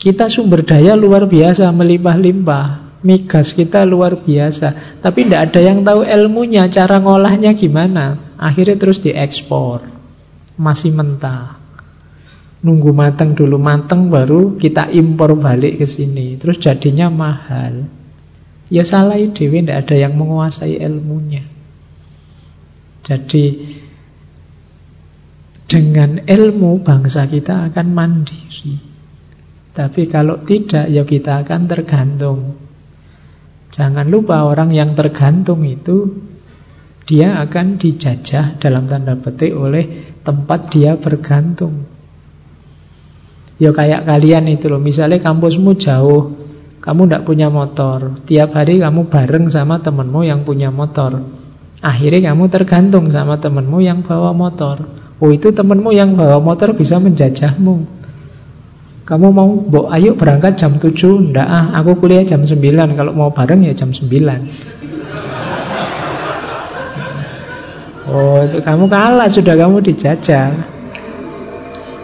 Kita 0.00 0.32
sumber 0.32 0.64
daya 0.64 0.96
luar 0.96 1.28
biasa, 1.28 1.68
melimpah-limpah. 1.76 2.88
Migas 3.04 3.52
kita 3.52 3.84
luar 3.84 4.16
biasa. 4.24 4.96
Tapi 5.04 5.28
tidak 5.28 5.52
ada 5.52 5.60
yang 5.60 5.84
tahu 5.84 6.08
ilmunya, 6.08 6.64
cara 6.72 6.96
ngolahnya 6.96 7.52
gimana. 7.52 8.32
Akhirnya 8.40 8.80
terus 8.80 9.04
diekspor. 9.04 9.84
Masih 10.56 10.96
mentah. 10.96 11.60
Nunggu 12.64 12.92
mateng 12.96 13.36
dulu, 13.36 13.60
mateng 13.60 14.08
baru 14.08 14.56
kita 14.56 14.88
impor 14.88 15.36
balik 15.36 15.80
ke 15.80 15.86
sini. 15.88 16.40
Terus 16.40 16.56
jadinya 16.56 17.12
mahal. 17.12 17.84
Ya 18.72 18.84
salah 18.88 19.20
dewi, 19.20 19.60
tidak 19.60 19.84
ada 19.84 19.96
yang 20.00 20.16
menguasai 20.16 20.80
ilmunya. 20.80 21.44
Jadi 23.04 23.44
dengan 25.68 26.24
ilmu 26.24 26.80
bangsa 26.80 27.28
kita 27.28 27.68
akan 27.68 27.86
mandiri. 27.92 28.89
Tapi 29.70 30.10
kalau 30.10 30.42
tidak, 30.42 30.90
ya 30.90 31.06
kita 31.06 31.46
akan 31.46 31.60
tergantung. 31.70 32.38
Jangan 33.70 34.10
lupa 34.10 34.42
orang 34.42 34.74
yang 34.74 34.98
tergantung 34.98 35.62
itu 35.62 36.10
dia 37.06 37.38
akan 37.38 37.78
dijajah 37.78 38.58
dalam 38.58 38.90
tanda 38.90 39.14
petik 39.14 39.54
oleh 39.54 40.14
tempat 40.26 40.74
dia 40.74 40.98
bergantung. 40.98 41.86
Ya 43.62 43.70
kayak 43.70 44.08
kalian 44.08 44.50
itu 44.50 44.66
loh, 44.66 44.82
misalnya 44.82 45.22
kampusmu 45.22 45.76
jauh, 45.78 46.34
kamu 46.80 47.02
tidak 47.06 47.22
punya 47.28 47.52
motor, 47.52 48.24
tiap 48.24 48.56
hari 48.56 48.80
kamu 48.80 49.06
bareng 49.12 49.52
sama 49.52 49.84
temenmu 49.84 50.24
yang 50.24 50.42
punya 50.42 50.72
motor. 50.72 51.20
Akhirnya 51.84 52.32
kamu 52.32 52.48
tergantung 52.48 53.12
sama 53.12 53.36
temenmu 53.36 53.84
yang 53.84 54.00
bawa 54.00 54.32
motor. 54.32 54.88
Oh 55.20 55.28
itu 55.28 55.52
temenmu 55.52 55.92
yang 55.92 56.16
bawa 56.16 56.40
motor 56.40 56.72
bisa 56.72 56.96
menjajahmu. 56.96 57.99
Kamu 59.04 59.26
mau, 59.34 59.50
bo, 59.58 59.90
ayo 59.90 60.14
berangkat 60.14 60.54
jam 60.60 60.78
7 60.78 60.94
Nggak 61.34 61.48
ah, 61.48 61.74
aku 61.80 61.98
kuliah 61.98 62.22
jam 62.22 62.44
9 62.46 62.56
Kalau 62.94 63.12
mau 63.12 63.30
bareng 63.34 63.66
ya 63.66 63.74
jam 63.74 63.90
9 63.90 64.06
Oh, 68.10 68.42
itu 68.42 68.58
kamu 68.62 68.90
kalah 68.90 69.28
Sudah 69.30 69.54
kamu 69.54 69.82
dijajah 69.86 70.80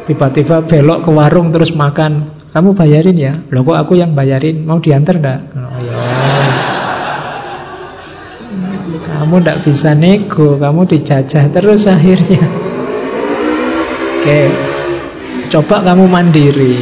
Tiba-tiba 0.06 0.62
belok 0.62 1.02
ke 1.02 1.10
warung 1.10 1.50
terus 1.50 1.74
makan. 1.74 2.30
Kamu 2.54 2.78
bayarin 2.78 3.18
ya? 3.18 3.42
Loh 3.50 3.66
kok 3.66 3.74
aku 3.74 3.98
yang 3.98 4.14
bayarin? 4.14 4.62
Mau 4.62 4.78
diantar 4.78 5.18
enggak? 5.18 5.40
Oh 5.50 5.82
yes. 5.82 6.60
Kamu 9.02 9.34
enggak 9.42 9.66
bisa 9.66 9.98
nego, 9.98 10.62
kamu 10.62 10.86
dijajah 10.86 11.50
terus 11.50 11.90
akhirnya. 11.90 12.46
Oke. 14.22 14.65
Coba 15.46 15.78
kamu 15.78 16.10
mandiri. 16.10 16.74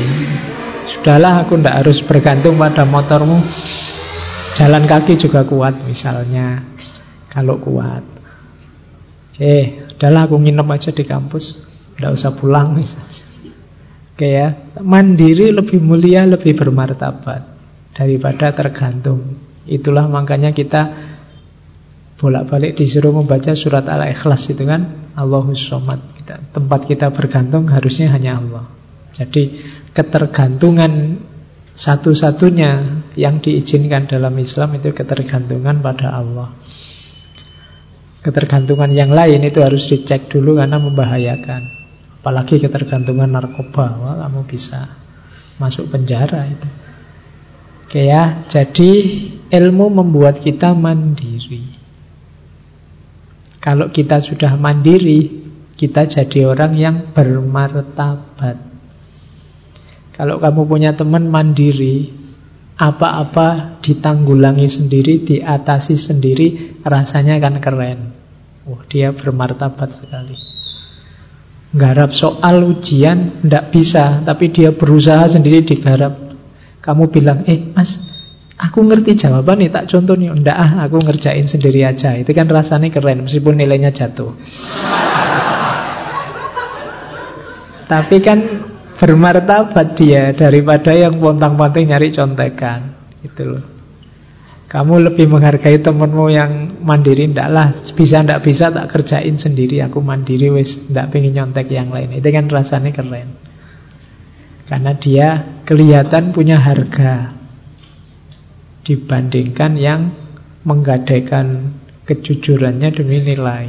Sudahlah 0.89 1.45
aku 1.45 1.61
enggak 1.61 1.85
harus 1.85 2.01
bergantung 2.01 2.57
pada 2.57 2.89
motormu. 2.89 3.45
Jalan 4.57 4.89
kaki 4.89 5.21
juga 5.21 5.45
kuat 5.45 5.85
misalnya. 5.85 6.65
Kalau 7.29 7.61
kuat. 7.61 8.01
Oke, 9.35 9.85
udahlah 9.99 10.31
aku 10.31 10.41
nginep 10.41 10.69
aja 10.71 10.91
di 10.97 11.05
kampus. 11.05 11.61
Tidak 11.93 12.11
usah 12.15 12.33
pulang 12.39 12.73
misalnya. 12.73 13.27
Oke 14.15 14.31
ya, 14.31 14.55
mandiri 14.79 15.51
lebih 15.51 15.83
mulia, 15.83 16.23
lebih 16.23 16.55
bermartabat 16.55 17.43
daripada 17.91 18.55
tergantung. 18.55 19.43
Itulah 19.67 20.07
makanya 20.07 20.55
kita 20.55 20.83
bolak-balik 22.15 22.79
disuruh 22.79 23.11
membaca 23.11 23.53
surat 23.59 23.85
Al-Ikhlas 23.91 24.47
itu 24.55 24.62
kan 24.62 25.11
Allahus 25.19 25.59
Somad. 25.67 26.14
Kita, 26.25 26.41
tempat 26.57 26.89
kita 26.89 27.12
bergantung 27.12 27.68
harusnya 27.68 28.09
hanya 28.16 28.41
Allah. 28.41 28.64
Jadi 29.12 29.61
ketergantungan 29.93 31.20
satu-satunya 31.77 33.05
yang 33.12 33.45
diizinkan 33.45 34.09
dalam 34.09 34.33
Islam 34.41 34.81
itu 34.81 34.89
ketergantungan 34.97 35.85
pada 35.85 36.16
Allah. 36.16 36.49
Ketergantungan 38.25 38.89
yang 38.89 39.12
lain 39.12 39.45
itu 39.45 39.61
harus 39.61 39.85
dicek 39.85 40.33
dulu 40.33 40.57
karena 40.57 40.81
membahayakan. 40.81 41.61
Apalagi 42.25 42.57
ketergantungan 42.57 43.29
narkoba, 43.29 44.01
wah 44.01 44.16
kamu 44.25 44.49
bisa 44.49 44.97
masuk 45.61 45.93
penjara 45.93 46.49
itu. 46.49 46.68
Oke 47.85 48.09
ya, 48.09 48.49
jadi 48.49 48.91
ilmu 49.53 49.93
membuat 49.93 50.41
kita 50.41 50.72
mandiri. 50.72 51.68
Kalau 53.61 53.93
kita 53.93 54.25
sudah 54.25 54.57
mandiri, 54.57 55.43
kita 55.75 56.07
jadi 56.07 56.47
orang 56.47 56.72
yang 56.79 56.97
bermartabat. 57.11 58.57
Kalau 60.14 60.39
kamu 60.39 60.62
punya 60.70 60.95
teman 60.95 61.27
mandiri, 61.27 62.14
apa-apa 62.79 63.83
ditanggulangi 63.83 64.70
sendiri, 64.70 65.27
diatasi 65.27 65.99
sendiri, 65.99 66.79
rasanya 66.87 67.43
kan 67.43 67.59
keren. 67.59 68.14
Wah, 68.64 68.83
dia 68.87 69.11
bermartabat 69.11 69.91
sekali. 69.91 70.55
Garap 71.75 72.14
soal 72.14 72.62
ujian 72.62 73.43
Tidak 73.43 73.75
bisa 73.75 74.22
Tapi 74.22 74.55
dia 74.55 74.70
berusaha 74.70 75.27
sendiri 75.27 75.66
digarap 75.66 76.39
Kamu 76.79 77.11
bilang 77.11 77.43
Eh 77.51 77.75
mas 77.75 77.99
Aku 78.55 78.87
ngerti 78.87 79.18
jawaban 79.18 79.59
nih 79.59 79.75
Tak 79.75 79.91
contoh 79.91 80.14
nih 80.14 80.31
Enggak 80.31 80.55
ah 80.55 80.87
aku 80.87 81.03
ngerjain 81.03 81.51
sendiri 81.51 81.83
aja 81.83 82.14
Itu 82.14 82.31
kan 82.31 82.47
rasanya 82.47 82.95
keren 82.95 83.27
Meskipun 83.27 83.59
nilainya 83.59 83.91
jatuh 83.91 84.31
Tapi 87.85 88.16
kan 88.24 88.39
Bermartabat 88.95 89.99
dia 89.99 90.30
Daripada 90.32 90.95
yang 90.95 91.18
pontang-panting 91.18 91.91
nyari 91.91 92.14
contekan. 92.14 92.95
Itu 93.20 93.43
loh. 93.45 93.64
Kamu 94.70 95.07
lebih 95.07 95.30
menghargai 95.30 95.78
temenmu 95.78 96.26
yang 96.35 96.82
mandiri 96.82 97.30
Ndak 97.30 97.49
lah, 97.53 97.68
bisa 97.95 98.26
ndak 98.26 98.43
bisa 98.43 98.74
tak 98.74 98.91
kerjain 98.91 99.39
sendiri 99.39 99.78
Aku 99.87 100.03
mandiri 100.03 100.51
wis 100.51 100.91
ndak 100.91 101.14
pengen 101.14 101.37
nyontek 101.37 101.70
yang 101.70 101.95
lain. 101.95 102.11
Itu 102.16 102.26
kan 102.30 102.51
rasanya 102.51 102.91
keren. 102.91 103.39
Karena 104.64 104.97
dia 104.97 105.28
kelihatan 105.62 106.32
punya 106.35 106.59
harga 106.59 107.35
Dibandingkan 108.85 109.78
yang 109.80 110.12
menggadaikan 110.64 111.76
kejujurannya 112.09 112.89
demi 112.93 113.20
nilai. 113.20 113.66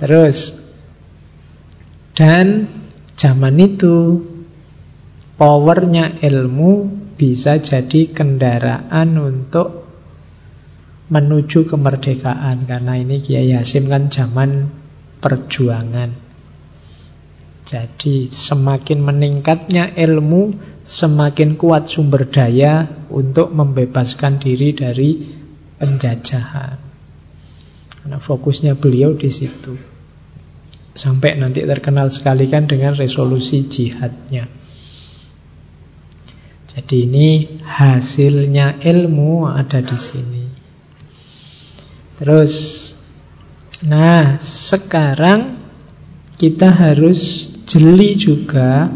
Terus 0.00 0.56
Dan 2.20 2.68
zaman 3.16 3.56
itu 3.56 4.20
Powernya 5.40 6.20
ilmu 6.20 7.00
bisa 7.16 7.56
jadi 7.64 8.12
kendaraan 8.12 9.16
untuk 9.16 9.88
menuju 11.08 11.64
kemerdekaan 11.64 12.68
karena 12.68 13.00
ini 13.00 13.24
Kiai 13.24 13.56
Hasim 13.56 13.88
kan 13.88 14.12
zaman 14.12 14.68
perjuangan. 15.16 16.12
Jadi 17.64 18.28
semakin 18.28 19.00
meningkatnya 19.00 19.96
ilmu, 19.96 20.52
semakin 20.84 21.56
kuat 21.56 21.88
sumber 21.88 22.28
daya 22.28 22.84
untuk 23.08 23.56
membebaskan 23.56 24.36
diri 24.36 24.76
dari 24.76 25.24
penjajahan. 25.80 26.76
Karena 27.96 28.20
fokusnya 28.20 28.76
beliau 28.76 29.16
di 29.16 29.32
situ. 29.32 29.89
Sampai 30.90 31.38
nanti 31.38 31.62
terkenal 31.62 32.10
sekali 32.10 32.50
kan 32.50 32.66
dengan 32.66 32.94
resolusi 32.98 33.66
jihadnya. 33.70 34.50
Jadi 36.70 36.96
ini 37.02 37.28
hasilnya 37.66 38.78
ilmu 38.78 39.46
ada 39.46 39.82
di 39.82 39.98
sini. 39.98 40.44
Terus, 42.18 42.54
nah 43.86 44.38
sekarang 44.38 45.58
kita 46.38 46.70
harus 46.70 47.50
jeli 47.66 48.14
juga 48.14 48.86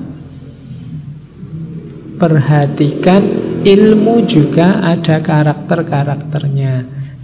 perhatikan 2.17 3.23
ilmu 3.67 4.23
juga 4.29 4.81
ada 4.81 5.19
karakter-karakternya. 5.19 6.75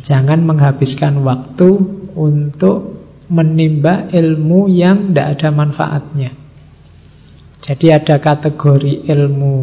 Jangan 0.03 0.41
menghabiskan 0.43 1.21
waktu 1.23 1.69
untuk 2.17 3.00
menimba 3.31 4.11
ilmu 4.11 4.67
yang 4.67 5.15
tidak 5.15 5.39
ada 5.39 5.49
manfaatnya. 5.55 6.31
Jadi 7.63 7.87
ada 7.95 8.19
kategori 8.19 9.07
ilmu 9.07 9.57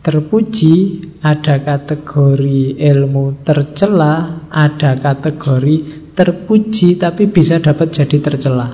terpuji, 0.00 0.76
ada 1.20 1.60
kategori 1.60 2.80
ilmu 2.80 3.44
tercela, 3.44 4.48
ada 4.48 4.96
kategori 4.96 5.76
terpuji 6.16 6.96
tapi 6.96 7.28
bisa 7.28 7.60
dapat 7.60 7.92
jadi 7.92 8.16
tercela. 8.24 8.68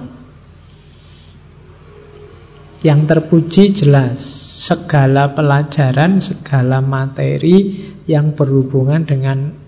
Yang 2.86 3.00
terpuji 3.10 3.64
jelas 3.74 4.22
segala 4.70 5.34
pelajaran, 5.34 6.22
segala 6.22 6.78
materi 6.78 7.90
yang 8.06 8.38
berhubungan 8.38 9.02
dengan 9.02 9.65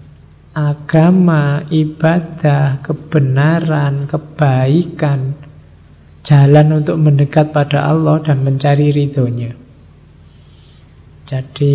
agama, 0.58 1.62
ibadah, 1.70 2.82
kebenaran, 2.82 4.10
kebaikan, 4.10 5.38
jalan 6.26 6.82
untuk 6.82 6.98
mendekat 6.98 7.54
pada 7.54 7.86
Allah 7.86 8.18
dan 8.26 8.42
mencari 8.42 8.90
ridhonya. 8.90 9.54
Jadi 11.28 11.74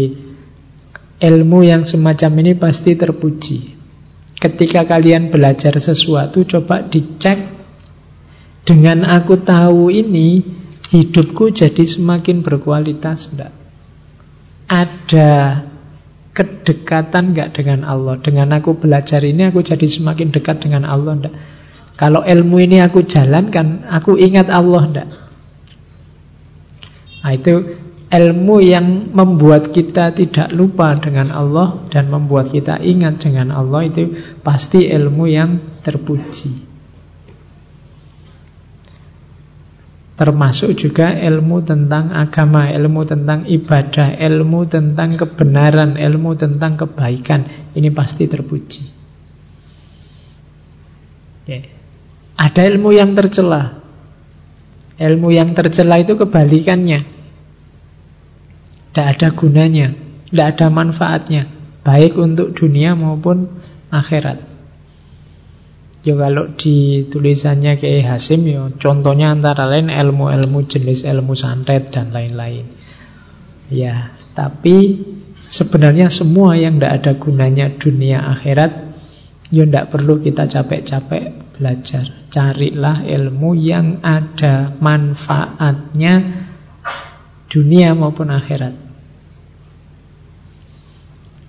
ilmu 1.24 1.60
yang 1.64 1.88
semacam 1.88 2.32
ini 2.44 2.54
pasti 2.60 3.00
terpuji. 3.00 3.60
Ketika 4.36 4.84
kalian 4.84 5.32
belajar 5.32 5.80
sesuatu 5.80 6.44
coba 6.44 6.84
dicek 6.84 7.40
dengan 8.68 9.08
aku 9.08 9.40
tahu 9.40 9.88
ini 9.88 10.44
hidupku 10.92 11.56
jadi 11.56 11.88
semakin 11.88 12.44
berkualitas 12.44 13.32
enggak? 13.32 13.56
Ada 14.68 15.32
kedekatan 16.34 17.32
enggak 17.32 17.54
dengan 17.56 17.86
Allah? 17.86 18.18
Dengan 18.20 18.58
aku 18.58 18.76
belajar 18.76 19.22
ini 19.22 19.48
aku 19.48 19.62
jadi 19.62 19.86
semakin 19.86 20.34
dekat 20.34 20.66
dengan 20.66 20.84
Allah 20.90 21.14
enggak? 21.16 21.36
Kalau 21.94 22.26
ilmu 22.26 22.58
ini 22.58 22.82
aku 22.82 23.06
jalankan, 23.06 23.86
aku 23.86 24.18
ingat 24.18 24.50
Allah 24.50 24.84
enggak? 24.84 25.10
Nah, 27.24 27.32
itu 27.32 27.54
ilmu 28.14 28.58
yang 28.62 29.10
membuat 29.10 29.74
kita 29.74 30.14
tidak 30.14 30.54
lupa 30.54 30.94
dengan 31.00 31.34
Allah 31.34 31.86
dan 31.90 32.10
membuat 32.14 32.54
kita 32.54 32.78
ingat 32.82 33.22
dengan 33.22 33.50
Allah 33.50 33.88
itu 33.88 34.36
pasti 34.46 34.86
ilmu 34.86 35.26
yang 35.26 35.82
terpuji. 35.82 36.73
Termasuk 40.14 40.78
juga 40.78 41.10
ilmu 41.10 41.66
tentang 41.66 42.14
agama, 42.14 42.70
ilmu 42.70 43.02
tentang 43.02 43.50
ibadah, 43.50 44.14
ilmu 44.22 44.62
tentang 44.70 45.18
kebenaran, 45.18 45.98
ilmu 45.98 46.38
tentang 46.38 46.78
kebaikan. 46.78 47.74
Ini 47.74 47.90
pasti 47.90 48.30
terpuji. 48.30 48.84
Okay. 51.44 51.66
Ada 52.38 52.62
ilmu 52.70 52.94
yang 52.94 53.18
tercela. 53.18 53.82
Ilmu 55.02 55.34
yang 55.34 55.58
tercela 55.58 55.98
itu 55.98 56.14
kebalikannya. 56.14 57.02
Tidak 58.94 59.08
ada 59.18 59.34
gunanya, 59.34 59.98
tidak 60.30 60.48
ada 60.54 60.68
manfaatnya, 60.70 61.50
baik 61.82 62.14
untuk 62.14 62.54
dunia 62.54 62.94
maupun 62.94 63.50
akhirat. 63.90 64.53
Ya 66.04 66.20
kalau 66.20 66.52
di 66.60 67.08
tulisannya 67.08 67.80
ke 67.80 68.04
Hasim 68.04 68.44
ya 68.44 68.68
contohnya 68.76 69.32
antara 69.32 69.72
lain 69.72 69.88
ilmu-ilmu 69.88 70.68
jenis 70.68 71.08
ilmu 71.08 71.32
santet 71.32 71.96
dan 71.96 72.12
lain-lain. 72.12 72.68
Ya, 73.72 74.12
tapi 74.36 75.00
sebenarnya 75.48 76.12
semua 76.12 76.60
yang 76.60 76.76
tidak 76.76 76.94
ada 77.00 77.12
gunanya 77.16 77.72
dunia 77.80 78.20
akhirat 78.36 78.72
ya 79.48 79.64
tidak 79.64 79.96
perlu 79.96 80.20
kita 80.20 80.44
capek-capek 80.44 81.56
belajar. 81.56 82.28
Carilah 82.28 83.08
ilmu 83.08 83.56
yang 83.56 84.04
ada 84.04 84.76
manfaatnya 84.82 86.14
dunia 87.48 87.94
maupun 87.94 88.34
akhirat. 88.34 88.74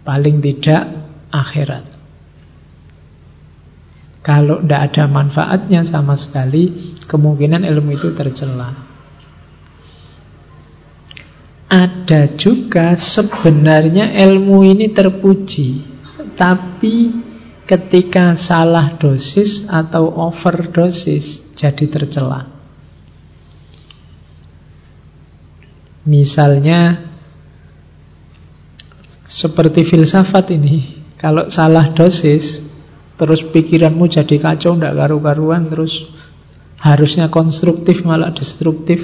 Paling 0.04 0.36
tidak 0.44 0.84
akhirat. 1.32 1.93
Kalau 4.24 4.64
tidak 4.64 4.88
ada 4.88 5.04
manfaatnya 5.04 5.84
sama 5.84 6.16
sekali, 6.16 6.96
kemungkinan 7.04 7.60
ilmu 7.60 7.92
itu 7.92 8.08
tercela. 8.16 8.72
Ada 11.68 12.32
juga 12.32 12.96
sebenarnya 12.96 14.16
ilmu 14.24 14.64
ini 14.64 14.88
terpuji, 14.96 15.84
tapi 16.40 17.12
ketika 17.68 18.32
salah 18.32 18.96
dosis 18.96 19.68
atau 19.68 20.08
overdosis 20.08 21.52
jadi 21.52 21.84
tercela. 21.84 22.48
Misalnya 26.08 27.12
seperti 29.28 29.84
filsafat 29.84 30.52
ini, 30.52 31.04
kalau 31.20 31.48
salah 31.48 31.92
dosis, 31.92 32.60
terus 33.14 33.46
pikiranmu 33.46 34.10
jadi 34.10 34.36
kacau, 34.42 34.74
tidak 34.74 34.94
karu-karuan, 34.98 35.70
terus 35.70 36.06
harusnya 36.82 37.30
konstruktif 37.30 38.02
malah 38.02 38.34
destruktif, 38.34 39.00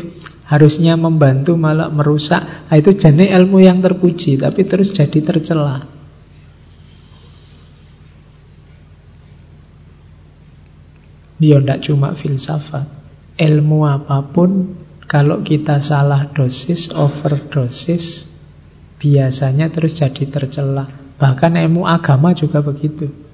harusnya 0.51 0.99
membantu 0.99 1.55
malah 1.55 1.89
merusak. 1.89 2.67
Nah, 2.69 2.77
itu 2.77 2.93
jenis 2.93 3.31
ilmu 3.31 3.63
yang 3.63 3.79
terpuji, 3.79 4.37
tapi 4.37 4.67
terus 4.67 4.91
jadi 4.91 5.19
tercela. 5.23 5.87
Dia 11.41 11.57
tidak 11.57 11.81
cuma 11.89 12.13
filsafat, 12.13 12.85
ilmu 13.41 13.89
apa 13.89 14.21
pun 14.29 14.77
kalau 15.09 15.41
kita 15.41 15.81
salah 15.81 16.29
dosis, 16.29 16.93
overdosis, 16.93 18.29
biasanya 19.01 19.73
terus 19.73 19.97
jadi 19.97 20.29
tercela. 20.29 20.85
Bahkan 21.17 21.57
ilmu 21.65 21.89
agama 21.89 22.37
juga 22.37 22.61
begitu. 22.61 23.30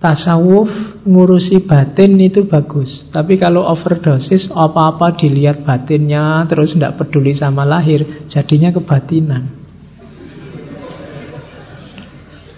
Tasawuf 0.00 0.72
ngurusi 1.04 1.68
batin 1.68 2.16
itu 2.16 2.48
bagus. 2.48 3.04
Tapi 3.12 3.36
kalau 3.36 3.68
overdosis 3.68 4.48
Apa-apa 4.48 5.12
dilihat 5.12 5.60
batinnya 5.60 6.48
Terus 6.48 6.72
tidak 6.72 6.96
peduli 6.96 7.36
sama 7.36 7.68
lahir 7.68 8.24
Jadinya 8.24 8.72
kebatinan. 8.72 9.60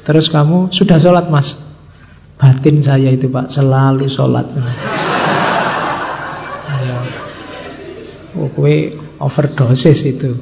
Terus 0.07 0.31
kamu 0.31 0.71
sudah 0.71 0.99
sholat 1.03 1.27
mas? 1.31 1.59
Batin 2.39 2.79
saya 2.83 3.11
itu 3.11 3.27
pak 3.27 3.51
Selalu 3.51 4.07
sholat. 4.07 4.47
Oh, 8.33 8.49
kue 8.51 8.97
overdosis 9.21 10.03
itu. 10.09 10.35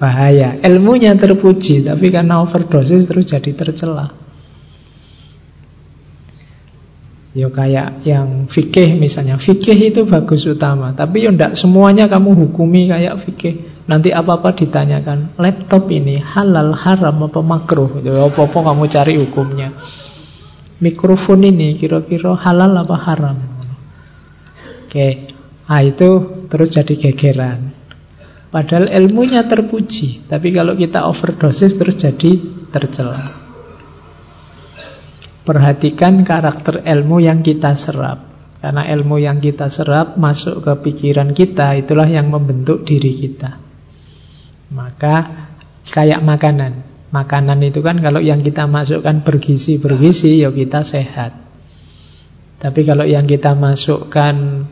Bahaya. 0.00 0.58
Ilmunya 0.64 1.14
terpuji, 1.14 1.86
tapi 1.86 2.10
karena 2.10 2.42
overdosis 2.42 3.06
terus 3.06 3.28
jadi 3.28 3.52
tercela. 3.54 4.21
Yo 7.32 7.48
kayak 7.48 8.04
yang 8.04 8.44
fikih 8.44 8.92
misalnya, 9.00 9.40
fikih 9.40 9.88
itu 9.88 10.04
bagus 10.04 10.44
utama, 10.44 10.92
tapi 10.92 11.24
yo 11.24 11.32
ndak 11.32 11.56
semuanya 11.56 12.04
kamu 12.04 12.36
hukumi 12.36 12.92
kayak 12.92 13.24
fikih. 13.24 13.72
Nanti 13.88 14.12
apa-apa 14.12 14.52
ditanyakan, 14.52 15.34
laptop 15.40 15.90
ini 15.90 16.20
halal, 16.20 16.76
haram 16.76 17.24
apa 17.24 17.40
makruh? 17.40 18.04
Yo 18.04 18.28
apa-apa 18.28 18.72
kamu 18.72 18.84
cari 18.92 19.14
hukumnya. 19.16 19.72
Mikrofon 20.78 21.48
ini 21.48 21.74
kira-kira 21.80 22.36
halal 22.36 22.76
apa 22.76 22.96
haram? 23.00 23.38
Oke, 24.84 25.32
Nah 25.72 25.80
itu 25.80 26.10
terus 26.52 26.68
jadi 26.68 26.94
gegeran. 27.00 27.72
Padahal 28.52 28.92
ilmunya 28.92 29.40
terpuji, 29.48 30.28
tapi 30.28 30.52
kalau 30.52 30.76
kita 30.76 31.08
overdosis 31.08 31.72
terus 31.72 31.96
jadi 31.96 32.36
tercela. 32.68 33.41
Perhatikan 35.42 36.22
karakter 36.22 36.86
ilmu 36.86 37.18
yang 37.18 37.42
kita 37.42 37.74
serap. 37.74 38.30
Karena 38.62 38.86
ilmu 38.94 39.18
yang 39.18 39.42
kita 39.42 39.66
serap 39.66 40.14
masuk 40.14 40.62
ke 40.62 40.72
pikiran 40.86 41.34
kita, 41.34 41.74
itulah 41.74 42.06
yang 42.06 42.30
membentuk 42.30 42.86
diri 42.86 43.10
kita. 43.10 43.58
Maka 44.70 45.14
kayak 45.90 46.22
makanan. 46.22 46.72
Makanan 47.10 47.58
itu 47.66 47.82
kan 47.82 47.98
kalau 47.98 48.22
yang 48.22 48.38
kita 48.38 48.70
masukkan 48.70 49.20
bergizi-bergizi, 49.26 50.46
ya 50.46 50.54
kita 50.54 50.86
sehat. 50.86 51.34
Tapi 52.62 52.86
kalau 52.86 53.02
yang 53.02 53.26
kita 53.26 53.58
masukkan 53.58 54.62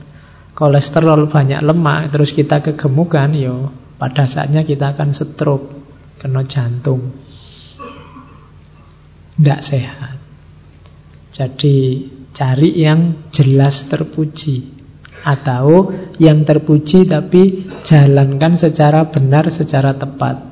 kolesterol 0.60 1.32
banyak 1.32 1.64
lemak 1.64 2.12
terus 2.12 2.36
kita 2.36 2.60
kegemukan 2.60 3.32
yo 3.32 3.72
pada 3.96 4.28
saatnya 4.28 4.60
kita 4.60 4.92
akan 4.92 5.16
stroke 5.16 5.72
kena 6.20 6.44
jantung 6.44 7.16
tidak 9.40 9.60
sehat 9.64 10.19
jadi 11.30 11.76
cari 12.34 12.70
yang 12.78 13.30
jelas 13.30 13.86
terpuji. 13.86 14.78
Atau 15.20 15.92
yang 16.16 16.48
terpuji 16.48 17.04
tapi 17.04 17.68
jalankan 17.84 18.56
secara 18.56 19.04
benar 19.12 19.52
secara 19.52 19.92
tepat. 19.92 20.48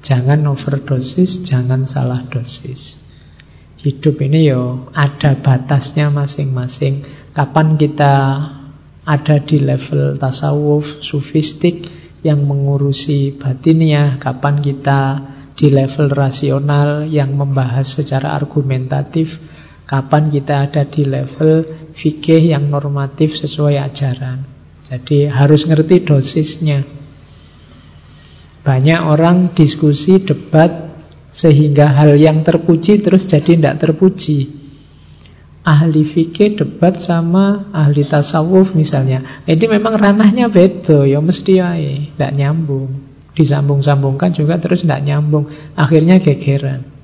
Jangan 0.00 0.40
overdosis 0.48 1.44
jangan 1.44 1.84
salah 1.84 2.24
dosis. 2.24 2.96
Hidup 3.76 4.16
ini 4.24 4.48
yo 4.48 4.88
ada 4.96 5.36
batasnya 5.36 6.08
masing-masing. 6.08 7.04
Kapan 7.36 7.76
kita 7.76 8.14
ada 9.06 9.36
di 9.44 9.60
level 9.60 10.16
tasawuf, 10.18 11.04
sufistik 11.04 11.86
yang 12.26 12.42
mengurusi 12.42 13.38
batinnya, 13.38 14.18
kapan 14.18 14.58
kita 14.58 15.00
di 15.54 15.70
level 15.70 16.10
rasional 16.10 17.06
yang 17.06 17.32
membahas 17.38 18.02
secara 18.02 18.34
argumentatif, 18.34 19.38
kapan 19.86 20.28
kita 20.28 20.66
ada 20.66 20.82
di 20.84 21.06
level 21.06 21.64
fikih 21.94 22.52
yang 22.52 22.68
normatif 22.68 23.38
sesuai 23.38 23.80
ajaran. 23.80 24.42
Jadi 24.86 25.26
harus 25.26 25.66
ngerti 25.66 26.06
dosisnya. 26.06 26.82
Banyak 28.66 29.00
orang 29.06 29.54
diskusi, 29.54 30.22
debat, 30.22 30.98
sehingga 31.30 31.90
hal 31.94 32.18
yang 32.18 32.42
terpuji 32.42 33.02
terus 33.02 33.30
jadi 33.30 33.54
tidak 33.58 33.78
terpuji 33.82 34.66
ahli 35.66 36.06
fikih 36.06 36.54
debat 36.54 36.94
sama 37.02 37.74
ahli 37.74 38.06
tasawuf 38.06 38.70
misalnya. 38.78 39.42
Jadi 39.42 39.66
memang 39.66 39.98
ranahnya 39.98 40.46
beda, 40.46 41.02
ya 41.02 41.18
mesti 41.18 41.58
ya, 41.58 41.74
tidak 41.74 42.32
nyambung. 42.38 42.90
Disambung-sambungkan 43.36 44.32
juga 44.32 44.56
terus 44.62 44.86
tidak 44.86 45.02
nyambung. 45.02 45.50
Akhirnya 45.74 46.22
gegeran. 46.22 46.95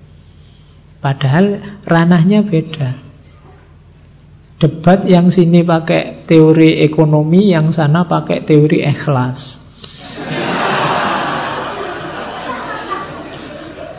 Padahal 1.02 1.58
ranahnya 1.82 2.46
beda. 2.46 2.94
Debat 4.62 5.02
yang 5.10 5.34
sini 5.34 5.66
pakai 5.66 6.22
teori 6.22 6.78
ekonomi, 6.86 7.50
yang 7.50 7.74
sana 7.74 8.06
pakai 8.06 8.46
teori 8.46 8.86
ikhlas. 8.86 9.58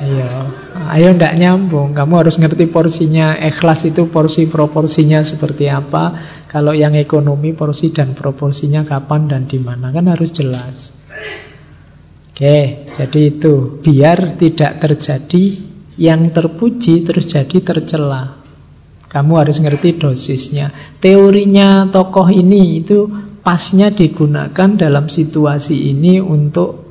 Iya, 0.03 0.31
Ayo 0.93 1.09
ndak 1.09 1.33
nyambung. 1.41 1.91
Kamu 1.91 2.13
harus 2.21 2.37
ngerti 2.37 2.69
porsinya. 2.69 3.33
Ikhlas 3.35 3.81
itu 3.87 4.07
porsi 4.13 4.45
proporsinya 4.45 5.25
seperti 5.25 5.65
apa. 5.65 6.37
Kalau 6.45 6.71
yang 6.71 6.93
ekonomi 6.93 7.57
porsi 7.57 7.89
dan 7.89 8.13
proporsinya 8.13 8.85
kapan 8.85 9.25
dan 9.25 9.49
di 9.49 9.57
mana 9.57 9.89
kan 9.89 10.05
harus 10.05 10.29
jelas. 10.29 10.93
Oke, 12.29 12.89
jadi 12.93 13.19
itu 13.29 13.81
biar 13.81 14.37
tidak 14.37 14.81
terjadi 14.81 15.72
yang 15.97 16.29
terpuji 16.33 17.05
terus 17.05 17.29
jadi 17.29 17.57
tercela. 17.61 18.41
Kamu 19.13 19.33
harus 19.37 19.61
ngerti 19.61 20.01
dosisnya. 20.01 20.97
Teorinya 20.97 21.85
tokoh 21.93 22.33
ini 22.33 22.81
itu 22.81 23.05
pasnya 23.45 23.93
digunakan 23.93 24.73
dalam 24.73 25.05
situasi 25.05 25.93
ini 25.93 26.17
untuk 26.17 26.81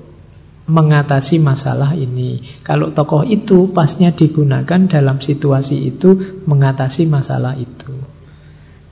mengatasi 0.71 1.43
masalah 1.43 1.99
ini. 1.99 2.63
Kalau 2.63 2.95
tokoh 2.95 3.27
itu 3.27 3.75
pasnya 3.75 4.15
digunakan 4.15 4.87
dalam 4.87 5.19
situasi 5.19 5.91
itu 5.91 6.39
mengatasi 6.47 7.11
masalah 7.11 7.59
itu. 7.59 7.91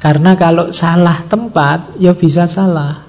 Karena 0.02 0.34
kalau 0.34 0.74
salah 0.74 1.30
tempat, 1.30 2.00
ya 2.02 2.16
bisa 2.18 2.50
salah. 2.50 3.06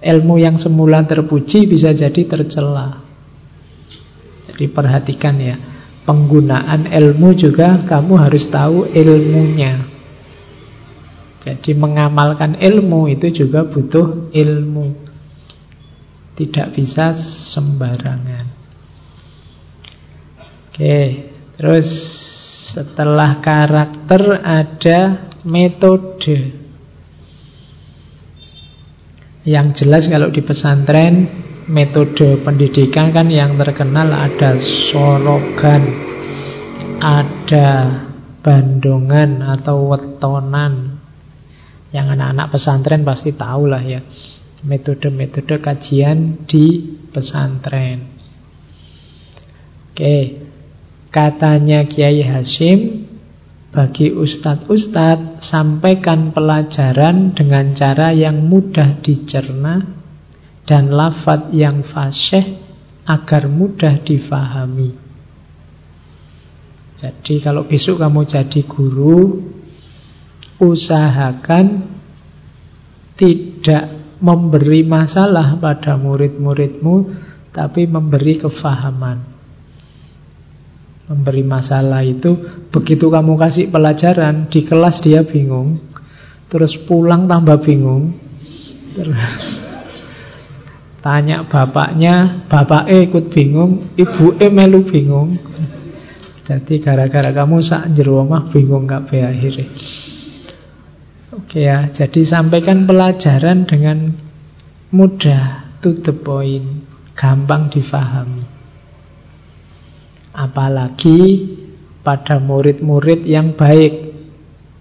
Ilmu 0.00 0.40
yang 0.40 0.56
semula 0.56 1.04
terpuji 1.04 1.68
bisa 1.68 1.92
jadi 1.92 2.24
tercela. 2.24 3.03
Jadi 4.54 4.70
perhatikan 4.70 5.34
ya, 5.42 5.58
penggunaan 6.06 6.86
ilmu 6.86 7.34
juga 7.34 7.82
kamu 7.82 8.22
harus 8.22 8.46
tahu 8.46 8.86
ilmunya. 8.86 9.82
Jadi 11.42 11.74
mengamalkan 11.74 12.54
ilmu 12.54 13.10
itu 13.10 13.34
juga 13.34 13.66
butuh 13.66 14.30
ilmu. 14.30 14.94
Tidak 16.38 16.70
bisa 16.70 17.18
sembarangan. 17.50 18.46
Oke, 20.70 20.98
terus 21.58 21.90
setelah 22.70 23.42
karakter 23.42 24.38
ada 24.38 25.30
metode. 25.42 26.62
Yang 29.44 29.84
jelas 29.84 30.06
kalau 30.06 30.30
di 30.30 30.40
pesantren 30.40 31.28
metode 31.68 32.40
pendidikan 32.44 33.12
kan 33.14 33.28
yang 33.28 33.56
terkenal 33.56 34.10
ada 34.12 34.56
sorogan, 34.58 35.82
ada 37.00 37.68
bandongan 38.44 39.40
atau 39.40 39.92
wetonan. 39.92 41.00
Yang 41.94 42.06
anak-anak 42.18 42.46
pesantren 42.50 43.06
pasti 43.06 43.30
tahu 43.38 43.70
lah 43.70 43.78
ya 43.78 44.02
metode-metode 44.64 45.60
kajian 45.60 46.48
di 46.48 46.96
pesantren. 47.12 48.16
Oke, 49.92 50.42
katanya 51.12 51.86
Kiai 51.86 52.24
Hashim, 52.24 53.06
bagi 53.70 54.10
ustadz-ustadz 54.10 55.38
sampaikan 55.44 56.34
pelajaran 56.34 57.36
dengan 57.36 57.76
cara 57.76 58.10
yang 58.10 58.42
mudah 58.42 58.98
dicerna 58.98 60.03
dan 60.64 60.92
lafat 60.92 61.52
yang 61.52 61.84
fasih 61.84 62.56
agar 63.04 63.48
mudah 63.52 64.00
difahami. 64.00 64.96
Jadi 66.94 67.42
kalau 67.44 67.68
besok 67.68 68.00
kamu 68.00 68.24
jadi 68.24 68.60
guru, 68.64 69.44
usahakan 70.56 71.84
tidak 73.18 74.16
memberi 74.24 74.86
masalah 74.86 75.58
pada 75.60 76.00
murid-muridmu, 76.00 76.96
tapi 77.52 77.84
memberi 77.84 78.40
kefahaman. 78.40 79.18
Memberi 81.04 81.44
masalah 81.44 82.00
itu 82.00 82.32
begitu 82.72 83.12
kamu 83.12 83.36
kasih 83.36 83.68
pelajaran 83.68 84.48
di 84.48 84.64
kelas 84.64 85.04
dia 85.04 85.20
bingung, 85.20 85.76
terus 86.48 86.80
pulang 86.88 87.28
tambah 87.28 87.60
bingung, 87.60 88.16
terus 88.96 89.73
tanya 91.04 91.44
bapaknya, 91.44 92.48
bapak 92.48 92.88
E 92.88 93.04
ikut 93.04 93.28
bingung, 93.28 93.92
ibu 93.92 94.40
E 94.40 94.48
melu 94.48 94.80
bingung. 94.88 95.36
Jadi 96.44 96.80
gara-gara 96.80 97.28
kamu 97.28 97.60
sak 97.60 97.92
jero 97.92 98.24
bingung 98.48 98.88
gak 98.88 99.12
akhirnya. 99.12 99.68
Oke 101.34 101.66
ya, 101.68 101.92
jadi 101.92 102.20
sampaikan 102.24 102.88
pelajaran 102.88 103.68
dengan 103.68 104.16
mudah, 104.92 105.76
to 105.84 105.98
the 106.00 106.14
point, 106.14 106.84
gampang 107.12 107.68
difahami. 107.68 108.44
Apalagi 110.32 111.20
pada 112.04 112.38
murid-murid 112.38 113.24
yang 113.24 113.56
baik, 113.56 114.03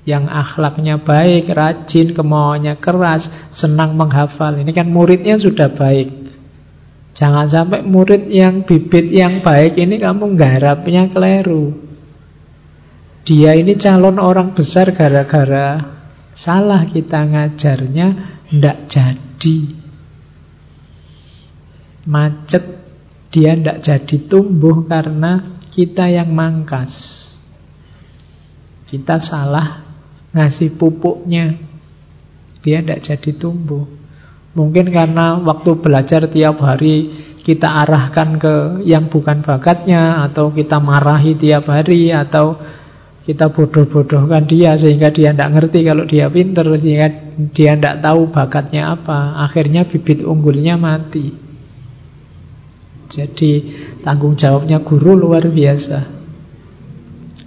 yang 0.03 0.27
akhlaknya 0.27 0.99
baik, 0.99 1.47
rajin, 1.51 2.11
kemauannya 2.11 2.75
keras, 2.79 3.31
senang 3.55 3.95
menghafal. 3.95 4.59
Ini 4.59 4.71
kan 4.75 4.91
muridnya 4.91 5.39
sudah 5.39 5.71
baik. 5.71 6.11
Jangan 7.13 7.45
sampai 7.47 7.85
murid 7.85 8.27
yang 8.27 8.67
bibit 8.67 9.07
yang 9.13 9.45
baik 9.45 9.77
ini 9.77 10.01
kamu 10.01 10.33
nggarapnya 10.33 11.13
keliru. 11.13 11.93
Dia 13.23 13.55
ini 13.55 13.79
calon 13.79 14.19
orang 14.19 14.51
besar 14.51 14.91
gara-gara 14.91 15.79
Salah 16.35 16.83
kita 16.83 17.23
ngajarnya 17.23 18.07
Ndak 18.51 18.77
jadi 18.91 19.59
Macet 22.03 22.63
Dia 23.31 23.55
ndak 23.55 23.79
jadi 23.79 24.17
tumbuh 24.27 24.83
Karena 24.83 25.55
kita 25.71 26.11
yang 26.11 26.35
mangkas 26.35 26.91
Kita 28.91 29.23
salah 29.23 29.82
Ngasih 30.33 30.75
pupuknya. 30.75 31.55
Dia 32.65 32.81
ndak 32.81 33.05
jadi 33.05 33.31
tumbuh. 33.37 33.85
Mungkin 34.53 34.93
karena 34.93 35.41
waktu 35.41 35.81
belajar 35.81 36.29
tiap 36.29 36.61
hari 36.61 37.09
kita 37.43 37.67
arahkan 37.67 38.39
ke 38.39 38.53
yang 38.87 39.11
bukan 39.11 39.43
bakatnya 39.43 40.23
atau 40.29 40.53
kita 40.53 40.79
marahi 40.79 41.35
tiap 41.35 41.67
hari 41.67 42.13
atau 42.13 42.55
kita 43.23 43.51
bodoh-bodohkan 43.51 44.43
dia 44.45 44.75
sehingga 44.75 45.07
dia 45.07 45.31
tidak 45.31 45.51
ngerti 45.55 45.79
kalau 45.87 46.03
dia 46.03 46.27
pinter 46.27 46.67
sehingga 46.75 47.07
dia 47.55 47.73
tidak 47.75 48.03
tahu 48.03 48.29
bakatnya 48.29 48.93
apa. 48.93 49.41
Akhirnya 49.47 49.87
bibit 49.87 50.21
unggulnya 50.21 50.75
mati. 50.75 51.33
Jadi 53.09 53.51
tanggung 54.03 54.35
jawabnya 54.35 54.83
guru 54.83 55.15
luar 55.15 55.47
biasa. 55.47 55.99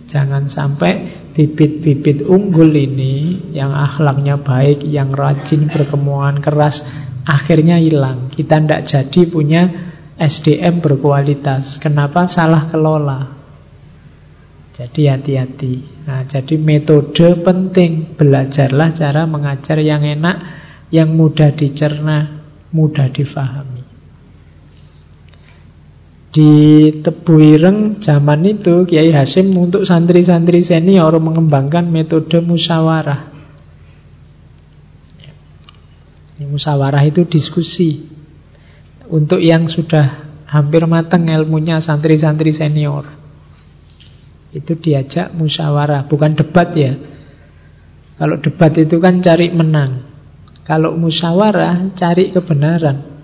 Jangan 0.06 0.48
sampai 0.48 1.05
bibit-bibit 1.36 2.24
unggul 2.24 2.72
ini 2.72 3.52
yang 3.52 3.76
akhlaknya 3.76 4.40
baik 4.40 4.80
yang 4.88 5.12
rajin 5.12 5.68
berkemauan 5.68 6.40
keras 6.40 6.80
akhirnya 7.28 7.76
hilang 7.76 8.32
kita 8.32 8.56
tidak 8.56 8.88
jadi 8.88 9.20
punya 9.28 9.62
SDM 10.16 10.80
berkualitas 10.80 11.76
kenapa 11.76 12.24
salah 12.24 12.72
kelola 12.72 13.36
jadi 14.76 15.16
hati-hati. 15.16 16.04
Nah, 16.04 16.28
jadi 16.28 16.60
metode 16.60 17.40
penting. 17.40 18.12
Belajarlah 18.12 18.92
cara 18.92 19.24
mengajar 19.24 19.80
yang 19.80 20.04
enak, 20.04 20.36
yang 20.92 21.16
mudah 21.16 21.56
dicerna, 21.56 22.44
mudah 22.76 23.08
difahami. 23.08 23.75
Di 26.36 26.52
Tebu 27.00 27.40
Ireng 27.40 27.96
zaman 27.96 28.44
itu 28.44 28.84
Kiai 28.84 29.08
Hasim 29.08 29.56
untuk 29.56 29.88
santri-santri 29.88 30.60
senior 30.60 31.16
mengembangkan 31.16 31.88
metode 31.88 32.44
musyawarah. 32.44 33.32
Musyawarah 36.44 37.00
itu 37.08 37.24
diskusi. 37.24 38.12
Untuk 39.08 39.40
yang 39.40 39.64
sudah 39.64 40.28
hampir 40.44 40.84
matang 40.84 41.24
ilmunya 41.24 41.80
santri-santri 41.80 42.52
senior. 42.52 43.08
Itu 44.52 44.76
diajak 44.76 45.32
musyawarah, 45.32 46.04
bukan 46.04 46.36
debat 46.36 46.68
ya. 46.76 47.00
Kalau 48.20 48.36
debat 48.44 48.76
itu 48.76 49.00
kan 49.00 49.24
cari 49.24 49.48
menang. 49.56 50.04
Kalau 50.68 50.92
musyawarah 51.00 51.96
cari 51.96 52.28
kebenaran. 52.28 53.15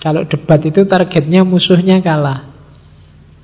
Kalau 0.00 0.24
debat 0.24 0.58
itu 0.64 0.88
targetnya 0.88 1.44
musuhnya 1.44 2.00
kalah. 2.00 2.48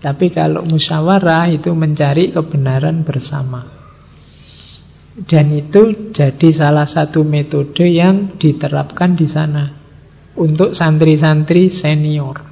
Tapi 0.00 0.32
kalau 0.32 0.64
musyawarah 0.64 1.52
itu 1.52 1.68
mencari 1.76 2.32
kebenaran 2.32 3.04
bersama. 3.04 3.64
Dan 5.16 5.48
itu 5.52 6.12
jadi 6.12 6.48
salah 6.52 6.84
satu 6.84 7.24
metode 7.24 7.88
yang 7.88 8.36
diterapkan 8.36 9.16
di 9.16 9.24
sana 9.24 9.72
untuk 10.36 10.76
santri-santri 10.76 11.72
senior. 11.72 12.44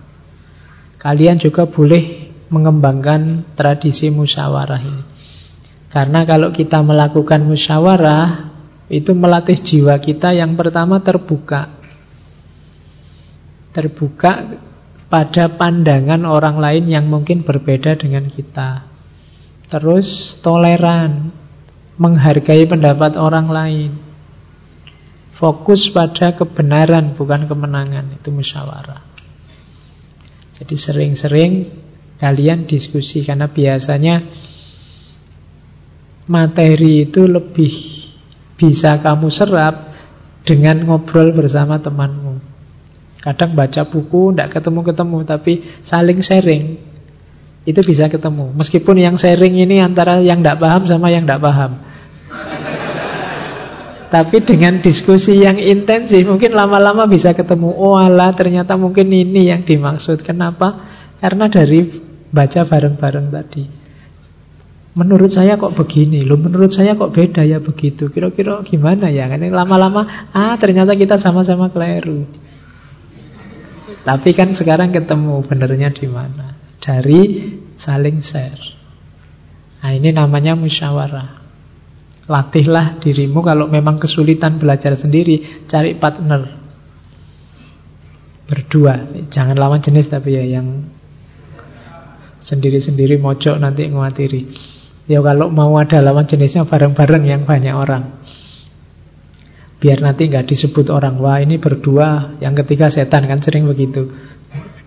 Kalian 0.97 1.37
juga 1.37 1.69
boleh 1.69 2.33
mengembangkan 2.49 3.53
tradisi 3.53 4.09
musyawarah 4.09 4.81
ini. 4.81 5.05
Karena 5.93 6.25
kalau 6.25 6.49
kita 6.51 6.81
melakukan 6.81 7.45
musyawarah, 7.45 8.57
itu 8.89 9.13
melatih 9.13 9.61
jiwa 9.61 10.01
kita 10.01 10.33
yang 10.33 10.57
pertama 10.57 11.05
terbuka. 11.05 11.84
Terbuka 13.75 14.55
pada 15.11 15.51
pandangan 15.51 16.23
orang 16.25 16.63
lain 16.63 16.85
yang 16.87 17.11
mungkin 17.11 17.43
berbeda 17.43 17.99
dengan 17.99 18.31
kita. 18.31 18.87
Terus 19.67 20.39
toleran, 20.39 21.35
menghargai 21.99 22.65
pendapat 22.71 23.19
orang 23.19 23.47
lain. 23.51 23.91
Fokus 25.35 25.91
pada 25.91 26.39
kebenaran 26.39 27.19
bukan 27.19 27.51
kemenangan, 27.51 28.15
itu 28.15 28.31
musyawarah. 28.31 29.03
Jadi 30.55 30.79
sering-sering 30.79 31.53
kalian 32.23 32.71
diskusi 32.71 33.27
karena 33.27 33.51
biasanya 33.51 34.23
materi 36.31 37.05
itu 37.11 37.27
lebih 37.27 37.75
bisa 38.57 38.97
kamu 39.03 39.29
serap 39.29 39.93
dengan 40.47 40.81
ngobrol 40.89 41.37
bersama 41.37 41.77
temanmu. 41.83 42.24
Kadang 43.25 43.57
baca 43.57 43.89
buku 43.89 44.37
tidak 44.37 44.53
ketemu-ketemu 44.53 45.19
tapi 45.25 45.65
saling 45.81 46.21
sharing 46.21 46.77
itu 47.65 47.81
bisa 47.81 48.13
ketemu. 48.13 48.53
Meskipun 48.53 49.01
yang 49.01 49.17
sharing 49.17 49.57
ini 49.57 49.81
antara 49.81 50.21
yang 50.21 50.45
tidak 50.45 50.61
paham 50.61 50.85
sama 50.85 51.09
yang 51.09 51.25
tidak 51.25 51.41
paham. 51.41 51.81
Tapi 54.15 54.37
dengan 54.45 54.85
diskusi 54.85 55.41
yang 55.41 55.57
intensif 55.57 56.21
mungkin 56.29 56.53
lama-lama 56.53 57.09
bisa 57.09 57.33
ketemu. 57.33 57.73
Oh 57.73 57.97
Allah 57.97 58.37
ternyata 58.37 58.77
mungkin 58.77 59.09
ini 59.09 59.49
yang 59.49 59.65
dimaksud. 59.65 60.21
Kenapa? 60.21 60.85
Karena 61.17 61.49
dari 61.49 61.89
baca 62.29 62.61
bareng-bareng 62.69 63.27
tadi. 63.33 63.65
Menurut 64.95 65.33
saya 65.33 65.59
kok 65.59 65.75
begini, 65.75 66.23
loh 66.23 66.39
menurut 66.39 66.71
saya 66.71 66.95
kok 66.95 67.11
beda 67.11 67.43
ya 67.43 67.59
begitu. 67.59 68.13
Kira-kira 68.13 68.63
gimana 68.63 69.11
ya? 69.11 69.27
Kan 69.27 69.43
lama-lama, 69.43 70.31
ah 70.31 70.55
ternyata 70.55 70.95
kita 70.95 71.19
sama-sama 71.19 71.67
keliru. 71.73 72.31
Tapi 74.05 74.37
kan 74.37 74.53
sekarang 74.53 74.93
ketemu 74.93 75.41
benernya 75.49 75.89
di 75.89 76.05
mana? 76.05 76.53
Dari 76.77 77.21
saling 77.81 78.21
share. 78.21 78.61
Nah 79.81 79.93
ini 79.97 80.13
namanya 80.13 80.53
musyawarah. 80.53 81.41
Latihlah 82.25 83.01
dirimu 83.01 83.41
kalau 83.45 83.69
memang 83.69 84.01
kesulitan 84.01 84.57
belajar 84.61 84.97
sendiri, 84.97 85.65
cari 85.69 85.97
partner. 85.97 86.61
Berdua, 88.45 89.09
jangan 89.33 89.57
lawan 89.57 89.81
jenis 89.81 90.13
tapi 90.13 90.37
ya 90.37 90.45
yang 90.61 90.85
sendiri-sendiri 92.45 93.17
mojok 93.17 93.57
nanti 93.57 93.89
nguatiri. 93.89 94.43
Ya 95.09 95.21
kalau 95.21 95.49
mau 95.53 95.77
ada 95.81 96.01
lawan 96.01 96.25
jenisnya 96.25 96.65
bareng-bareng 96.65 97.25
yang 97.25 97.45
banyak 97.45 97.73
orang. 97.73 98.25
Biar 99.85 100.01
nanti 100.01 100.33
nggak 100.33 100.49
disebut 100.49 100.89
orang, 100.89 101.21
wah 101.21 101.37
ini 101.37 101.61
berdua, 101.61 102.41
yang 102.41 102.57
ketiga 102.57 102.89
setan 102.89 103.29
kan 103.29 103.45
sering 103.45 103.69
begitu. 103.69 104.09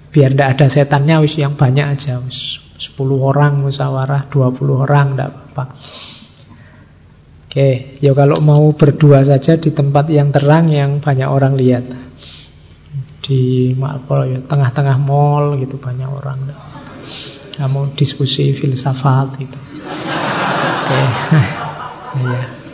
Biar 0.10 0.34
tidak 0.34 0.58
ada 0.58 0.66
setannya, 0.74 1.22
wis 1.22 1.38
yang 1.38 1.54
banyak 1.54 1.86
aja, 1.86 2.18
wis 2.18 2.58
10 2.82 2.98
orang 3.22 3.62
musyawarah, 3.62 4.26
20 4.26 4.58
orang, 4.74 5.14
tidak 5.14 5.30
apa-apa. 5.30 5.64
Oke, 7.46 8.02
ya 8.02 8.18
kalau 8.18 8.42
mau 8.42 8.66
berdua 8.74 9.22
saja 9.22 9.62
di 9.62 9.70
tempat 9.70 10.10
yang 10.10 10.34
terang 10.34 10.66
yang 10.74 10.98
banyak 10.98 11.30
orang 11.30 11.54
lihat. 11.54 11.86
Di 13.22 13.78
apa 13.78 14.26
ya, 14.26 14.42
tengah-tengah 14.50 14.98
mall 14.98 15.62
gitu 15.62 15.78
banyak 15.78 16.10
orang. 16.10 16.42
Kamu 17.54 17.94
diskusi 17.94 18.50
filsafat 18.58 19.38
gitu. 19.38 19.58
Oke. 19.62 21.02
ya. 22.34 22.67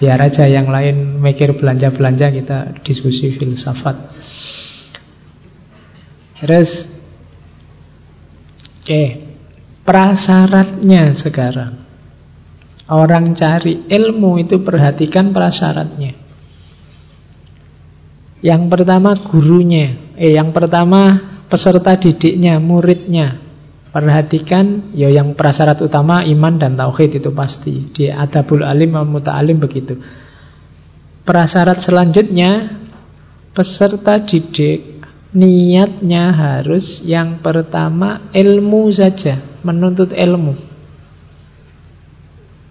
Biar 0.00 0.16
aja 0.16 0.48
yang 0.48 0.72
lain 0.72 1.20
mikir 1.20 1.52
belanja-belanja 1.60 2.32
kita 2.32 2.58
diskusi 2.80 3.36
filsafat. 3.36 3.96
Terus 6.40 7.00
Oke, 8.80 9.22
prasyaratnya 9.86 11.14
sekarang. 11.14 11.78
Orang 12.90 13.38
cari 13.38 13.86
ilmu 13.86 14.40
itu 14.42 14.58
perhatikan 14.66 15.30
prasyaratnya. 15.30 16.16
Yang 18.42 18.62
pertama 18.66 19.14
gurunya, 19.20 20.16
eh 20.18 20.34
yang 20.34 20.50
pertama 20.50 21.22
peserta 21.46 21.94
didiknya, 21.94 22.58
muridnya. 22.58 23.49
Perhatikan 23.90 24.94
ya 24.94 25.10
yang 25.10 25.34
prasyarat 25.34 25.82
utama 25.82 26.22
iman 26.22 26.54
dan 26.62 26.78
tauhid 26.78 27.18
itu 27.18 27.34
pasti. 27.34 27.90
Di 27.90 28.06
adabul 28.06 28.62
alim 28.62 28.94
muta'alim 28.94 29.58
begitu. 29.58 29.98
Prasyarat 31.26 31.82
selanjutnya 31.82 32.80
peserta 33.50 34.22
didik 34.22 35.02
niatnya 35.34 36.30
harus 36.30 37.02
yang 37.02 37.42
pertama 37.42 38.30
ilmu 38.30 38.90
saja, 38.94 39.42
menuntut 39.66 40.14
ilmu. 40.14 40.54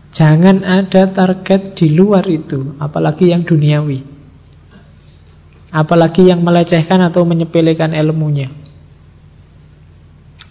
Jangan 0.10 0.66
ada 0.66 1.06
target 1.12 1.78
di 1.78 1.94
luar 1.94 2.26
itu, 2.26 2.80
apalagi 2.82 3.30
yang 3.30 3.46
duniawi. 3.46 4.02
Apalagi 5.70 6.34
yang 6.34 6.42
melecehkan 6.42 6.98
atau 7.06 7.22
menyepelekan 7.28 7.94
ilmunya. 7.94 8.50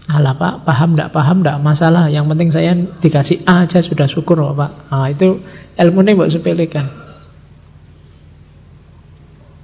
Alah 0.08 0.32
pak, 0.40 0.64
paham 0.64 0.96
tidak 0.96 1.12
paham 1.12 1.44
tidak 1.44 1.60
masalah. 1.60 2.08
Yang 2.08 2.26
penting 2.32 2.48
saya 2.48 2.72
dikasih 2.96 3.44
A 3.44 3.68
aja 3.68 3.84
sudah 3.84 4.08
syukur 4.08 4.40
loh 4.40 4.56
pak. 4.56 4.88
Nah, 4.88 5.04
itu 5.12 5.36
ilmu 5.76 6.00
ini 6.00 6.16
buat 6.16 6.32
sepelekan. 6.32 6.88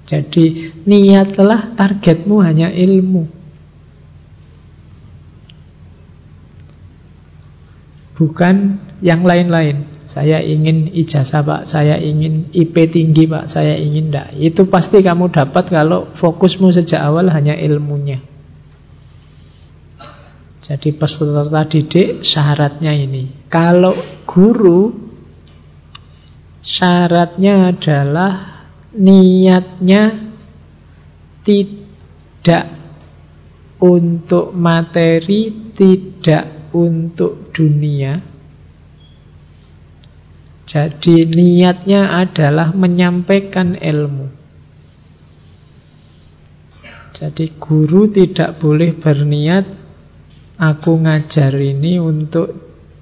Jadi 0.05 0.77
niatlah 0.85 1.73
targetmu 1.81 2.45
hanya 2.45 2.69
ilmu. 2.69 3.25
Bukan 8.21 8.57
yang 9.01 9.25
lain-lain. 9.25 9.97
Saya 10.05 10.45
ingin 10.45 10.93
ijazah 10.93 11.41
pak, 11.41 11.65
saya 11.65 11.97
ingin 11.97 12.53
IP 12.53 12.77
tinggi 12.93 13.25
pak, 13.25 13.49
saya 13.49 13.81
ingin 13.81 14.13
tidak. 14.13 14.29
Itu 14.37 14.69
pasti 14.69 15.01
kamu 15.01 15.33
dapat 15.33 15.73
kalau 15.73 16.13
fokusmu 16.21 16.69
sejak 16.69 17.01
awal 17.01 17.33
hanya 17.33 17.57
ilmunya. 17.57 18.34
Jadi 20.65 20.97
peserta 20.97 21.69
didik 21.69 22.25
syaratnya 22.25 22.97
ini. 22.97 23.53
Kalau 23.53 23.93
guru 24.25 24.89
syaratnya 26.65 27.69
adalah 27.69 28.65
niatnya 28.97 30.33
tidak 31.45 32.65
untuk 33.85 34.57
materi, 34.57 35.53
tidak 35.77 36.73
untuk 36.73 37.53
dunia. 37.53 38.25
Jadi 40.65 41.29
niatnya 41.29 42.25
adalah 42.25 42.73
menyampaikan 42.73 43.77
ilmu. 43.77 44.33
Jadi 47.13 47.53
guru 47.61 48.09
tidak 48.09 48.57
boleh 48.57 48.97
berniat 48.97 49.84
Aku 50.55 51.03
ngajar 51.03 51.51
ini 51.59 51.99
untuk 51.99 52.47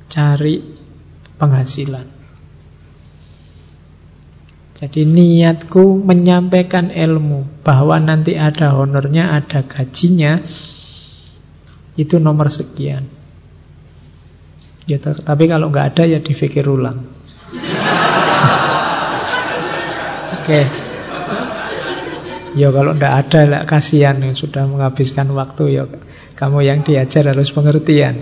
cari 0.09 0.61
penghasilan. 1.37 2.09
Jadi 4.83 5.07
niatku 5.07 6.03
menyampaikan 6.03 6.91
ilmu 6.91 7.63
bahwa 7.63 8.03
nanti 8.03 8.35
ada 8.35 8.75
honornya, 8.75 9.31
ada 9.37 9.63
gajinya, 9.63 10.43
itu 11.95 12.19
nomor 12.19 12.51
sekian. 12.51 13.07
Gitu. 14.83 15.23
Tapi 15.23 15.45
kalau 15.47 15.71
nggak 15.71 15.87
ada 15.95 16.03
ya 16.09 16.19
dipikir 16.19 16.67
ulang. 16.67 16.99
Oke. 20.41 20.51
Okay. 20.51 20.65
Ya 22.53 22.69
kalau 22.69 22.93
nggak 22.99 23.15
ada 23.29 23.41
lah 23.49 23.63
kasihan 23.65 24.21
yang 24.21 24.37
sudah 24.37 24.69
menghabiskan 24.69 25.31
waktu 25.33 25.79
ya 25.79 25.87
kamu 26.43 26.59
yang 26.67 26.83
diajar 26.83 27.31
harus 27.31 27.55
pengertian. 27.55 28.19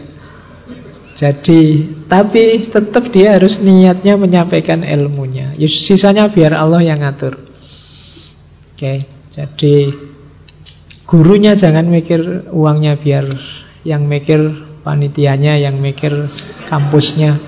Jadi, 1.16 1.88
tapi 2.04 2.68
tetap 2.68 3.08
dia 3.08 3.40
harus 3.40 3.64
niatnya 3.64 4.20
menyampaikan 4.20 4.84
ilmunya. 4.84 5.56
Sisanya 5.56 6.28
biar 6.28 6.52
Allah 6.52 6.84
yang 6.84 7.00
ngatur. 7.00 7.40
Oke, 8.76 9.08
jadi 9.32 9.76
gurunya 11.08 11.56
jangan 11.56 11.88
mikir 11.88 12.52
uangnya 12.52 13.00
biar 13.00 13.24
yang 13.88 14.04
mikir 14.04 14.68
panitianya, 14.84 15.56
yang 15.56 15.80
mikir 15.80 16.28
kampusnya. 16.68 17.40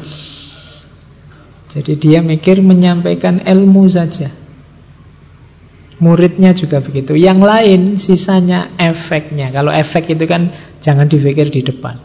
Jadi 1.69 2.01
dia 2.01 2.25
mikir 2.25 2.65
menyampaikan 2.65 3.45
ilmu 3.45 3.89
saja. 3.93 4.42
Muridnya 6.01 6.57
juga 6.57 6.81
begitu. 6.81 7.13
Yang 7.13 7.41
lain 7.45 7.81
sisanya 8.01 8.73
efeknya. 8.81 9.53
Kalau 9.53 9.69
efek 9.69 10.17
itu 10.17 10.25
kan 10.25 10.49
jangan 10.81 11.11
dipikir 11.11 11.53
di 11.53 11.61
depan. 11.61 12.01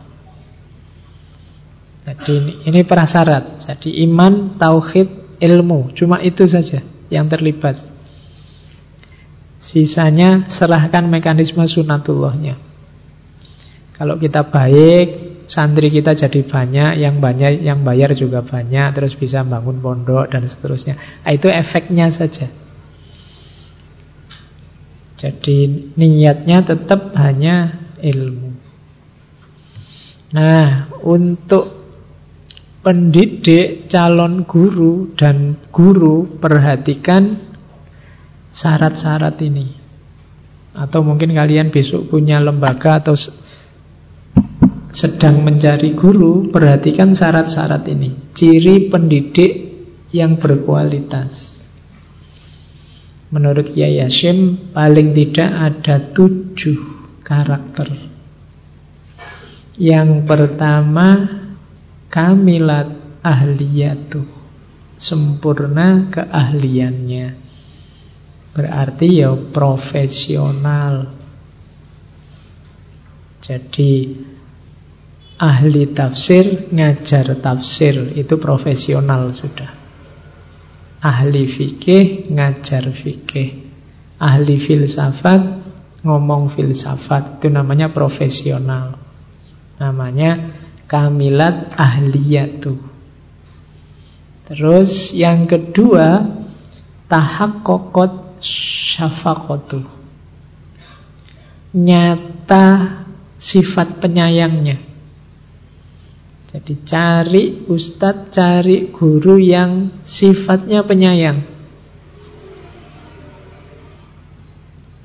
Jadi 2.08 2.34
ini, 2.40 2.54
ini 2.68 2.82
prasyarat. 2.88 3.64
Jadi 3.68 4.04
iman, 4.08 4.56
tauhid, 4.56 5.40
ilmu. 5.44 5.92
Cuma 5.92 6.24
itu 6.24 6.48
saja 6.48 6.80
yang 7.12 7.28
terlibat. 7.28 7.80
Sisanya 9.60 10.48
serahkan 10.48 11.04
mekanisme 11.10 11.66
sunatullahnya. 11.68 12.56
Kalau 13.98 14.16
kita 14.22 14.46
baik, 14.48 15.42
santri 15.50 15.90
kita 15.90 16.14
jadi 16.14 16.46
banyak, 16.46 17.02
yang 17.02 17.18
banyak 17.18 17.66
yang 17.66 17.82
bayar 17.82 18.14
juga 18.14 18.46
banyak, 18.46 18.94
terus 18.94 19.18
bisa 19.18 19.42
bangun 19.42 19.82
pondok 19.82 20.30
dan 20.30 20.46
seterusnya. 20.46 21.26
Nah, 21.26 21.32
itu 21.34 21.50
efeknya 21.50 22.12
saja. 22.14 22.67
Jadi 25.18 25.90
niatnya 25.98 26.62
tetap 26.62 27.18
hanya 27.18 27.90
ilmu. 27.98 28.54
Nah, 30.38 30.94
untuk 31.02 31.74
pendidik, 32.86 33.90
calon 33.90 34.46
guru 34.46 35.12
dan 35.18 35.58
guru 35.74 36.38
perhatikan 36.38 37.34
syarat-syarat 38.54 39.42
ini. 39.42 39.68
Atau 40.78 41.02
mungkin 41.02 41.34
kalian 41.34 41.74
besok 41.74 42.14
punya 42.14 42.38
lembaga 42.38 43.02
atau 43.02 43.18
sedang 44.94 45.42
mencari 45.42 45.98
guru, 45.98 46.54
perhatikan 46.54 47.18
syarat-syarat 47.18 47.90
ini. 47.90 48.34
Ciri 48.38 48.86
pendidik 48.86 49.52
yang 50.14 50.38
berkualitas. 50.38 51.57
Menurut 53.28 53.76
Kiai 53.76 54.00
Hashim 54.00 54.72
paling 54.72 55.12
tidak 55.12 55.52
ada 55.52 56.00
tujuh 56.16 56.80
karakter. 57.28 57.92
Yang 59.76 60.24
pertama 60.24 61.08
kamilat 62.08 63.20
ahliyatu 63.20 64.24
sempurna 64.98 66.10
keahliannya. 66.10 67.28
Berarti 68.58 69.22
ya 69.22 69.38
profesional. 69.38 71.14
Jadi 73.38 74.18
ahli 75.38 75.94
tafsir 75.94 76.74
ngajar 76.74 77.38
tafsir 77.38 78.18
itu 78.18 78.34
profesional 78.42 79.30
sudah. 79.30 79.77
Ahli 81.08 81.48
fikih 81.48 82.28
ngajar 82.36 82.92
fikih. 82.92 83.64
Ahli 84.20 84.60
filsafat 84.60 85.40
ngomong 86.04 86.52
filsafat 86.52 87.40
itu 87.40 87.48
namanya 87.48 87.88
profesional. 87.96 89.00
Namanya 89.80 90.52
kamilat 90.84 91.72
ahliyatu. 91.80 92.76
Terus 94.52 95.16
yang 95.16 95.48
kedua 95.48 96.28
tahak 97.08 97.64
kokot 97.64 98.44
syafakotu. 98.44 99.84
Nyata 101.72 102.68
sifat 103.40 104.04
penyayangnya. 104.04 104.80
Jadi 106.58 106.74
cari 106.82 107.44
ustadz, 107.70 108.34
cari 108.34 108.90
guru 108.90 109.38
yang 109.38 110.02
sifatnya 110.02 110.82
penyayang. 110.82 111.46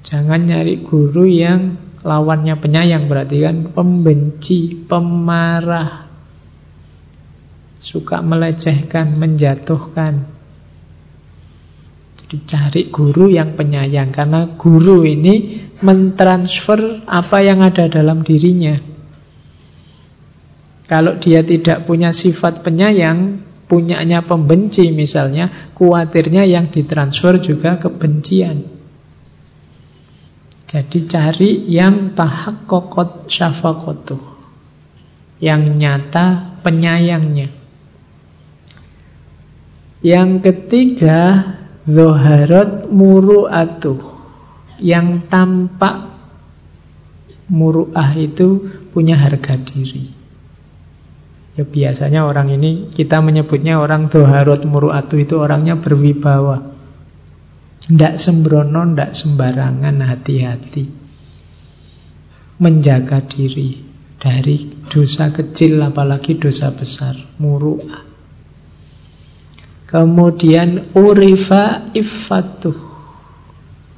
Jangan 0.01 0.49
nyari 0.49 0.81
guru 0.81 1.29
yang 1.29 1.77
lawannya 2.01 2.57
penyayang 2.57 3.05
berarti 3.05 3.45
kan 3.45 3.69
pembenci, 3.69 4.89
pemarah, 4.89 6.09
suka 7.77 8.25
melecehkan, 8.25 9.13
menjatuhkan. 9.21 10.25
Jadi 12.17 12.37
cari 12.49 12.83
guru 12.89 13.29
yang 13.29 13.53
penyayang 13.61 14.09
karena 14.09 14.57
guru 14.57 15.05
ini 15.05 15.69
mentransfer 15.85 17.05
apa 17.05 17.45
yang 17.45 17.61
ada 17.61 17.93
dalam 17.93 18.25
dirinya. 18.25 18.92
Kalau 20.93 21.17
dia 21.17 21.41
tidak 21.41 21.89
punya 21.89 22.13
sifat 22.13 22.61
penyayang, 22.61 23.41
punyanya 23.65 24.29
pembenci 24.29 24.93
misalnya, 24.93 25.73
kuatirnya 25.73 26.45
yang 26.45 26.69
ditransfer 26.69 27.41
juga 27.41 27.81
kebencian. 27.81 28.61
Jadi 30.69 30.99
cari 31.09 31.65
yang 31.73 32.13
tahak 32.13 32.69
kokot 32.69 33.25
syafakotuh. 33.25 34.21
Yang 35.41 35.81
nyata 35.81 36.61
penyayangnya. 36.61 37.49
Yang 40.05 40.31
ketiga, 40.45 41.21
Zoharot 41.89 42.93
muru'atuh. 42.93 44.01
Yang 44.77 45.25
tampak 45.33 46.21
muru'ah 47.49 48.13
itu 48.21 48.69
punya 48.93 49.17
harga 49.17 49.57
diri. 49.57 50.22
Ya 51.53 51.69
biasanya 51.69 52.25
orang 52.25 52.49
ini 52.49 52.89
kita 52.89 53.21
menyebutnya 53.21 53.77
orang 53.77 54.09
doharot 54.09 54.65
muru'atu 54.65 55.21
itu 55.21 55.37
orangnya 55.37 55.77
berwibawa. 55.77 56.73
Tidak 57.83 58.15
sembrono, 58.17 58.89
tidak 58.89 59.13
sembarangan, 59.13 60.01
hati-hati. 60.01 60.85
Menjaga 62.57 63.21
diri 63.27 63.85
dari 64.17 64.87
dosa 64.89 65.29
kecil 65.29 65.83
apalagi 65.83 66.41
dosa 66.41 66.73
besar, 66.73 67.21
muru'ah. 67.37 68.09
Kemudian 69.93 70.97
urifa 70.97 71.93
iffatuh. 71.93 72.79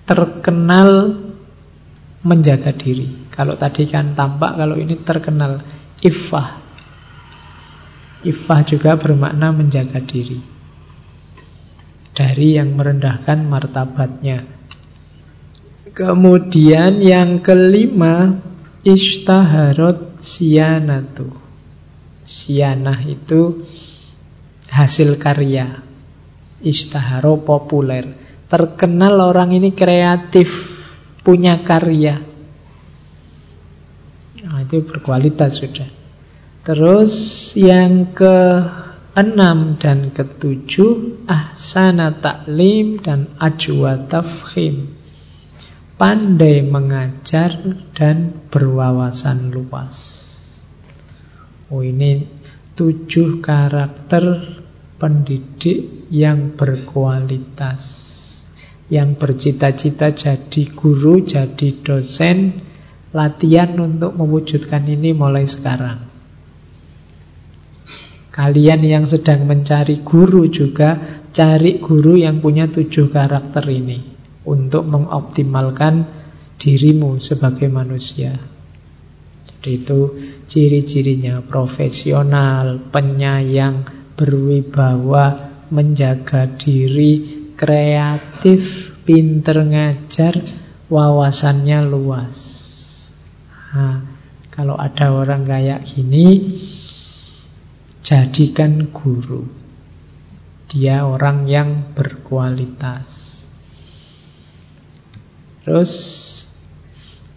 Terkenal 0.03 0.91
menjaga 2.27 2.75
diri. 2.75 3.31
Kalau 3.31 3.55
tadi 3.55 3.87
kan 3.87 4.11
tampak, 4.19 4.59
kalau 4.59 4.75
ini 4.75 4.99
terkenal 5.07 5.63
iffah 6.03 6.64
Ifah 8.25 8.65
juga 8.65 8.97
bermakna 8.97 9.53
menjaga 9.53 10.01
diri. 10.01 10.41
Dari 12.17 12.57
yang 12.57 12.73
merendahkan 12.73 13.45
martabatnya. 13.45 14.49
Kemudian 15.93 17.05
yang 17.05 17.45
kelima 17.45 18.41
Ishtaharot 18.85 20.25
sianatu 20.25 21.45
Sianah 22.25 23.05
itu 23.05 23.69
hasil 24.73 25.21
karya. 25.21 25.85
Ishtaharo 26.65 27.45
populer. 27.45 28.17
Terkenal 28.49 29.21
orang 29.21 29.53
ini 29.53 29.77
kreatif 29.77 30.49
Punya 31.21 31.61
karya. 31.61 32.21
Nah, 34.45 34.61
Itu 34.65 34.85
berkualitas 34.85 35.61
sudah 35.61 36.04
Terus 36.65 37.13
yang 37.61 38.17
ke 38.17 38.41
enam 39.13 39.77
dan 39.77 40.17
ketujuh 40.17 41.23
ahsana 41.29 42.17
taklim 42.25 43.05
dan 43.05 43.37
ajwa 43.37 44.09
tafhim. 44.09 44.97
Pandai 46.01 46.65
mengajar 46.65 47.53
dan 47.93 48.49
berwawasan 48.49 49.53
luas. 49.53 49.99
Oh 51.69 51.85
ini 51.85 52.27
tujuh 52.73 53.45
karakter 53.45 54.57
pendidik 54.97 56.09
yang 56.09 56.57
berkualitas. 56.57 57.85
Yang 58.89 59.21
bercita-cita 59.21 60.17
jadi 60.17 60.63
guru, 60.73 61.21
jadi 61.21 61.69
dosen, 61.85 62.57
latihan 63.13 63.77
untuk 63.77 64.17
mewujudkan 64.17 64.89
ini 64.89 65.13
mulai 65.13 65.45
sekarang. 65.45 66.14
Kalian 68.35 68.83
yang 68.83 69.05
sedang 69.07 69.47
mencari 69.47 70.03
guru 70.03 70.51
juga 70.51 71.23
cari 71.31 71.79
guru 71.79 72.19
yang 72.19 72.43
punya 72.43 72.67
tujuh 72.67 73.07
karakter 73.07 73.63
ini 73.71 74.03
untuk 74.43 74.91
mengoptimalkan 74.91 76.03
dirimu 76.59 77.23
sebagai 77.23 77.71
manusia. 77.71 78.35
Jadi 79.47 79.71
itu 79.71 80.01
ciri-cirinya 80.51 81.47
profesional, 81.47 82.91
penyayang, 82.91 83.87
berwibawa, 84.19 85.55
menjaga 85.71 86.59
diri, 86.59 87.55
kreatif, 87.55 88.61
pinter 89.07 89.63
ngajar, 89.63 90.43
wawasannya 90.91 91.79
luas. 91.87 92.37
Nah, 93.73 93.99
kalau 94.51 94.75
ada 94.75 95.11
orang 95.15 95.47
kayak 95.47 95.87
gini, 95.87 96.27
jadikan 98.05 98.93
guru. 98.93 99.49
Dia 100.69 101.09
orang 101.09 101.49
yang 101.49 101.97
berkualitas. 101.97 103.43
Terus 105.65 105.93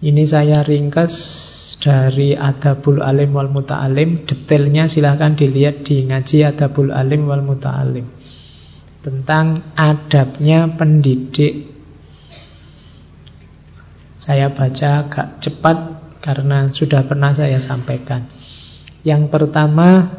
ini 0.03 0.27
saya 0.27 0.61
ringkas 0.67 1.15
dari 1.79 2.35
Adabul 2.35 2.99
Alim 2.99 3.31
wal 3.31 3.47
Muta'alim. 3.47 4.27
Detailnya 4.27 4.91
silahkan 4.91 5.33
dilihat 5.33 5.87
di 5.87 6.03
ngaji 6.03 6.43
Adabul 6.43 6.91
Alim 6.91 7.31
wal 7.31 7.41
Muta'alim. 7.41 8.05
Tentang 8.99 9.71
adabnya 9.79 10.67
pendidik. 10.75 11.71
Saya 14.19 14.51
baca 14.51 15.07
agak 15.07 15.39
cepat 15.39 15.77
Karena 16.17 16.67
sudah 16.67 17.07
pernah 17.07 17.31
saya 17.31 17.55
sampaikan. 17.63 18.27
Yang 19.07 19.31
pertama, 19.31 20.11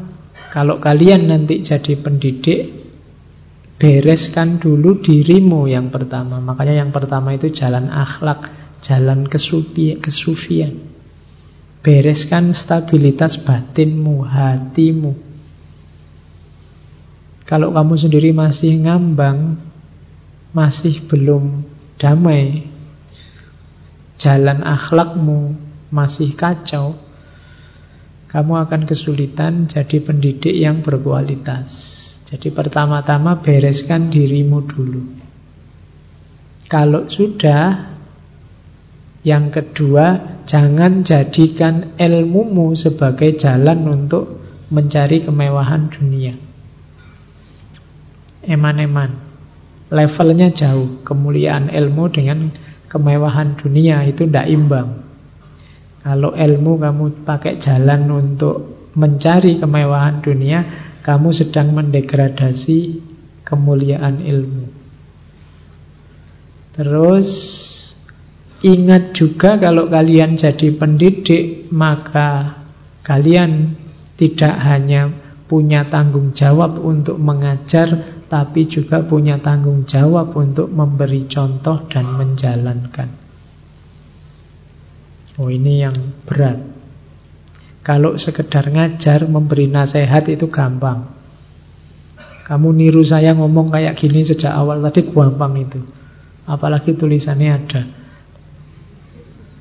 kalau 0.49 0.81
kalian 0.81 1.29
nanti 1.29 1.61
jadi 1.61 1.93
pendidik, 2.01 2.73
bereskan 3.77 4.57
dulu 4.57 4.97
dirimu 4.97 5.69
yang 5.69 5.93
pertama. 5.93 6.41
Makanya 6.41 6.81
yang 6.81 6.91
pertama 6.91 7.37
itu 7.37 7.53
jalan 7.53 7.87
akhlak, 7.93 8.49
jalan 8.81 9.29
kesufi, 9.29 9.95
kesufian. 10.01 10.89
Bereskan 11.79 12.51
stabilitas 12.51 13.39
batinmu, 13.45 14.25
hatimu. 14.25 15.13
Kalau 17.47 17.71
kamu 17.71 17.93
sendiri 17.95 18.29
masih 18.35 18.73
ngambang, 18.83 19.57
masih 20.51 21.05
belum 21.07 21.63
damai, 21.97 22.67
jalan 24.19 24.65
akhlakmu 24.65 25.55
masih 25.89 26.35
kacau, 26.37 26.93
kamu 28.29 28.53
akan 28.61 28.85
kesulitan 28.85 29.65
jadi 29.65 30.05
pendidik 30.05 30.53
yang 30.53 30.85
berkualitas. 30.85 31.69
Jadi 32.29 32.53
pertama-tama 32.53 33.41
bereskan 33.41 34.13
dirimu 34.13 34.61
dulu. 34.69 35.01
Kalau 36.69 37.09
sudah, 37.09 37.89
yang 39.25 39.49
kedua, 39.49 40.37
jangan 40.45 41.01
jadikan 41.01 41.97
ilmumu 41.97 42.77
sebagai 42.77 43.33
jalan 43.33 43.89
untuk 43.89 44.37
mencari 44.69 45.25
kemewahan 45.25 45.89
dunia. 45.89 46.37
Eman-eman. 48.45 49.25
Levelnya 49.89 50.53
jauh. 50.53 51.01
Kemuliaan 51.01 51.73
ilmu 51.73 52.13
dengan 52.13 52.53
kemewahan 52.85 53.57
dunia 53.57 54.05
itu 54.05 54.29
tidak 54.29 54.45
imbang. 54.53 55.08
Kalau 55.99 56.31
ilmu 56.31 56.79
kamu 56.79 57.27
pakai 57.27 57.59
jalan 57.59 58.07
untuk 58.07 58.89
mencari 58.95 59.59
kemewahan 59.59 60.23
dunia, 60.23 60.59
kamu 61.03 61.35
sedang 61.35 61.75
mendegradasi 61.75 63.03
kemuliaan 63.43 64.23
ilmu. 64.23 64.65
Terus 66.79 67.29
ingat 68.63 69.11
juga 69.11 69.59
kalau 69.59 69.91
kalian 69.91 70.39
jadi 70.39 70.71
pendidik, 70.79 71.67
maka 71.75 72.63
kalian 73.03 73.75
tidak 74.15 74.55
hanya 74.63 75.11
punya 75.49 75.83
tanggung 75.91 76.31
jawab 76.31 76.79
untuk 76.79 77.19
mengajar, 77.19 78.23
tapi 78.31 78.69
juga 78.71 79.03
punya 79.03 79.41
tanggung 79.43 79.83
jawab 79.83 80.31
untuk 80.37 80.71
memberi 80.71 81.27
contoh 81.27 81.89
dan 81.91 82.05
menjalankan. 82.15 83.18
Oh 85.39 85.47
ini 85.47 85.87
yang 85.87 85.95
berat. 86.27 86.59
Kalau 87.79 88.19
sekedar 88.19 88.67
ngajar, 88.67 89.23
memberi 89.23 89.71
nasihat 89.71 90.27
itu 90.27 90.51
gampang. 90.51 91.15
Kamu 92.43 92.75
niru 92.75 93.07
saya 93.07 93.31
ngomong 93.31 93.71
kayak 93.71 93.95
gini 93.95 94.27
sejak 94.27 94.51
awal 94.51 94.83
tadi 94.83 95.07
gampang 95.07 95.53
itu. 95.63 95.79
Apalagi 96.43 96.91
tulisannya 96.99 97.49
ada. 97.55 97.81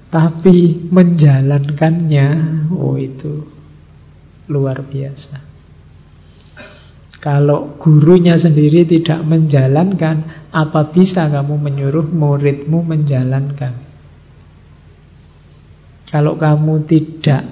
Tapi 0.09 0.89
menjalankannya, 0.91 2.27
oh 2.75 2.97
itu 2.99 3.45
luar 4.51 4.83
biasa. 4.83 5.47
Kalau 7.23 7.79
gurunya 7.79 8.35
sendiri 8.35 8.83
tidak 8.89 9.23
menjalankan, 9.23 10.49
apa 10.51 10.91
bisa 10.91 11.29
kamu 11.29 11.55
menyuruh 11.61 12.09
muridmu 12.09 12.83
menjalankan? 12.83 13.88
Kalau 16.09 16.41
kamu 16.41 16.89
tidak 16.89 17.45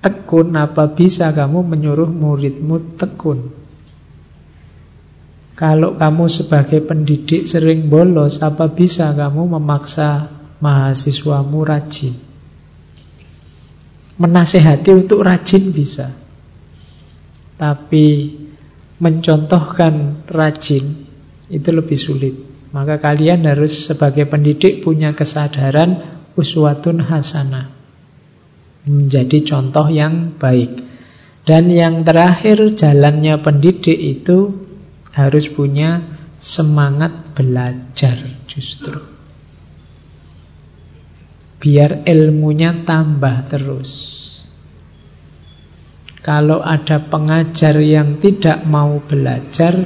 tekun, 0.00 0.56
apa 0.56 0.96
bisa 0.96 1.28
kamu 1.28 1.60
menyuruh 1.60 2.08
muridmu 2.08 2.96
tekun? 2.96 3.52
Kalau 5.52 6.00
kamu 6.00 6.24
sebagai 6.32 6.80
pendidik 6.88 7.44
sering 7.44 7.92
bolos, 7.92 8.40
apa 8.40 8.72
bisa 8.72 9.12
kamu 9.12 9.60
memaksa 9.60 10.32
mahasiswamu 10.64 11.60
rajin? 11.60 12.16
Menasehati 14.16 14.90
untuk 14.96 15.20
rajin 15.20 15.68
bisa. 15.76 16.16
Tapi 17.60 18.40
mencontohkan 18.96 20.24
rajin 20.32 21.04
itu 21.52 21.68
lebih 21.68 22.00
sulit. 22.00 22.34
Maka 22.72 22.96
kalian 22.96 23.44
harus 23.44 23.84
sebagai 23.84 24.24
pendidik 24.24 24.80
punya 24.80 25.12
kesadaran 25.12 26.24
uswatun 26.32 27.04
hasanah 27.04 27.81
menjadi 28.86 29.38
contoh 29.46 29.86
yang 29.88 30.38
baik. 30.38 30.90
Dan 31.42 31.74
yang 31.74 32.06
terakhir 32.06 32.78
jalannya 32.78 33.34
pendidik 33.42 33.98
itu 33.98 34.54
harus 35.10 35.50
punya 35.50 36.18
semangat 36.38 37.34
belajar 37.34 38.46
justru. 38.46 38.98
Biar 41.58 42.06
ilmunya 42.06 42.86
tambah 42.86 43.50
terus. 43.50 43.90
Kalau 46.22 46.62
ada 46.62 47.02
pengajar 47.10 47.82
yang 47.82 48.22
tidak 48.22 48.62
mau 48.62 49.02
belajar, 49.02 49.82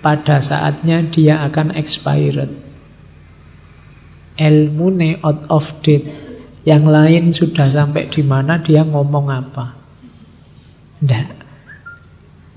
pada 0.00 0.40
saatnya 0.40 1.04
dia 1.12 1.44
akan 1.44 1.76
expired. 1.76 2.48
Ilmu 4.36 4.88
out 5.24 5.48
of 5.48 5.64
date 5.80 6.25
yang 6.66 6.82
lain 6.90 7.30
sudah 7.30 7.70
sampai 7.70 8.10
di 8.10 8.26
mana 8.26 8.58
dia 8.58 8.82
ngomong 8.82 9.26
apa. 9.30 9.78
Tidak. 10.98 11.28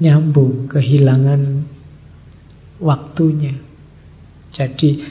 Nyambung, 0.01 0.65
kehilangan 0.65 1.41
waktunya. 2.81 3.53
Jadi 4.49 5.05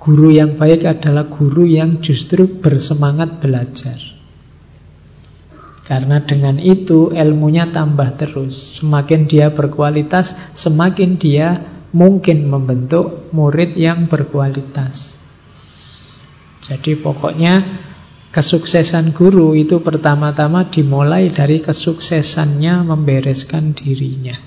guru 0.00 0.32
yang 0.32 0.56
baik 0.56 0.88
adalah 0.88 1.28
guru 1.28 1.68
yang 1.68 2.00
justru 2.00 2.48
bersemangat 2.64 3.36
belajar. 3.36 4.00
Karena 5.84 6.24
dengan 6.24 6.56
itu 6.56 7.12
ilmunya 7.12 7.68
tambah 7.68 8.16
terus. 8.16 8.80
Semakin 8.80 9.28
dia 9.28 9.52
berkualitas, 9.52 10.32
semakin 10.56 11.20
dia 11.20 11.48
mungkin 11.92 12.48
membentuk 12.48 13.28
murid 13.32 13.76
yang 13.76 14.08
berkualitas. 14.08 15.16
Jadi 16.64 17.00
pokoknya 17.00 17.84
Kesuksesan 18.38 19.18
guru 19.18 19.50
itu 19.58 19.82
pertama-tama 19.82 20.70
dimulai 20.70 21.26
dari 21.34 21.58
kesuksesannya 21.58 22.86
membereskan 22.86 23.74
dirinya. 23.74 24.38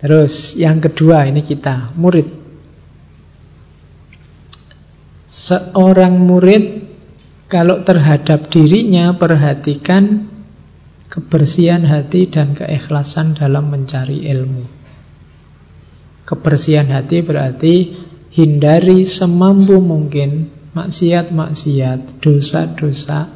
Terus 0.00 0.56
yang 0.56 0.80
kedua 0.80 1.28
ini 1.28 1.44
kita, 1.44 1.92
murid. 2.00 2.32
Seorang 5.28 6.16
murid 6.16 6.64
kalau 7.44 7.84
terhadap 7.84 8.48
dirinya 8.48 9.12
perhatikan 9.20 10.32
kebersihan 11.12 11.84
hati 11.84 12.24
dan 12.32 12.56
keikhlasan 12.56 13.36
dalam 13.36 13.68
mencari 13.68 14.24
ilmu. 14.32 14.64
Kebersihan 16.24 16.88
hati 16.88 17.20
berarti 17.20 17.74
hindari 18.32 19.04
semampu 19.04 19.76
mungkin 19.76 20.59
maksiat-maksiat, 20.76 22.22
dosa-dosa, 22.22 23.30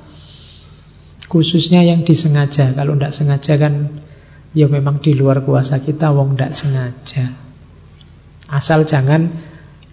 khususnya 1.27 1.83
yang 1.83 2.07
disengaja. 2.07 2.71
Kalau 2.73 2.95
tidak 2.95 3.13
sengaja 3.15 3.55
kan, 3.59 3.75
ya 4.55 4.71
memang 4.71 5.03
di 5.03 5.19
luar 5.19 5.43
kuasa 5.43 5.83
kita, 5.83 6.15
wong 6.15 6.39
tidak 6.39 6.53
sengaja. 6.55 7.25
Asal 8.51 8.87
jangan 8.87 9.31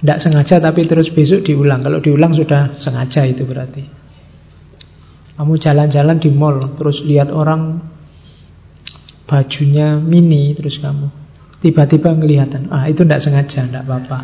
tidak 0.01 0.17
sengaja 0.21 0.61
tapi 0.61 0.85
terus 0.85 1.09
besok 1.09 1.41
diulang. 1.45 1.81
Kalau 1.81 1.97
diulang 1.97 2.33
sudah 2.37 2.77
sengaja 2.77 3.25
itu 3.25 3.45
berarti. 3.45 3.83
Kamu 5.37 5.57
jalan-jalan 5.57 6.21
di 6.21 6.29
mall, 6.29 6.61
terus 6.77 7.01
lihat 7.01 7.33
orang 7.33 7.81
bajunya 9.25 9.97
mini, 9.97 10.53
terus 10.53 10.77
kamu 10.77 11.21
tiba-tiba 11.61 12.17
kelihatan, 12.17 12.73
ah 12.73 12.89
itu 12.89 13.05
tidak 13.05 13.21
sengaja, 13.21 13.69
tidak 13.69 13.85
apa-apa. 13.85 14.19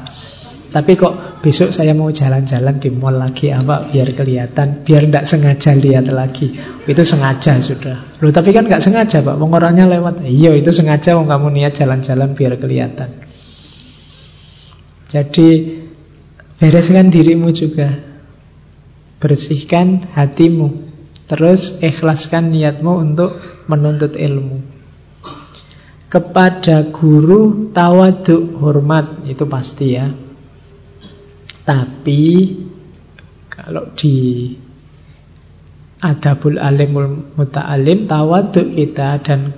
Tapi 0.68 1.00
kok 1.00 1.40
besok 1.40 1.72
saya 1.72 1.96
mau 1.96 2.12
jalan-jalan 2.12 2.76
di 2.76 2.92
mall 2.92 3.16
lagi 3.16 3.56
apa 3.56 3.88
biar 3.88 4.12
kelihatan, 4.12 4.84
biar 4.84 5.08
tidak 5.08 5.24
sengaja 5.24 5.72
lihat 5.80 6.12
lagi. 6.12 6.52
Itu 6.84 7.08
sengaja 7.08 7.56
sudah. 7.64 8.20
Loh 8.20 8.32
tapi 8.36 8.52
kan 8.52 8.68
nggak 8.68 8.84
sengaja 8.84 9.24
Pak, 9.24 9.36
wong 9.40 9.56
orangnya 9.56 9.88
lewat. 9.88 10.28
Iya 10.28 10.60
itu 10.60 10.76
sengaja 10.76 11.16
wong 11.16 11.32
kamu 11.32 11.48
niat 11.56 11.74
jalan-jalan 11.80 12.36
biar 12.36 12.60
kelihatan. 12.60 13.10
Jadi 15.08 15.48
bereskan 16.60 17.08
dirimu 17.08 17.48
juga. 17.56 18.04
Bersihkan 19.24 20.14
hatimu. 20.14 20.84
Terus 21.32 21.80
ikhlaskan 21.80 22.52
niatmu 22.52 22.92
untuk 22.92 23.32
menuntut 23.72 24.20
ilmu. 24.20 24.62
Kepada 26.12 26.92
guru 26.92 27.72
tawaduk 27.72 28.60
hormat 28.64 29.28
itu 29.28 29.44
pasti 29.44 29.96
ya 29.96 30.27
tapi 31.68 32.56
kalau 33.52 33.92
di 33.92 34.56
adabul 36.00 36.56
alimul 36.56 37.36
muta'alim, 37.36 38.08
tawaduk 38.08 38.72
kita 38.72 39.20
dan 39.20 39.52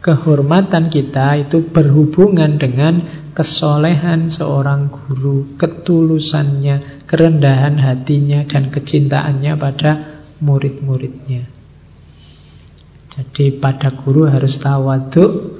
kehormatan 0.00 0.88
kita 0.88 1.44
itu 1.44 1.68
berhubungan 1.68 2.56
dengan 2.56 3.04
kesolehan 3.36 4.32
seorang 4.32 4.88
guru, 4.88 5.60
ketulusannya, 5.60 7.04
kerendahan 7.04 7.76
hatinya, 7.76 8.40
dan 8.48 8.72
kecintaannya 8.72 9.52
pada 9.60 9.92
murid-muridnya. 10.40 11.44
Jadi 13.12 13.60
pada 13.60 13.92
guru 13.92 14.24
harus 14.24 14.56
tawaduk, 14.56 15.59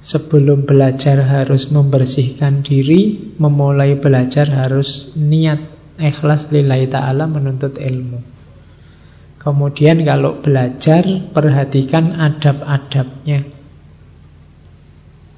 sebelum 0.00 0.68
belajar 0.68 1.24
harus 1.24 1.68
membersihkan 1.72 2.62
diri, 2.62 3.34
memulai 3.40 3.96
belajar 3.98 4.46
harus 4.48 5.12
niat 5.16 5.76
ikhlas 5.96 6.52
lillahi 6.52 6.86
ta'ala 6.88 7.24
menuntut 7.26 7.80
ilmu. 7.80 8.20
Kemudian 9.40 10.02
kalau 10.02 10.42
belajar, 10.42 11.06
perhatikan 11.30 12.18
adab-adabnya. 12.18 13.46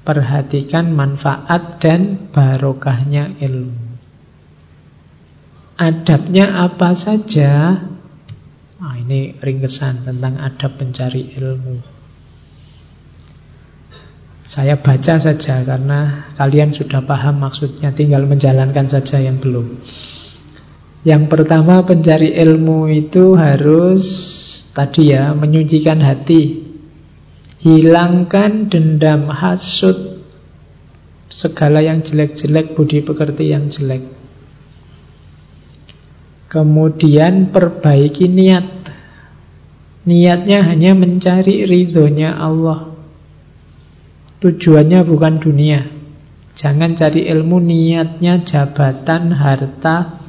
Perhatikan 0.01 0.89
manfaat 0.97 1.77
dan 1.77 2.33
barokahnya 2.33 3.37
ilmu. 3.37 3.85
Adabnya 5.77 6.65
apa 6.65 6.97
saja? 6.97 7.77
Nah, 8.81 8.95
ini 8.97 9.37
ringkesan 9.37 10.09
tentang 10.09 10.41
adab 10.41 10.81
pencari 10.81 11.29
ilmu. 11.37 11.98
Saya 14.49 14.81
baca 14.81 15.21
saja 15.21 15.61
karena 15.61 16.25
kalian 16.33 16.73
sudah 16.73 17.05
paham 17.05 17.37
maksudnya, 17.37 17.93
tinggal 17.93 18.25
menjalankan 18.25 18.89
saja 18.89 19.21
yang 19.21 19.37
belum. 19.37 19.77
Yang 21.05 21.23
pertama 21.29 21.85
pencari 21.85 22.33
ilmu 22.33 22.89
itu 22.89 23.37
harus 23.37 24.01
tadi 24.73 25.13
ya 25.13 25.37
menyucikan 25.37 26.01
hati, 26.01 26.65
Hilangkan 27.59 28.71
dendam 28.71 29.27
hasut 29.27 30.23
Segala 31.29 31.85
yang 31.85 32.01
jelek-jelek 32.01 32.73
Budi 32.73 33.05
pekerti 33.05 33.53
yang 33.53 33.69
jelek. 33.69 34.01
Kemudian 36.49 37.53
perbaiki 37.53 38.25
niat. 38.25 38.65
Niatnya 40.09 40.65
hanya 40.65 40.97
mencari 40.97 41.69
ridhonya 41.69 42.33
Allah 42.33 42.88
Tujuannya 44.39 45.03
bukan 45.03 45.43
dunia 45.43 45.79
Jangan 46.55 46.95
cari 46.95 47.27
ilmu 47.27 47.59
niatnya 47.63 48.43
jabatan, 48.43 49.31
harta, 49.31 50.19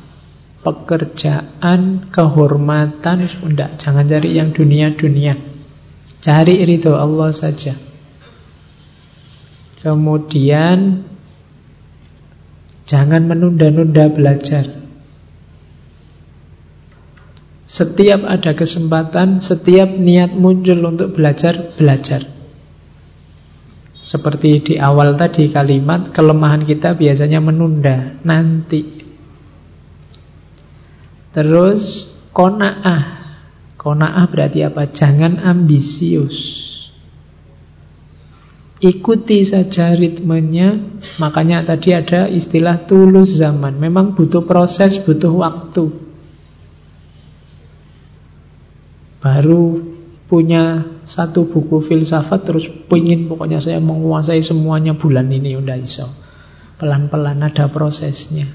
pekerjaan, 0.63 2.11
kehormatan 2.11 3.27
Enggak, 3.43 3.79
jangan 3.79 4.07
cari 4.07 4.39
yang 4.39 4.55
dunia-dunia 4.55 5.51
Cari 6.21 6.61
ridho 6.69 6.93
Allah 7.01 7.33
saja. 7.33 7.73
Kemudian 9.81 11.01
jangan 12.85 13.25
menunda-nunda 13.25 14.13
belajar. 14.13 14.69
Setiap 17.65 18.21
ada 18.29 18.53
kesempatan, 18.53 19.41
setiap 19.41 19.89
niat 19.97 20.37
muncul 20.37 20.85
untuk 20.85 21.17
belajar, 21.17 21.73
belajar. 21.81 22.40
Seperti 24.01 24.51
di 24.65 24.75
awal 24.81 25.15
tadi 25.15 25.53
kalimat, 25.53 26.09
kelemahan 26.11 26.65
kita 26.65 26.97
biasanya 26.97 27.39
menunda, 27.39 28.17
nanti. 28.25 29.05
Terus 31.31 32.09
kona'ah, 32.33 33.21
Kona'ah 33.81 34.29
berarti 34.29 34.61
apa? 34.61 34.93
Jangan 34.93 35.41
ambisius. 35.41 36.37
Ikuti 38.77 39.41
saja 39.49 39.97
ritmenya. 39.97 41.01
Makanya 41.17 41.65
tadi 41.65 41.97
ada 41.97 42.29
istilah 42.29 42.85
tulus 42.85 43.41
zaman. 43.41 43.81
Memang 43.81 44.13
butuh 44.13 44.45
proses, 44.45 45.01
butuh 45.01 45.33
waktu. 45.33 45.97
Baru 49.25 49.81
punya 50.29 50.85
satu 51.11 51.51
buku 51.51 51.83
filsafat 51.91 52.47
terus 52.47 52.71
pingin 52.87 53.27
pokoknya 53.27 53.59
saya 53.59 53.83
menguasai 53.83 54.47
semuanya 54.47 54.95
bulan 54.95 55.27
ini 55.27 55.59
udah 55.59 55.75
iso. 55.75 56.07
Pelan-pelan 56.79 57.43
ada 57.43 57.67
prosesnya. 57.67 58.47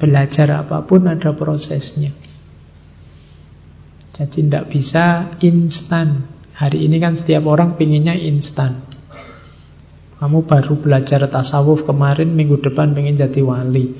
Belajar 0.00 0.64
apa 0.64 0.80
pun 0.88 1.04
ada 1.04 1.36
prosesnya. 1.36 2.08
Jadi 4.16 4.48
tidak 4.48 4.72
bisa 4.72 5.36
instan. 5.44 6.24
Hari 6.56 6.88
ini 6.88 6.96
kan 6.96 7.20
setiap 7.20 7.44
orang 7.44 7.76
pinginnya 7.76 8.16
instan. 8.16 8.80
Kamu 10.16 10.44
baru 10.48 10.80
belajar 10.80 11.24
tasawuf 11.28 11.84
kemarin, 11.84 12.32
minggu 12.32 12.60
depan 12.64 12.96
pengen 12.96 13.16
jadi 13.16 13.40
wali. 13.44 13.92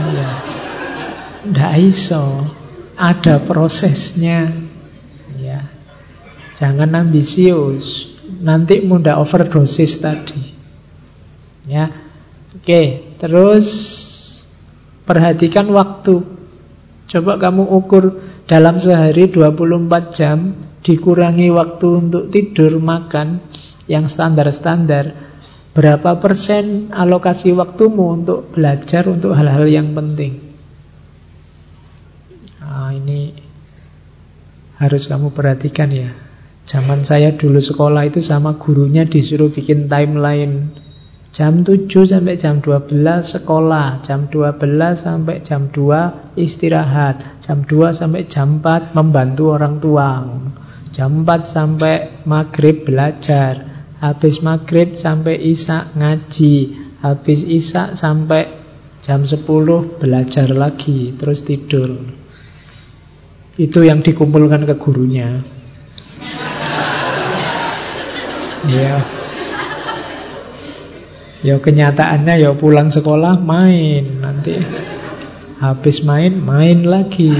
Iya. 0.00 0.30
Tidak 1.44 1.72
iso. 1.80 2.24
Ada 2.96 3.44
prosesnya. 3.44 4.71
Jangan 6.62 6.94
ambisius. 6.94 8.06
Nanti 8.38 8.86
mudah 8.86 9.18
overdosis 9.18 9.98
tadi. 9.98 10.54
Ya. 11.66 11.90
Oke, 12.54 13.18
terus 13.18 13.66
perhatikan 15.02 15.66
waktu. 15.74 16.22
Coba 17.10 17.34
kamu 17.42 17.66
ukur 17.66 18.14
dalam 18.46 18.78
sehari 18.78 19.26
24 19.26 20.14
jam 20.14 20.54
dikurangi 20.86 21.50
waktu 21.50 21.88
untuk 21.98 22.30
tidur, 22.30 22.78
makan 22.78 23.42
yang 23.90 24.06
standar-standar. 24.06 25.34
Berapa 25.74 26.22
persen 26.22 26.94
alokasi 26.94 27.50
waktumu 27.58 28.22
untuk 28.22 28.54
belajar 28.54 29.10
untuk 29.10 29.34
hal-hal 29.34 29.66
yang 29.66 29.90
penting? 29.96 30.38
Nah, 32.62 32.94
ini 32.94 33.34
harus 34.78 35.10
kamu 35.10 35.34
perhatikan 35.34 35.90
ya. 35.90 36.31
Zaman 36.62 37.02
saya 37.02 37.34
dulu 37.34 37.58
sekolah 37.58 38.06
itu 38.06 38.22
sama 38.22 38.54
gurunya 38.54 39.02
disuruh 39.02 39.50
bikin 39.50 39.90
timeline 39.90 40.82
Jam 41.32 41.64
7 41.64 41.88
sampai 41.88 42.36
jam 42.36 42.60
12 42.60 42.92
sekolah, 43.24 44.04
jam 44.04 44.28
12 44.28 45.00
sampai 45.00 45.40
jam 45.40 45.72
2 45.72 46.36
istirahat, 46.36 47.40
jam 47.40 47.64
2 47.64 47.96
sampai 47.96 48.28
jam 48.28 48.60
4 48.60 48.92
membantu 48.92 49.56
orang 49.56 49.80
tua. 49.80 50.28
Jam 50.92 51.24
4 51.24 51.48
sampai 51.48 52.20
maghrib 52.28 52.84
belajar, 52.84 53.88
habis 53.96 54.44
maghrib 54.44 54.92
sampai 55.00 55.40
isak 55.40 55.96
ngaji, 55.96 56.56
habis 57.00 57.48
isak 57.48 57.96
sampai 57.96 58.52
jam 59.00 59.24
10 59.24 59.40
belajar 59.96 60.52
lagi, 60.52 61.16
terus 61.16 61.48
tidur. 61.48 61.96
Itu 63.56 63.80
yang 63.88 64.04
dikumpulkan 64.04 64.68
ke 64.68 64.76
gurunya. 64.76 65.40
Iya. 68.62 68.96
Ya 71.42 71.58
kenyataannya 71.58 72.34
ya 72.38 72.54
pulang 72.54 72.94
sekolah 72.94 73.42
main. 73.42 74.22
Nanti 74.22 74.54
habis 75.58 76.06
main, 76.06 76.38
main 76.38 76.86
lagi. 76.86 77.34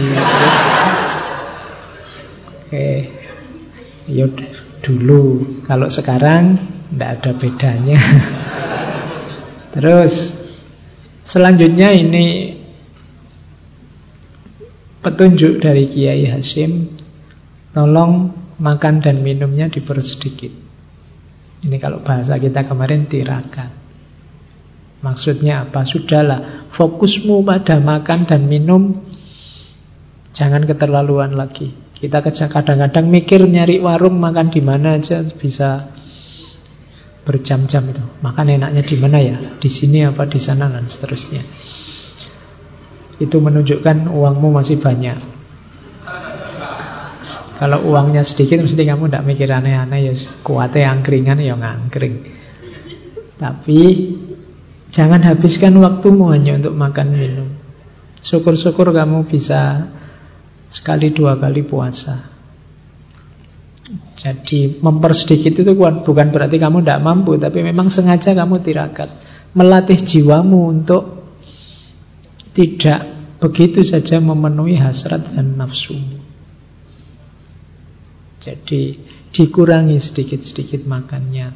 Oke. 2.51 2.90
Ya 4.11 4.27
dulu. 4.82 5.62
Kalau 5.62 5.86
sekarang 5.86 6.59
Tidak 6.93 7.09
ada 7.09 7.32
bedanya. 7.32 8.01
Terus 9.73 10.43
Selanjutnya 11.23 11.94
ini 11.94 12.59
Petunjuk 15.03 15.62
dari 15.62 15.86
Kiai 15.86 16.27
Hasim. 16.31 16.99
Tolong 17.73 18.35
makan 18.59 19.01
dan 19.01 19.23
minumnya 19.23 19.70
dipersedikit 19.70 20.72
Ini 21.63 21.79
kalau 21.79 22.03
bahasa 22.03 22.39
kita 22.39 22.67
kemarin 22.67 23.07
tirakat 23.07 23.83
Maksudnya 25.03 25.67
apa? 25.67 25.83
Sudahlah, 25.83 26.71
fokusmu 26.71 27.43
pada 27.43 27.83
makan 27.83 28.23
dan 28.23 28.47
minum 28.47 29.03
jangan 30.31 30.63
keterlaluan 30.63 31.35
lagi. 31.35 31.75
Kita 31.99 32.23
kadang-kadang 32.23 33.11
mikir 33.11 33.43
nyari 33.43 33.83
warung 33.83 34.19
makan 34.19 34.55
di 34.55 34.63
mana 34.63 34.99
aja 34.99 35.23
bisa 35.35 35.91
berjam-jam 37.27 37.83
itu. 37.91 38.03
Makan 38.23 38.47
enaknya 38.59 38.83
di 38.87 38.97
mana 38.99 39.19
ya? 39.19 39.37
Di 39.59 39.71
sini 39.71 40.07
apa 40.07 40.23
di 40.27 40.39
sana 40.39 40.71
dan 40.71 40.87
seterusnya. 40.87 41.43
Itu 43.19 43.43
menunjukkan 43.43 44.07
uangmu 44.07 44.55
masih 44.55 44.79
banyak. 44.79 45.19
Kalau 47.63 47.79
uangnya 47.87 48.27
sedikit 48.27 48.59
mesti 48.59 48.83
kamu 48.83 49.07
tidak 49.07 49.23
mikir 49.23 49.47
aneh-aneh 49.47 50.11
ya 50.11 50.15
kuatnya 50.43 50.91
angkringan 50.99 51.39
ya 51.39 51.55
ngangkring. 51.55 52.43
Tapi 53.39 53.81
Jangan 54.93 55.25
habiskan 55.25 55.73
waktumu 55.81 56.29
hanya 56.37 56.61
untuk 56.61 56.77
makan 56.77 57.17
minum. 57.17 57.49
Syukur-syukur 58.21 58.93
kamu 58.93 59.25
bisa 59.25 59.89
Sekali 60.73 61.13
dua 61.13 61.37
kali 61.37 61.69
puasa. 61.69 62.33
Jadi 64.17 64.81
mempersedikit 64.81 65.61
itu 65.61 65.73
bukan 65.77 66.33
berarti 66.33 66.57
kamu 66.57 66.81
tidak 66.81 67.05
mampu, 67.05 67.37
tapi 67.37 67.61
memang 67.61 67.93
sengaja 67.93 68.33
kamu 68.33 68.65
tirakat. 68.65 69.13
Melatih 69.53 70.01
jiwamu 70.01 70.73
untuk 70.73 71.05
tidak 72.57 73.05
begitu 73.37 73.85
saja 73.85 74.17
memenuhi 74.17 74.81
hasrat 74.81 75.37
dan 75.37 75.61
nafsu. 75.61 75.93
Jadi 78.43 78.98
dikurangi 79.31 79.97
sedikit-sedikit 80.02 80.82
makannya. 80.82 81.48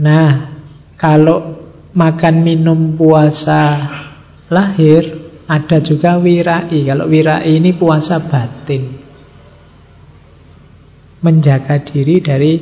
Nah, 0.00 0.30
kalau 0.96 1.68
makan 1.92 2.34
minum 2.40 2.96
puasa 2.96 3.62
lahir, 4.48 5.20
ada 5.44 5.78
juga 5.84 6.16
wirai. 6.16 6.80
Kalau 6.88 7.04
wirai 7.12 7.60
ini 7.60 7.76
puasa 7.76 8.24
batin 8.24 9.02
menjaga 11.22 11.78
diri 11.86 12.18
dari 12.18 12.52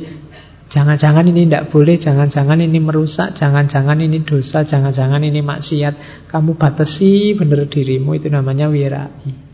jangan-jangan 0.69 1.25
ini 1.27 1.49
tidak 1.49 1.73
boleh, 1.73 1.97
jangan-jangan 1.97 2.61
ini 2.61 2.77
merusak, 2.77 3.33
jangan-jangan 3.33 3.97
ini 3.99 4.21
dosa, 4.21 4.63
jangan-jangan 4.63 5.23
ini 5.25 5.41
maksiat. 5.41 6.27
Kamu 6.29 6.55
batasi 6.55 7.35
benar 7.35 7.65
dirimu 7.65 8.15
itu 8.15 8.29
namanya 8.29 8.69
wirai. 8.69 9.51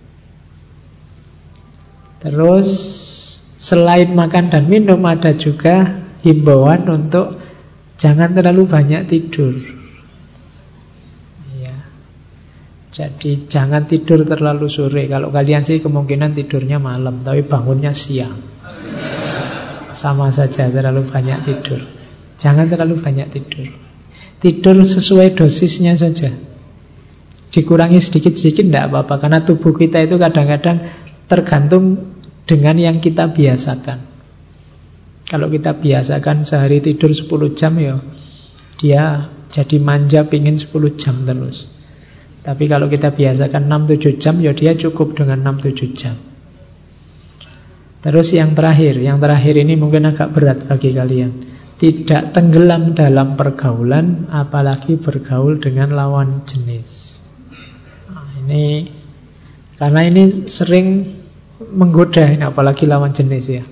Terus 2.18 2.70
selain 3.58 4.14
makan 4.14 4.54
dan 4.54 4.70
minum 4.70 5.02
ada 5.06 5.34
juga 5.34 6.06
himbauan 6.22 6.86
untuk 6.90 7.38
jangan 7.98 8.34
terlalu 8.34 8.70
banyak 8.70 9.10
tidur. 9.10 9.54
Ya. 11.58 11.76
Jadi 12.94 13.50
jangan 13.50 13.90
tidur 13.90 14.24
terlalu 14.24 14.70
sore. 14.70 15.10
Kalau 15.10 15.34
kalian 15.34 15.66
sih 15.66 15.82
kemungkinan 15.82 16.38
tidurnya 16.38 16.78
malam, 16.78 17.26
tapi 17.26 17.46
bangunnya 17.46 17.92
siang. 17.92 18.58
Sama 19.98 20.30
saja 20.30 20.70
terlalu 20.70 21.10
banyak 21.10 21.42
tidur 21.42 21.82
Jangan 22.38 22.70
terlalu 22.70 23.02
banyak 23.02 23.34
tidur 23.34 23.66
Tidur 24.38 24.78
sesuai 24.86 25.34
dosisnya 25.34 25.98
saja 25.98 26.38
Dikurangi 27.50 27.98
sedikit-sedikit 27.98 28.70
tidak 28.70 28.94
apa-apa 28.94 29.18
Karena 29.18 29.40
tubuh 29.42 29.74
kita 29.74 30.06
itu 30.06 30.22
kadang-kadang 30.22 30.78
Tergantung 31.26 32.17
dengan 32.48 32.80
yang 32.80 32.98
kita 33.04 33.30
biasakan 33.36 34.00
Kalau 35.28 35.52
kita 35.52 35.76
biasakan 35.76 36.48
sehari 36.48 36.80
tidur 36.80 37.12
10 37.12 37.28
jam 37.60 37.76
ya 37.76 38.00
Dia 38.80 39.04
jadi 39.52 39.78
manja 39.84 40.24
pingin 40.26 40.56
10 40.56 40.72
jam 40.96 41.28
terus 41.28 41.68
Tapi 42.42 42.64
kalau 42.72 42.88
kita 42.88 43.12
biasakan 43.12 43.68
6-7 43.68 44.16
jam 44.24 44.40
Ya 44.40 44.56
dia 44.56 44.72
cukup 44.80 45.20
dengan 45.20 45.44
6-7 45.44 45.92
jam 46.00 46.16
Terus 48.08 48.30
yang 48.32 48.54
terakhir, 48.54 49.02
yang 49.04 49.18
terakhir 49.18 49.58
ini 49.58 49.74
mungkin 49.74 50.08
agak 50.08 50.32
berat 50.32 50.64
bagi 50.64 50.94
kalian. 50.96 51.32
Tidak 51.76 52.32
tenggelam 52.34 52.96
dalam 52.96 53.36
pergaulan, 53.36 54.32
apalagi 54.32 54.96
bergaul 54.96 55.60
dengan 55.60 55.92
lawan 55.92 56.48
jenis. 56.48 57.20
Nah, 58.08 58.48
ini 58.48 58.88
karena 59.76 60.02
ini 60.08 60.24
sering 60.50 60.88
menggoda, 61.62 62.30
ini 62.30 62.44
apalagi 62.46 62.86
lawan 62.86 63.14
jenis 63.14 63.46
ya. 63.50 63.64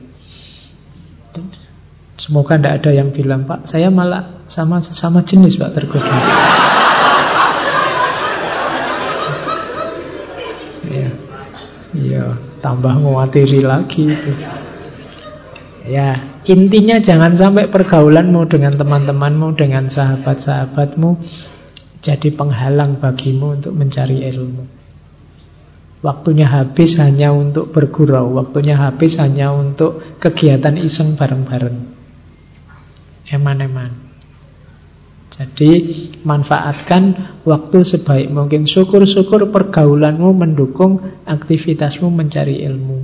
Semoga 2.16 2.56
tidak 2.56 2.74
ada 2.82 2.92
yang 2.96 3.12
bilang 3.12 3.44
Pak, 3.44 3.68
saya 3.68 3.92
malah 3.92 4.48
sama 4.48 4.80
sama 4.80 5.22
jenis 5.28 5.60
Pak 5.60 5.72
tergoda. 5.76 6.16
ya, 10.86 11.10
iya 11.94 12.26
tambah 12.66 12.98
nguatiri 12.98 13.62
lagi 13.62 14.10
itu. 14.10 14.32
Ya, 15.86 16.42
intinya 16.50 16.98
jangan 16.98 17.38
sampai 17.38 17.70
pergaulanmu 17.70 18.50
dengan 18.50 18.74
teman-temanmu, 18.74 19.54
dengan 19.54 19.86
sahabat-sahabatmu 19.86 21.22
jadi 22.02 22.34
penghalang 22.34 22.98
bagimu 22.98 23.62
untuk 23.62 23.78
mencari 23.78 24.26
ilmu. 24.34 24.75
Waktunya 26.06 26.46
habis 26.46 27.02
hanya 27.02 27.34
untuk 27.34 27.74
bergurau, 27.74 28.38
waktunya 28.38 28.78
habis 28.78 29.18
hanya 29.18 29.50
untuk 29.50 30.22
kegiatan 30.22 30.78
iseng 30.78 31.18
bareng-bareng. 31.18 31.82
Eman-eman. 33.34 34.06
Jadi 35.34 35.72
manfaatkan 36.22 37.34
waktu 37.42 37.82
sebaik 37.82 38.30
mungkin. 38.30 38.70
Syukur-syukur 38.70 39.50
pergaulanmu 39.50 40.30
mendukung 40.30 41.02
aktivitasmu 41.26 42.14
mencari 42.14 42.62
ilmu. 42.62 43.02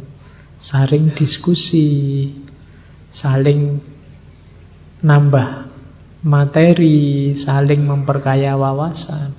Saling 0.62 1.10
diskusi, 1.18 2.30
saling 3.10 3.82
nambah 5.02 5.74
materi, 6.22 7.34
saling 7.34 7.82
memperkaya 7.82 8.54
wawasan. 8.54 9.34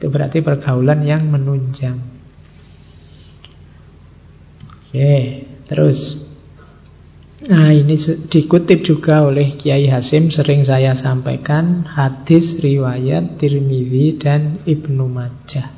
Itu 0.00 0.08
berarti 0.08 0.40
pergaulan 0.40 1.04
yang 1.04 1.28
menunjang. 1.28 2.15
Oke, 4.96 5.44
terus 5.68 6.24
Nah 7.36 7.68
ini 7.68 8.00
dikutip 8.32 8.80
juga 8.80 9.28
oleh 9.28 9.60
Kiai 9.60 9.92
Hasim 9.92 10.32
sering 10.32 10.64
saya 10.64 10.96
sampaikan 10.96 11.84
hadis 11.84 12.56
riwayat 12.64 13.36
Tirmidzi 13.36 14.16
dan 14.16 14.64
Ibnu 14.64 15.04
Majah. 15.04 15.68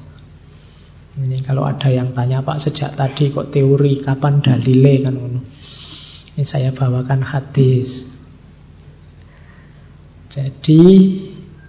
Ini 1.19 1.43
kalau 1.43 1.67
ada 1.67 1.91
yang 1.91 2.15
tanya 2.15 2.47
Pak 2.47 2.63
sejak 2.63 2.95
tadi 2.95 3.35
kok 3.35 3.51
teori 3.51 3.99
kapan 3.99 4.39
dalile 4.39 4.95
kan 5.03 5.19
Ini 5.19 6.45
saya 6.47 6.71
bawakan 6.71 7.27
hadis. 7.27 8.07
Jadi 10.31 10.83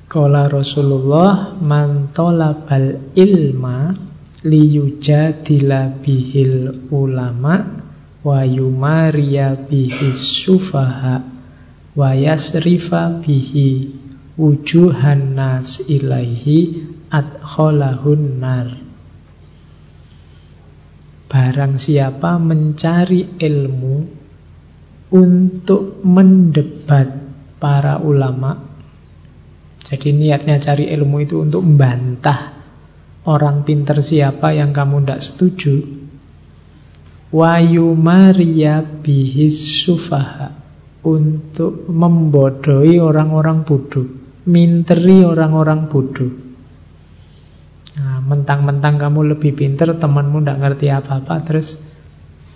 Kala 0.06 0.54
Rasulullah 0.54 1.58
mantolabal 1.58 3.10
ilma 3.18 4.09
liyujadila 4.44 6.00
bihil 6.00 6.88
ulama 6.92 7.84
wa 8.24 8.40
yumariya 8.44 9.68
bihi 9.68 10.16
sufaha 10.16 11.24
wa 11.96 12.10
yasrifa 12.16 13.20
bihi 13.20 13.92
wujuhan 14.40 15.36
nas 15.36 15.84
ilaihi 15.88 16.88
adkholahun 17.12 18.24
nar. 18.40 18.68
Barang 21.30 21.78
siapa 21.78 22.42
mencari 22.42 23.38
ilmu 23.38 23.96
untuk 25.14 26.02
mendebat 26.02 27.10
para 27.62 28.02
ulama 28.02 28.70
Jadi 29.80 30.14
niatnya 30.14 30.62
cari 30.62 30.92
ilmu 30.92 31.18
itu 31.24 31.42
untuk 31.42 31.66
membantah 31.66 32.59
orang 33.28 33.68
pinter 33.68 34.00
siapa 34.00 34.56
yang 34.56 34.72
kamu 34.72 35.04
tidak 35.04 35.20
setuju 35.26 36.00
Wayu 37.30 37.94
Maria 37.94 38.82
bihis 38.82 39.86
sufaha 39.86 40.50
untuk 41.06 41.86
membodohi 41.86 42.98
orang-orang 42.98 43.62
bodoh, 43.62 44.10
minteri 44.50 45.22
orang-orang 45.22 45.86
bodoh. 45.94 46.34
Nah, 48.02 48.18
mentang-mentang 48.26 48.98
kamu 48.98 49.38
lebih 49.38 49.54
pinter, 49.54 49.94
temanmu 49.94 50.42
tidak 50.42 50.58
ngerti 50.58 50.88
apa-apa, 50.90 51.36
terus 51.46 51.78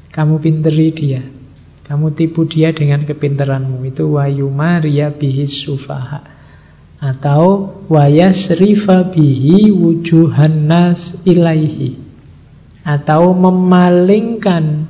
kamu 0.10 0.42
pinteri 0.42 0.90
dia. 0.90 1.22
Kamu 1.86 2.18
tipu 2.18 2.50
dia 2.50 2.74
dengan 2.74 3.06
kepinteranmu. 3.06 3.86
Itu 3.86 4.18
wayu 4.18 4.50
Maria 4.50 5.14
bihis 5.14 5.68
sufaha. 5.70 6.43
Atau 7.04 7.76
wayasrifa 7.92 9.12
bihi 9.12 9.76
wujuhan 9.76 10.72
nas 10.72 11.20
ilaihi 11.28 12.00
atau 12.84 13.36
memalingkan 13.36 14.88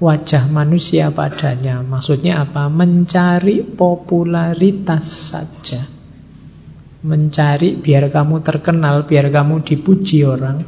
wajah 0.00 0.48
manusia 0.48 1.12
padanya. 1.12 1.84
Maksudnya 1.84 2.44
apa? 2.48 2.66
Mencari 2.72 3.62
popularitas 3.64 5.32
saja. 5.32 5.88
Mencari 7.00 7.80
biar 7.80 8.12
kamu 8.12 8.44
terkenal, 8.44 9.04
biar 9.08 9.28
kamu 9.32 9.64
dipuji 9.64 10.24
orang. 10.24 10.60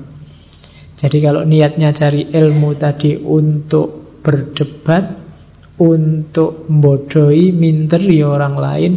Jadi 0.96 1.18
kalau 1.18 1.42
niatnya 1.42 1.90
cari 1.92 2.30
ilmu 2.30 2.76
tadi 2.78 3.20
untuk 3.20 4.20
berdebat, 4.22 5.18
untuk 5.82 6.68
membodohi, 6.68 7.50
minteri 7.50 8.22
orang 8.22 8.54
lain, 8.54 8.92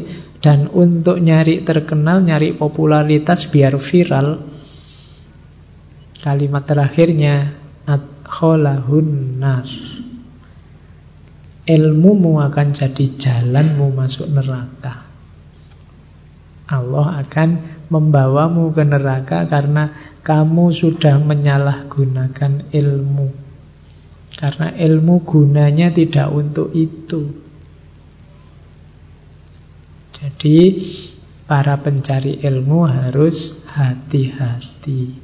dan 0.45 0.69
untuk 0.69 1.17
nyari 1.17 1.65
terkenal, 1.65 2.21
nyari 2.21 2.53
popularitas 2.53 3.49
biar 3.49 3.81
viral, 3.81 4.45
Kalimat 6.25 6.65
terakhirnya 6.65 7.53
adkholahun 7.85 9.37
nar. 9.37 9.61
Ilmumu 11.69 12.41
akan 12.41 12.67
jadi 12.73 13.05
jalanmu 13.13 13.93
masuk 13.93 14.33
neraka. 14.33 15.05
Allah 16.65 17.21
akan 17.21 17.49
membawamu 17.93 18.73
ke 18.73 18.81
neraka 18.81 19.45
karena 19.45 20.17
kamu 20.25 20.73
sudah 20.73 21.21
menyalahgunakan 21.21 22.73
ilmu. 22.73 23.29
Karena 24.33 24.73
ilmu 24.73 25.21
gunanya 25.21 25.93
tidak 25.93 26.33
untuk 26.33 26.73
itu. 26.73 27.44
Jadi 30.25 30.57
para 31.45 31.77
pencari 31.77 32.41
ilmu 32.41 32.89
harus 32.89 33.61
hati-hati. 33.69 35.21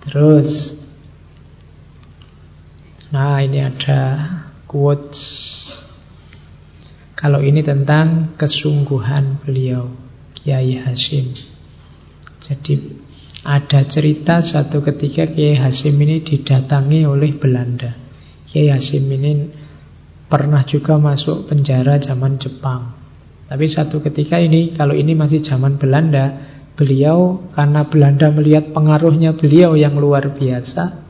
Terus, 0.00 0.80
nah 3.12 3.44
ini 3.44 3.60
ada 3.60 4.00
quotes. 4.64 5.20
Kalau 7.12 7.44
ini 7.44 7.60
tentang 7.60 8.32
kesungguhan 8.40 9.44
beliau, 9.44 9.92
Kiai 10.32 10.80
Hashim. 10.80 11.36
Jadi 12.40 12.96
ada 13.44 13.84
cerita 13.84 14.40
suatu 14.40 14.80
ketika 14.80 15.28
Kiai 15.28 15.60
Hashim 15.60 16.00
ini 16.00 16.24
didatangi 16.24 17.04
oleh 17.04 17.36
Belanda. 17.36 17.92
Kiai 18.48 18.72
Hashim 18.72 19.04
ini 19.08 19.63
pernah 20.28 20.64
juga 20.64 20.96
masuk 20.96 21.50
penjara 21.52 22.00
zaman 22.00 22.40
Jepang. 22.40 22.94
Tapi 23.44 23.66
satu 23.68 24.00
ketika 24.00 24.40
ini, 24.40 24.72
kalau 24.72 24.96
ini 24.96 25.12
masih 25.12 25.44
zaman 25.44 25.76
Belanda, 25.76 26.42
beliau 26.74 27.50
karena 27.52 27.86
Belanda 27.86 28.32
melihat 28.32 28.72
pengaruhnya 28.72 29.36
beliau 29.36 29.76
yang 29.76 29.94
luar 30.00 30.32
biasa. 30.32 31.04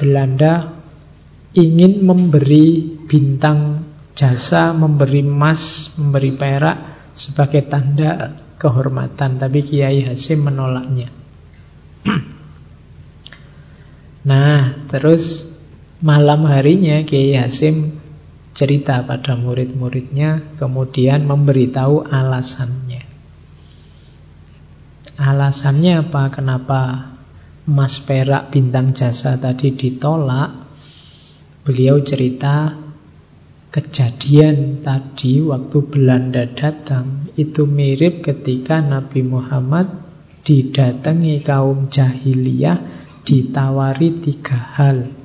Belanda 0.00 0.80
ingin 1.52 2.00
memberi 2.06 2.96
bintang 3.04 3.84
jasa, 4.14 4.72
memberi 4.72 5.20
emas, 5.20 5.92
memberi 5.98 6.32
perak 6.38 6.78
sebagai 7.12 7.66
tanda 7.66 8.40
kehormatan, 8.56 9.36
tapi 9.36 9.66
Kiai 9.66 10.06
Hasim 10.06 10.46
menolaknya. 10.46 11.10
nah, 14.30 14.86
terus 14.88 15.49
malam 16.00 16.48
harinya 16.48 17.04
Kiai 17.04 17.36
Hasim 17.36 18.00
cerita 18.56 19.04
pada 19.04 19.36
murid-muridnya, 19.36 20.56
kemudian 20.58 21.24
memberitahu 21.24 22.08
alasannya. 22.08 23.04
Alasannya 25.20 26.08
apa? 26.08 26.22
Kenapa 26.32 26.80
emas 27.68 28.00
perak 28.08 28.50
bintang 28.50 28.96
jasa 28.96 29.36
tadi 29.36 29.76
ditolak? 29.76 30.72
Beliau 31.60 32.00
cerita 32.00 32.72
kejadian 33.68 34.80
tadi 34.80 35.44
waktu 35.44 35.78
Belanda 35.86 36.48
datang 36.48 37.30
itu 37.36 37.68
mirip 37.68 38.24
ketika 38.24 38.80
Nabi 38.80 39.22
Muhammad 39.22 39.86
didatangi 40.42 41.44
kaum 41.44 41.92
jahiliyah 41.92 42.80
ditawari 43.22 44.24
tiga 44.24 44.56
hal. 44.56 45.19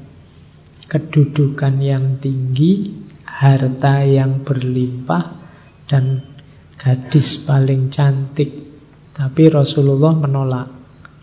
Kedudukan 0.86 1.82
yang 1.82 2.22
tinggi, 2.22 2.94
harta 3.26 4.06
yang 4.06 4.46
berlimpah, 4.46 5.24
dan 5.90 6.22
gadis 6.78 7.42
paling 7.46 7.90
cantik. 7.90 8.66
Tapi 9.16 9.48
Rasulullah 9.48 10.12
menolak 10.12 10.68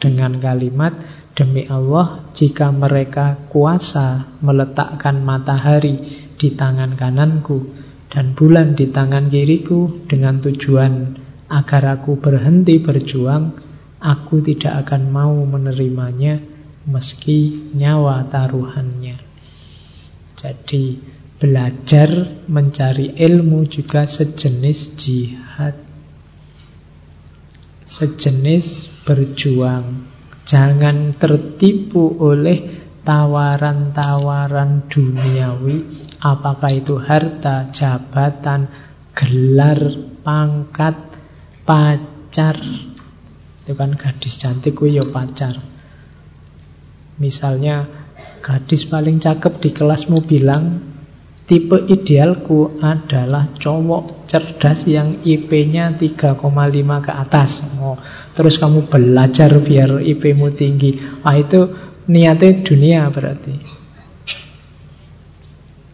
dengan 0.03 0.43
kalimat 0.43 0.99
Demi 1.33 1.63
Allah 1.71 2.27
jika 2.35 2.75
mereka 2.75 3.47
kuasa 3.47 4.35
meletakkan 4.43 5.23
matahari 5.23 6.27
di 6.35 6.59
tangan 6.59 6.99
kananku 6.99 7.71
Dan 8.11 8.35
bulan 8.35 8.75
di 8.75 8.91
tangan 8.91 9.31
kiriku 9.31 10.05
Dengan 10.11 10.43
tujuan 10.43 10.93
agar 11.47 12.01
aku 12.01 12.19
berhenti 12.19 12.83
berjuang 12.83 13.55
Aku 14.03 14.43
tidak 14.43 14.89
akan 14.89 15.15
mau 15.15 15.37
menerimanya 15.47 16.43
Meski 16.91 17.71
nyawa 17.79 18.27
taruhannya 18.27 19.32
Jadi 20.43 20.99
belajar 21.39 22.43
mencari 22.51 23.15
ilmu 23.15 23.63
juga 23.71 24.07
sejenis 24.11 24.99
jihad 24.99 25.93
sejenis 27.93 28.89
berjuang. 29.05 30.09
Jangan 30.43 31.15
tertipu 31.21 32.19
oleh 32.19 32.89
tawaran-tawaran 33.07 34.91
duniawi, 34.91 35.77
apakah 36.19 36.73
itu 36.73 36.99
harta, 36.99 37.71
jabatan, 37.71 38.67
gelar, 39.15 39.81
pangkat, 40.25 40.97
pacar. 41.63 42.59
Itu 43.63 43.73
kan 43.79 43.95
gadis 43.95 44.35
cantik, 44.41 44.83
ya 44.83 45.07
pacar. 45.07 45.55
Misalnya 47.23 48.02
gadis 48.43 48.91
paling 48.91 49.23
cakep 49.23 49.63
di 49.63 49.71
kelasmu 49.71 50.19
bilang 50.27 50.93
Tipe 51.43 51.75
idealku 51.91 52.79
adalah 52.79 53.51
cowok 53.59 54.31
cerdas 54.31 54.87
yang 54.87 55.27
IP-nya 55.27 55.91
3,5 55.99 56.39
ke 57.03 57.13
atas. 57.13 57.61
Oh, 57.83 57.99
terus 58.33 58.63
kamu 58.63 58.87
belajar 58.87 59.51
biar 59.59 60.01
IP-mu 60.01 60.55
tinggi. 60.55 61.03
Ah 61.27 61.35
itu 61.35 61.67
niatnya 62.07 62.63
dunia 62.63 63.11
berarti. 63.11 63.55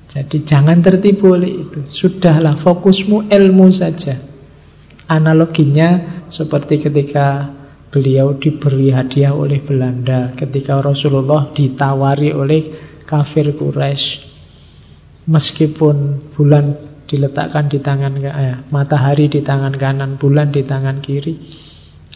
Jadi 0.08 0.36
jangan 0.44 0.78
tertipu 0.84 1.32
oleh 1.32 1.64
itu. 1.64 1.80
Sudahlah 1.90 2.60
fokusmu 2.60 3.26
ilmu 3.32 3.72
saja. 3.72 4.20
Analoginya 5.08 6.22
seperti 6.28 6.84
ketika 6.84 7.56
beliau 7.89 8.36
diberi 8.36 8.93
hadiah 8.93 9.32
oleh 9.32 9.65
Belanda 9.65 10.36
ketika 10.36 10.81
Rasulullah 10.81 11.52
ditawari 11.52 12.32
oleh 12.32 12.62
kafir 13.09 13.56
Quraisy 13.56 14.28
Meskipun 15.28 16.32
bulan 16.32 16.73
diletakkan 17.05 17.69
di 17.69 17.85
tangan 17.85 18.16
eh, 18.16 18.65
matahari 18.73 19.28
di 19.28 19.44
tangan 19.44 19.77
kanan, 19.77 20.16
bulan 20.16 20.48
di 20.48 20.65
tangan 20.65 21.05
kiri, 21.05 21.36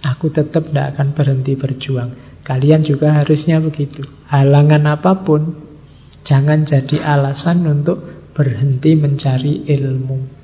aku 0.01 0.32
tetap 0.32 0.73
tidak 0.73 0.97
akan 0.97 1.12
berhenti 1.12 1.53
berjuang. 1.53 2.40
Kalian 2.40 2.81
juga 2.81 3.20
harusnya 3.20 3.61
begitu. 3.61 4.01
Halangan 4.32 4.97
apa 4.97 5.28
pun, 5.28 5.44
jangan 6.24 6.65
jadi 6.65 7.05
alasan 7.05 7.69
untuk 7.69 8.32
berhenti 8.32 8.97
mencari 8.97 9.69
ilmu. 9.69 10.40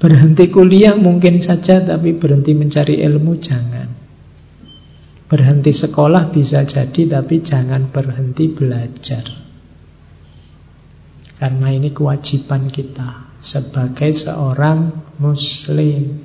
Berhenti 0.00 0.48
kuliah 0.48 0.96
mungkin 0.96 1.36
saja, 1.44 1.84
tapi 1.84 2.16
berhenti 2.16 2.56
mencari 2.56 3.04
ilmu 3.04 3.32
jangan. 3.36 3.99
Berhenti 5.30 5.70
sekolah 5.70 6.34
bisa 6.34 6.66
jadi, 6.66 7.22
tapi 7.22 7.38
jangan 7.38 7.94
berhenti 7.94 8.50
belajar. 8.50 9.22
Karena 11.38 11.70
ini 11.70 11.94
kewajiban 11.94 12.66
kita 12.66 13.38
sebagai 13.40 14.10
seorang 14.12 14.90
muslim. 15.22 16.20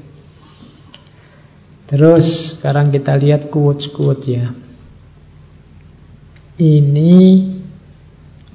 Terus 1.86 2.57
sekarang 2.57 2.90
kita 2.90 3.14
lihat 3.15 3.53
quotes-quotes 3.53 4.26
ya. 4.26 4.49
Ini 6.57 7.14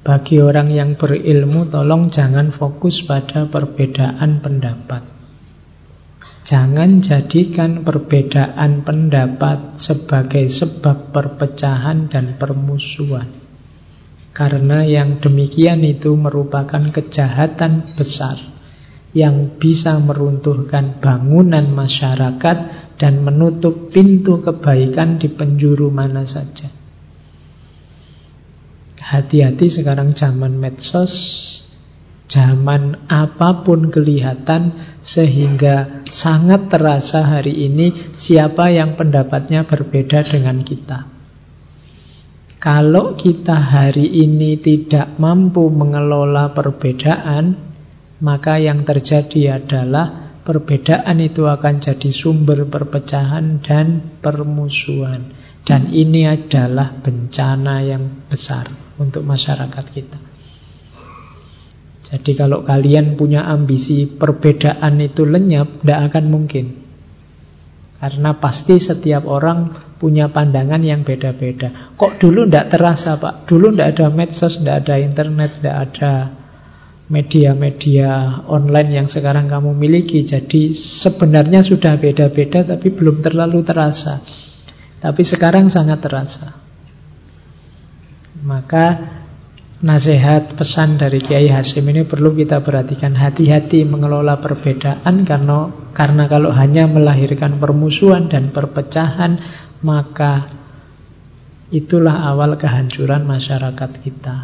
bagi 0.01 0.41
orang 0.41 0.73
yang 0.73 0.97
berilmu 0.97 1.69
tolong 1.69 2.09
jangan 2.09 2.49
fokus 2.51 3.05
pada 3.05 3.47
perbedaan 3.47 4.41
pendapat. 4.41 5.10
Jangan 6.41 7.05
jadikan 7.05 7.85
perbedaan 7.85 8.81
pendapat 8.81 9.77
sebagai 9.77 10.49
sebab 10.49 11.13
perpecahan 11.13 12.09
dan 12.09 12.41
permusuhan. 12.41 13.29
Karena 14.33 14.81
yang 14.81 15.21
demikian 15.21 15.85
itu 15.85 16.17
merupakan 16.17 16.81
kejahatan 16.89 17.93
besar 17.93 18.41
yang 19.11 19.59
bisa 19.59 19.99
meruntuhkan 19.99 21.03
bangunan 21.03 21.67
masyarakat 21.67 22.57
dan 22.95 23.13
menutup 23.21 23.91
pintu 23.91 24.39
kebaikan 24.39 25.19
di 25.19 25.27
penjuru 25.29 25.91
mana 25.91 26.23
saja. 26.23 26.71
Hati-hati 28.97 29.67
sekarang 29.67 30.15
zaman 30.15 30.55
medsos, 30.55 31.11
zaman 32.31 33.11
apa 33.11 33.67
pun 33.67 33.91
kelihatan 33.91 34.71
sehingga 35.03 36.07
sangat 36.07 36.71
terasa 36.71 37.27
hari 37.27 37.67
ini 37.67 38.15
siapa 38.15 38.71
yang 38.71 38.95
pendapatnya 38.95 39.67
berbeda 39.67 40.23
dengan 40.23 40.63
kita. 40.63 41.11
Kalau 42.61 43.19
kita 43.19 43.57
hari 43.57 44.21
ini 44.23 44.55
tidak 44.63 45.19
mampu 45.19 45.67
mengelola 45.67 46.55
perbedaan, 46.55 47.57
maka 48.23 48.61
yang 48.61 48.85
terjadi 48.85 49.59
adalah 49.59 50.37
perbedaan 50.45 51.19
itu 51.19 51.49
akan 51.49 51.81
jadi 51.83 52.09
sumber 52.13 52.63
perpecahan 52.69 53.59
dan 53.65 54.15
permusuhan. 54.23 55.35
Dan 55.61 55.89
ini 55.93 56.25
adalah 56.25 57.01
bencana 57.01 57.85
yang 57.85 58.29
besar 58.29 58.69
untuk 58.97 59.25
masyarakat 59.25 59.85
kita. 59.93 60.30
Jadi 62.11 62.31
kalau 62.35 62.67
kalian 62.67 63.15
punya 63.15 63.47
ambisi 63.47 64.03
perbedaan 64.03 64.99
itu 64.99 65.23
lenyap, 65.23 65.79
tidak 65.79 65.99
akan 66.11 66.25
mungkin. 66.27 66.65
Karena 68.03 68.35
pasti 68.35 68.81
setiap 68.81 69.29
orang 69.29 69.71
punya 69.95 70.27
pandangan 70.27 70.81
yang 70.83 71.07
beda-beda. 71.07 71.95
Kok 71.95 72.19
dulu 72.19 72.49
tidak 72.49 72.73
terasa 72.73 73.15
Pak? 73.15 73.47
Dulu 73.47 73.71
tidak 73.71 73.95
ada 73.95 74.07
medsos, 74.11 74.59
tidak 74.59 74.83
ada 74.83 74.95
internet, 74.99 75.61
tidak 75.61 75.77
ada 75.87 76.11
media-media 77.11 78.41
online 78.47 78.97
yang 78.97 79.07
sekarang 79.07 79.45
kamu 79.47 79.71
miliki. 79.71 80.27
Jadi 80.27 80.73
sebenarnya 80.75 81.63
sudah 81.63 81.95
beda-beda 81.95 82.65
tapi 82.65 82.91
belum 82.91 83.21
terlalu 83.21 83.61
terasa. 83.63 84.19
Tapi 84.99 85.21
sekarang 85.21 85.69
sangat 85.69 86.01
terasa. 86.01 86.47
Maka 88.41 88.85
nasihat 89.81 90.53
pesan 90.53 91.01
dari 91.01 91.17
Kiai 91.17 91.49
Hasim 91.49 91.85
ini 91.89 92.05
perlu 92.05 92.37
kita 92.37 92.61
perhatikan 92.61 93.17
hati-hati 93.17 93.81
mengelola 93.81 94.37
perbedaan 94.37 95.25
karena 95.25 95.73
karena 95.91 96.29
kalau 96.29 96.53
hanya 96.53 96.85
melahirkan 96.85 97.57
permusuhan 97.57 98.29
dan 98.29 98.53
perpecahan 98.53 99.41
maka 99.81 100.45
itulah 101.73 102.29
awal 102.29 102.53
kehancuran 102.61 103.25
masyarakat 103.25 103.91
kita. 104.05 104.37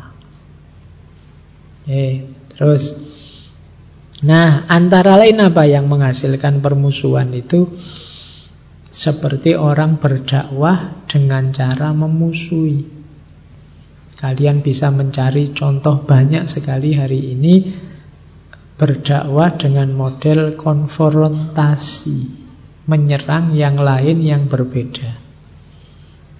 Oke, 1.86 2.06
terus 2.58 2.84
Nah, 4.18 4.66
antara 4.66 5.14
lain 5.14 5.38
apa 5.46 5.70
yang 5.70 5.86
menghasilkan 5.86 6.58
permusuhan 6.58 7.30
itu 7.38 7.70
seperti 8.90 9.54
orang 9.54 10.02
berdakwah 10.02 11.06
dengan 11.06 11.54
cara 11.54 11.94
memusuhi. 11.94 12.97
Kalian 14.18 14.66
bisa 14.66 14.90
mencari 14.90 15.54
contoh 15.54 16.02
banyak 16.02 16.50
sekali 16.50 16.98
hari 16.98 17.38
ini 17.38 17.70
berdakwah 18.78 19.58
dengan 19.58 19.94
model 19.94 20.58
konfrontasi, 20.58 22.20
menyerang 22.90 23.54
yang 23.54 23.78
lain 23.78 24.22
yang 24.26 24.50
berbeda. 24.50 25.22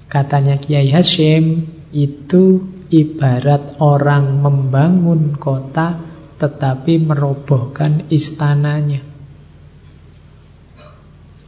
Katanya 0.10 0.58
Kiai 0.58 0.90
Hashim, 0.90 1.70
itu 1.94 2.66
ibarat 2.90 3.78
orang 3.78 4.42
membangun 4.42 5.38
kota 5.38 6.02
tetapi 6.38 7.02
merobohkan 7.02 8.06
istananya. 8.14 9.02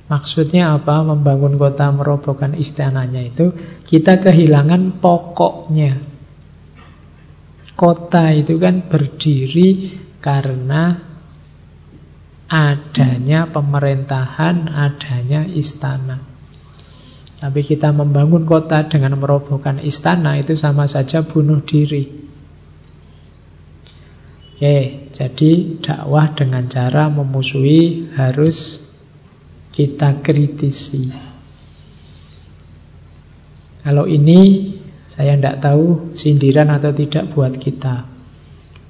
Maksudnya 0.10 0.74
apa? 0.74 1.06
Membangun 1.06 1.54
kota 1.62 1.94
merobohkan 1.94 2.58
istananya 2.58 3.22
itu 3.22 3.54
kita 3.86 4.18
kehilangan 4.18 4.98
pokoknya. 4.98 6.09
Kota 7.80 8.36
itu 8.36 8.60
kan 8.60 8.92
berdiri 8.92 9.96
karena 10.20 11.00
adanya 12.52 13.48
pemerintahan, 13.48 14.68
adanya 14.68 15.48
istana. 15.48 16.20
Tapi 17.40 17.64
kita 17.64 17.96
membangun 17.96 18.44
kota 18.44 18.84
dengan 18.92 19.16
merobohkan 19.16 19.80
istana 19.80 20.36
itu 20.36 20.60
sama 20.60 20.92
saja 20.92 21.24
bunuh 21.24 21.64
diri. 21.64 22.28
Oke, 24.60 25.08
jadi 25.16 25.80
dakwah 25.80 26.36
dengan 26.36 26.68
cara 26.68 27.08
memusuhi 27.08 28.12
harus 28.12 28.84
kita 29.72 30.20
kritisi. 30.20 31.08
Kalau 33.80 34.04
ini 34.04 34.69
saya 35.20 35.36
tidak 35.36 35.60
tahu 35.60 36.16
sindiran 36.16 36.72
atau 36.72 36.96
tidak 36.96 37.36
buat 37.36 37.60
kita. 37.60 38.08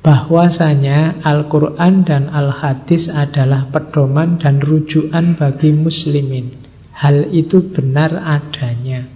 Bahwasanya 0.06 1.26
Al-Quran 1.26 2.06
dan 2.06 2.30
Al-Hadis 2.30 3.10
adalah 3.10 3.74
pedoman 3.74 4.38
dan 4.38 4.62
rujukan 4.62 5.34
bagi 5.42 5.74
muslimin. 5.74 6.54
Hal 6.94 7.34
itu 7.34 7.74
benar 7.74 8.14
adanya. 8.14 9.10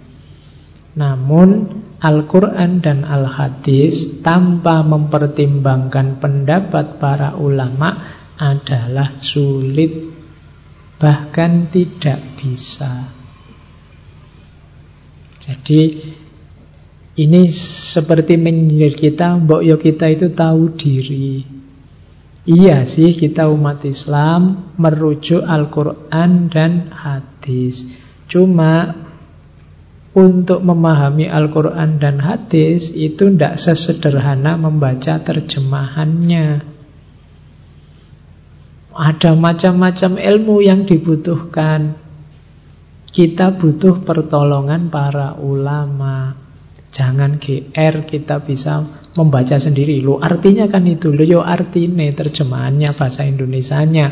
Namun 0.98 1.70
Al-Quran 2.02 2.82
dan 2.82 3.06
Al-Hadis 3.06 4.18
tanpa 4.26 4.82
mempertimbangkan 4.82 6.18
pendapat 6.18 6.98
para 6.98 7.38
ulama 7.38 8.10
adalah 8.42 9.22
sulit 9.22 10.10
bahkan 10.98 11.70
tidak 11.70 12.18
bisa. 12.42 13.06
Jadi 15.38 15.80
ini 17.14 17.46
seperti 17.94 18.34
menyindir 18.34 18.98
kita, 18.98 19.38
mbok 19.38 19.62
yo 19.62 19.78
kita 19.78 20.10
itu 20.10 20.34
tahu 20.34 20.74
diri. 20.74 21.46
Iya 22.44 22.84
sih 22.84 23.16
kita 23.16 23.48
umat 23.48 23.86
Islam 23.88 24.74
merujuk 24.76 25.40
Al-Quran 25.40 26.52
dan 26.52 26.92
hadis. 26.92 27.86
Cuma 28.28 28.92
untuk 30.14 30.60
memahami 30.60 31.26
Al-Quran 31.26 31.96
dan 31.96 32.20
hadis 32.20 32.92
itu 32.92 33.32
tidak 33.32 33.56
sesederhana 33.56 34.60
membaca 34.60 35.18
terjemahannya. 35.24 36.62
Ada 38.94 39.34
macam-macam 39.34 40.12
ilmu 40.22 40.62
yang 40.62 40.86
dibutuhkan. 40.86 41.98
Kita 43.08 43.56
butuh 43.56 44.06
pertolongan 44.06 44.92
para 44.92 45.34
ulama. 45.40 46.43
Jangan 46.94 47.42
GR 47.42 48.06
kita 48.06 48.38
bisa 48.46 49.02
membaca 49.18 49.58
sendiri. 49.58 49.98
Lo 49.98 50.22
artinya 50.22 50.70
kan 50.70 50.86
itu. 50.86 51.10
Lo 51.10 51.26
yo 51.26 51.42
artinya 51.42 52.06
terjemahannya 52.06 52.94
bahasa 52.94 53.26
Indonesianya. 53.26 54.06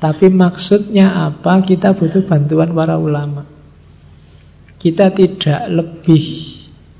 Tapi 0.00 0.32
maksudnya 0.32 1.28
apa? 1.28 1.60
Kita 1.60 1.92
butuh 1.92 2.24
bantuan 2.24 2.72
para 2.72 2.96
ulama. 2.96 3.44
Kita 4.80 5.12
tidak 5.12 5.68
lebih 5.68 6.24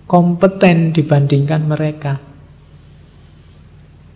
kompeten 0.04 0.92
dibandingkan 0.92 1.62
mereka. 1.64 2.20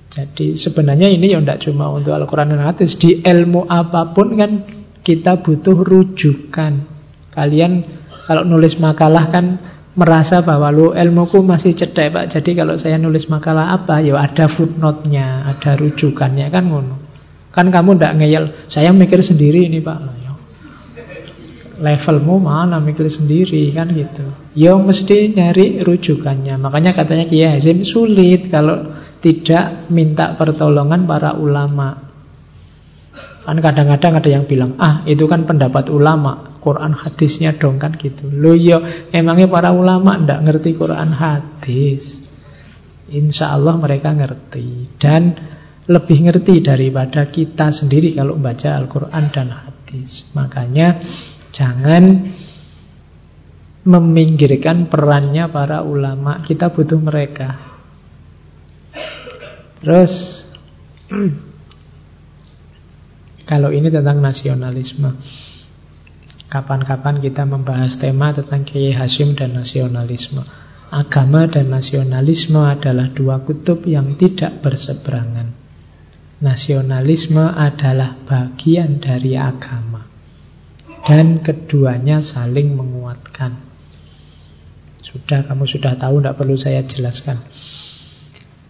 Jadi 0.08 0.56
sebenarnya 0.56 1.08
ini 1.08 1.32
ya 1.32 1.40
tidak 1.40 1.68
cuma 1.68 1.88
untuk 1.92 2.12
Al-Quran 2.12 2.52
dan 2.52 2.68
Hadis. 2.68 3.00
Di 3.00 3.24
ilmu 3.24 3.64
apa 3.64 4.12
pun 4.12 4.36
kan 4.36 4.52
kita 5.00 5.40
butuh 5.40 5.76
rujukan. 5.84 6.72
Kalian 7.32 7.72
kalau 8.28 8.44
nulis 8.44 8.76
makalah 8.76 9.28
kan 9.32 9.46
merasa 9.98 10.46
bahwa 10.46 10.70
lu 10.70 10.94
ilmuku 10.94 11.42
masih 11.42 11.74
cedek 11.74 12.14
pak. 12.14 12.24
Jadi 12.30 12.54
kalau 12.54 12.78
saya 12.78 13.02
nulis 13.02 13.26
makalah 13.26 13.74
apa 13.74 13.98
ya 13.98 14.14
ada 14.14 14.46
footnote-nya 14.46 15.42
ada 15.42 15.74
rujukannya 15.74 16.46
kan 16.54 16.64
ngono. 16.70 16.96
Kan 17.50 17.74
kamu 17.74 17.98
ndak 17.98 18.14
ngeyel 18.22 18.70
saya 18.70 18.94
mikir 18.94 19.18
sendiri 19.26 19.66
ini 19.66 19.82
pak. 19.82 19.98
Ya. 20.22 20.32
levelmu 21.78 22.42
mana 22.42 22.78
mikir 22.78 23.06
sendiri 23.10 23.74
kan 23.74 23.90
gitu. 23.90 24.22
Ya 24.54 24.78
mesti 24.78 25.34
nyari 25.34 25.82
rujukannya. 25.82 26.58
Makanya 26.58 26.94
katanya 26.94 27.26
Kiai 27.26 27.58
Hazim 27.58 27.82
sulit 27.82 28.50
kalau 28.50 28.94
tidak 29.18 29.90
minta 29.90 30.38
pertolongan 30.38 31.06
para 31.10 31.34
ulama 31.34 32.07
Kan 33.48 33.64
kadang-kadang 33.64 34.20
ada 34.20 34.28
yang 34.28 34.44
bilang, 34.44 34.76
ah 34.76 35.00
itu 35.08 35.24
kan 35.24 35.48
pendapat 35.48 35.88
ulama, 35.88 36.60
Quran 36.60 36.92
hadisnya 36.92 37.56
dong 37.56 37.80
kan 37.80 37.96
gitu. 37.96 38.28
Loh 38.28 38.52
iya, 38.52 39.08
emangnya 39.08 39.48
para 39.48 39.72
ulama 39.72 40.20
ndak 40.20 40.44
ngerti 40.44 40.76
Quran 40.76 41.16
hadis. 41.16 42.28
Insya 43.08 43.56
Allah 43.56 43.80
mereka 43.80 44.12
ngerti. 44.12 45.00
Dan 45.00 45.32
lebih 45.88 46.28
ngerti 46.28 46.60
daripada 46.60 47.24
kita 47.32 47.72
sendiri 47.72 48.12
kalau 48.12 48.36
membaca 48.36 48.76
Al-Quran 48.76 49.24
dan 49.32 49.48
hadis. 49.48 50.28
Makanya 50.36 51.00
jangan 51.48 52.04
meminggirkan 53.88 54.92
perannya 54.92 55.48
para 55.48 55.80
ulama. 55.80 56.44
Kita 56.44 56.68
butuh 56.68 57.00
mereka. 57.00 57.56
Terus 59.80 60.44
Kalau 63.48 63.72
ini 63.72 63.88
tentang 63.88 64.20
nasionalisme. 64.20 65.08
Kapan-kapan 66.52 67.16
kita 67.20 67.48
membahas 67.48 67.96
tema 67.96 68.32
tentang 68.36 68.60
Kiai 68.64 68.92
Hashim 68.92 69.32
dan 69.32 69.56
nasionalisme. 69.56 70.44
Agama 70.92 71.48
dan 71.48 71.72
nasionalisme 71.72 72.60
adalah 72.60 73.08
dua 73.12 73.40
kutub 73.44 73.84
yang 73.88 74.20
tidak 74.20 74.60
berseberangan. 74.60 75.48
Nasionalisme 76.44 77.40
adalah 77.40 78.20
bagian 78.24 79.00
dari 79.00 79.36
agama. 79.36 80.04
Dan 81.04 81.40
keduanya 81.40 82.20
saling 82.20 82.76
menguatkan. 82.76 83.64
Sudah, 85.00 85.48
kamu 85.48 85.64
sudah 85.64 85.96
tahu, 85.96 86.20
tidak 86.20 86.36
perlu 86.36 86.56
saya 86.56 86.84
jelaskan. 86.84 87.40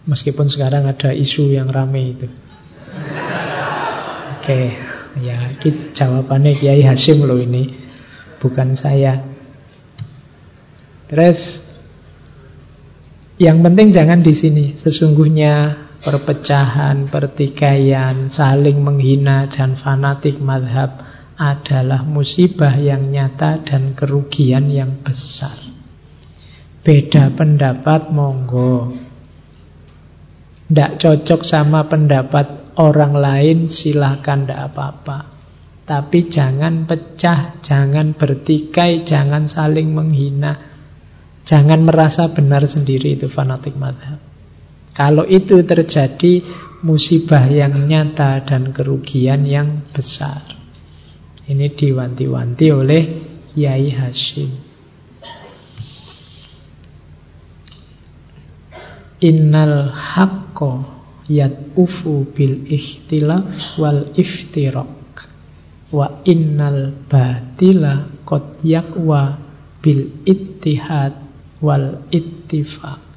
Meskipun 0.07 0.47
sekarang 0.47 0.87
ada 0.87 1.11
isu 1.11 1.51
yang 1.51 1.67
rame 1.67 2.15
itu. 2.15 2.27
Oke, 4.39 4.71
ya 5.19 5.51
jawabannya 5.91 6.55
Kiai 6.55 6.79
Hashim 6.79 7.27
loh 7.27 7.35
ini, 7.35 7.75
bukan 8.39 8.71
saya. 8.71 9.19
Terus 11.11 11.59
yang 13.35 13.59
penting 13.59 13.91
jangan 13.91 14.23
di 14.23 14.31
sini. 14.31 14.79
Sesungguhnya 14.79 15.75
perpecahan, 15.99 17.11
pertikaian, 17.11 18.31
saling 18.31 18.79
menghina 18.79 19.51
dan 19.51 19.75
fanatik 19.75 20.39
madhab 20.39 21.03
adalah 21.35 22.07
musibah 22.07 22.79
yang 22.79 23.11
nyata 23.11 23.59
dan 23.67 23.91
kerugian 23.91 24.71
yang 24.71 25.03
besar. 25.03 25.55
Beda 26.79 27.27
pendapat 27.35 28.07
monggo. 28.07 28.95
Tidak 30.71 30.95
cocok 30.95 31.41
sama 31.43 31.83
pendapat 31.91 32.68
orang 32.79 33.13
lain 33.19 33.57
silahkan 33.67 34.47
tidak 34.47 34.71
apa-apa. 34.71 35.17
Tapi 35.83 36.29
jangan 36.29 36.85
pecah, 36.85 37.59
jangan 37.59 38.15
bertikai, 38.15 39.03
jangan 39.03 39.49
saling 39.51 39.91
menghina. 39.91 40.69
Jangan 41.43 41.81
merasa 41.81 42.29
benar 42.29 42.63
sendiri 42.69 43.17
itu 43.17 43.25
fanatik 43.25 43.73
madhab. 43.73 44.21
Kalau 44.93 45.25
itu 45.25 45.65
terjadi 45.65 46.45
musibah 46.85 47.49
yang 47.49 47.89
nyata 47.89 48.45
dan 48.45 48.69
kerugian 48.69 49.49
yang 49.49 49.81
besar. 49.89 50.45
Ini 51.49 51.73
diwanti-wanti 51.73 52.67
oleh 52.69 53.01
Kiai 53.49 53.89
Hashim. 53.89 54.51
Innal 59.25 59.89
haqqo 59.89 60.98
ufu 61.77 62.25
bil 62.33 62.65
ikhtilaf 62.65 63.77
wal 63.77 64.09
iftirak 64.17 65.13
wa 65.93 66.21
innal 66.25 66.93
batila 67.05 68.09
qad 68.25 68.61
yakwa 68.65 69.37
bil 69.81 70.25
ittihad 70.25 71.13
wal 71.61 72.01
ittifaq 72.09 73.09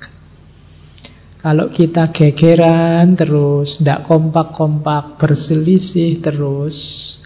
kalau 1.43 1.75
kita 1.75 2.15
gegeran 2.15 3.19
terus, 3.19 3.83
tidak 3.83 4.07
kompak-kompak, 4.07 5.19
berselisih 5.19 6.23
terus, 6.23 6.77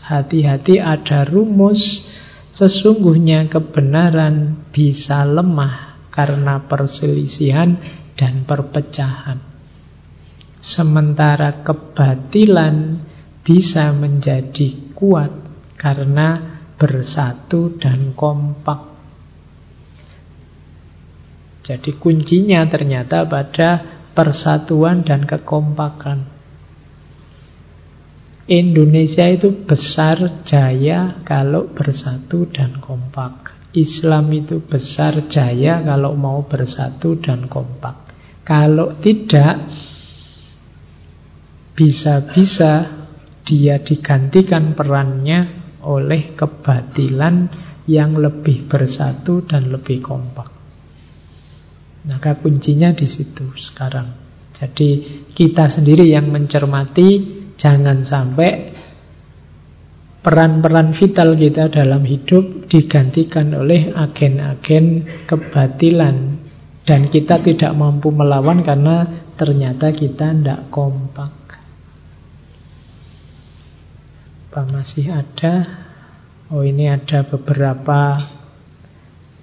hati-hati 0.01 0.81
ada 0.81 1.29
rumus. 1.29 2.01
Sesungguhnya 2.49 3.45
kebenaran 3.53 4.65
bisa 4.73 5.21
lemah 5.29 6.09
karena 6.09 6.65
perselisihan 6.65 7.77
dan 8.17 8.49
perpecahan. 8.49 9.56
Sementara 10.59 11.63
kebatilan 11.63 13.01
bisa 13.47 13.93
menjadi 13.95 14.93
kuat 14.97 15.31
karena 15.79 16.59
bersatu 16.77 17.77
dan 17.79 18.13
kompak. 18.17 18.97
Jadi 21.67 21.99
kuncinya 21.99 22.63
ternyata 22.71 23.27
pada 23.27 23.83
persatuan 24.15 25.03
dan 25.03 25.27
kekompakan. 25.27 26.37
Indonesia 28.47 29.27
itu 29.27 29.67
besar 29.67 30.47
jaya 30.47 31.19
kalau 31.27 31.67
bersatu 31.75 32.47
dan 32.47 32.79
kompak. 32.79 33.59
Islam 33.75 34.31
itu 34.31 34.63
besar 34.63 35.27
jaya 35.27 35.83
kalau 35.83 36.15
mau 36.15 36.47
bersatu 36.47 37.19
dan 37.19 37.51
kompak. 37.51 38.07
Kalau 38.47 38.95
tidak, 39.03 39.67
bisa-bisa 41.77 43.05
dia 43.45 43.79
digantikan 43.79 44.73
perannya 44.73 45.63
oleh 45.87 46.35
kebatilan 46.35 47.47
yang 47.87 48.19
lebih 48.19 48.67
bersatu 48.67 49.47
dan 49.47 49.71
lebih 49.71 50.03
kompak. 50.03 50.51
Maka 52.11 52.39
kuncinya 52.43 52.91
di 52.91 53.07
situ 53.07 53.55
sekarang. 53.55 54.27
Jadi 54.51 55.23
kita 55.31 55.69
sendiri 55.69 56.09
yang 56.09 56.33
mencermati 56.33 57.09
jangan 57.55 58.03
sampai 58.03 58.51
peran-peran 60.27 60.91
vital 60.91 61.39
kita 61.39 61.71
dalam 61.71 62.03
hidup 62.03 62.67
digantikan 62.67 63.55
oleh 63.55 63.95
agen-agen 63.95 65.07
kebatilan 65.29 66.17
dan 66.83 67.11
kita 67.13 67.39
tidak 67.43 67.73
mampu 67.79 68.11
melawan 68.11 68.67
karena 68.67 69.07
ternyata 69.39 69.95
kita 69.95 70.35
tidak 70.35 70.67
kompak. 70.73 71.46
Apa 74.57 74.73
masih 74.73 75.13
ada? 75.13 75.69
Oh 76.49 76.65
ini 76.65 76.89
ada 76.89 77.29
beberapa 77.29 78.17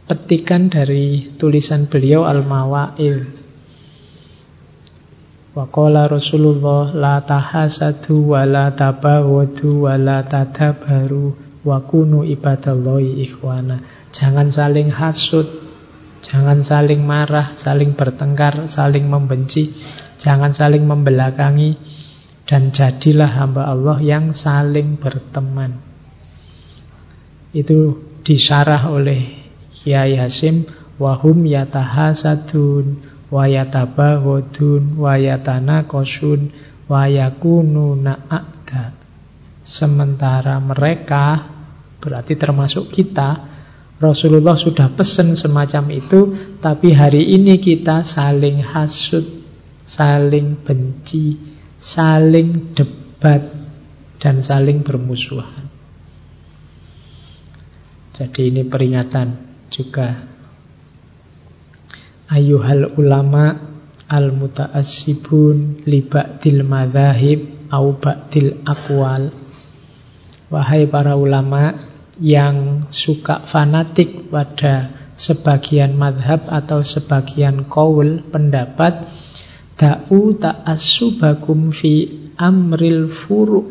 petikan 0.10 0.74
dari 0.74 1.38
tulisan 1.38 1.86
beliau 1.86 2.26
Al-Mawa'il. 2.26 3.22
Waqala 5.54 6.10
Rasulullah 6.10 6.98
la 6.98 7.22
tahasadu 7.22 8.34
wa 8.34 8.42
la 8.42 8.74
tabawadu 8.74 9.86
wa 9.86 9.94
la 10.02 10.26
tadabaru 10.26 11.62
wa 11.62 11.78
kunu 11.86 12.26
ibadallahi 12.26 13.22
ikhwana. 13.22 14.10
Jangan 14.10 14.50
saling 14.50 14.90
hasud, 14.90 15.46
jangan 16.26 16.66
saling 16.66 17.06
marah, 17.06 17.54
saling 17.54 17.94
bertengkar, 17.94 18.66
saling 18.66 19.06
membenci, 19.06 19.78
jangan 20.18 20.58
saling 20.58 20.82
membelakangi 20.90 22.02
dan 22.44 22.76
jadilah 22.76 23.40
hamba 23.40 23.72
Allah 23.72 23.98
yang 24.04 24.36
saling 24.36 25.00
berteman. 25.00 25.80
Itu 27.56 28.02
disyarah 28.26 28.90
oleh 28.92 29.44
Kiai 29.72 30.20
Hasim 30.20 30.68
wahum 31.00 31.48
yatahasadun 31.48 33.00
wa 33.32 33.44
yatabaghadun 33.48 35.00
wa 35.00 35.16
yatanaqasun 35.16 36.52
wa 36.90 37.08
yakunu 37.08 37.96
na'ada. 37.98 38.94
Sementara 39.64 40.60
mereka 40.60 41.48
berarti 42.04 42.36
termasuk 42.36 42.92
kita 42.92 43.54
Rasulullah 44.04 44.60
sudah 44.60 44.92
pesan 44.92 45.40
semacam 45.40 45.96
itu 45.96 46.20
tapi 46.60 46.92
hari 46.92 47.40
ini 47.40 47.56
kita 47.56 48.04
saling 48.04 48.60
hasut, 48.60 49.24
saling 49.88 50.60
benci, 50.60 51.53
saling 51.84 52.72
debat 52.72 53.44
dan 54.24 54.40
saling 54.40 54.88
bermusuhan. 54.88 55.68
Jadi 58.16 58.54
ini 58.54 58.64
peringatan 58.64 59.36
juga 59.68 60.16
ayuhal 62.32 62.96
ulama 62.96 63.74
al 64.08 64.32
mutaassibun 64.32 65.84
li 65.84 66.06
ba'dil 66.06 66.64
madzahib 66.64 67.68
au 67.74 67.98
ba'dil 67.98 68.64
aqwal 68.64 69.34
wahai 70.54 70.86
para 70.86 71.18
ulama 71.18 71.74
yang 72.22 72.86
suka 72.94 73.50
fanatik 73.50 74.30
pada 74.30 75.10
sebagian 75.18 75.98
madhab 75.98 76.46
atau 76.46 76.86
sebagian 76.86 77.66
kaul 77.66 78.22
pendapat 78.30 79.10
da'u 79.78 80.38
ta'assubakum 80.38 81.74
fi 81.74 82.10
amril 82.38 83.10
furu' 83.10 83.66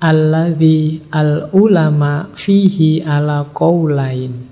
alladhi 0.00 1.04
al-ulama 1.12 2.32
fihi 2.32 3.04
ala 3.04 3.52
qawlain. 3.52 4.48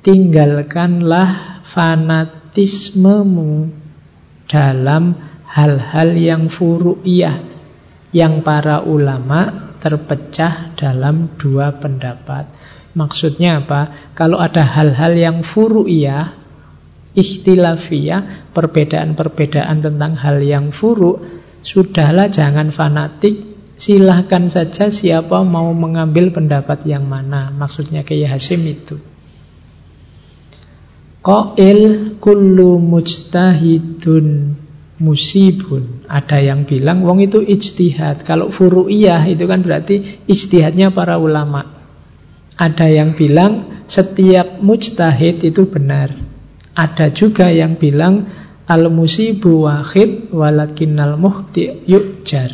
Tinggalkanlah 0.00 1.60
fanatismemu 1.66 3.68
dalam 4.48 5.12
hal-hal 5.50 6.10
yang 6.16 6.48
furu'iyah 6.48 7.42
yang 8.14 8.40
para 8.40 8.80
ulama 8.86 9.74
terpecah 9.82 10.72
dalam 10.78 11.36
dua 11.36 11.74
pendapat. 11.76 12.48
Maksudnya 12.96 13.60
apa? 13.60 14.08
Kalau 14.16 14.40
ada 14.40 14.64
hal-hal 14.64 15.12
yang 15.12 15.44
furu'iyah, 15.44 16.45
ikhtilafiyah, 17.16 18.52
perbedaan-perbedaan 18.52 19.80
tentang 19.80 20.12
hal 20.20 20.38
yang 20.44 20.70
furu, 20.70 21.16
sudahlah 21.64 22.28
jangan 22.28 22.70
fanatik 22.70 23.56
Silahkan 23.76 24.48
saja 24.48 24.88
siapa 24.88 25.44
mau 25.44 25.68
mengambil 25.76 26.32
pendapat 26.32 26.88
yang 26.88 27.04
mana. 27.04 27.52
Maksudnya 27.52 28.00
Kiai 28.08 28.24
Hasim 28.24 28.64
itu. 28.64 28.96
Qail 31.20 32.16
kullu 32.16 32.80
mujtahidun 32.80 34.56
musibun. 34.96 36.08
Ada 36.08 36.40
yang 36.40 36.64
bilang 36.64 37.04
wong 37.04 37.20
itu 37.20 37.44
ijtihad. 37.44 38.24
Kalau 38.24 38.48
furu'iyah 38.48 39.28
itu 39.28 39.44
kan 39.44 39.60
berarti 39.60 40.24
ijtihadnya 40.24 40.96
para 40.96 41.20
ulama. 41.20 41.76
Ada 42.56 42.88
yang 42.88 43.12
bilang 43.12 43.84
setiap 43.84 44.56
mujtahid 44.64 45.44
itu 45.44 45.68
benar. 45.68 46.16
Ada 46.76 47.08
juga 47.16 47.48
yang 47.48 47.80
bilang 47.80 48.28
al-musibu 48.68 49.64
wahid 49.64 50.28
walakinnal 50.28 51.16
muhti 51.16 51.88
yujar. 51.88 52.52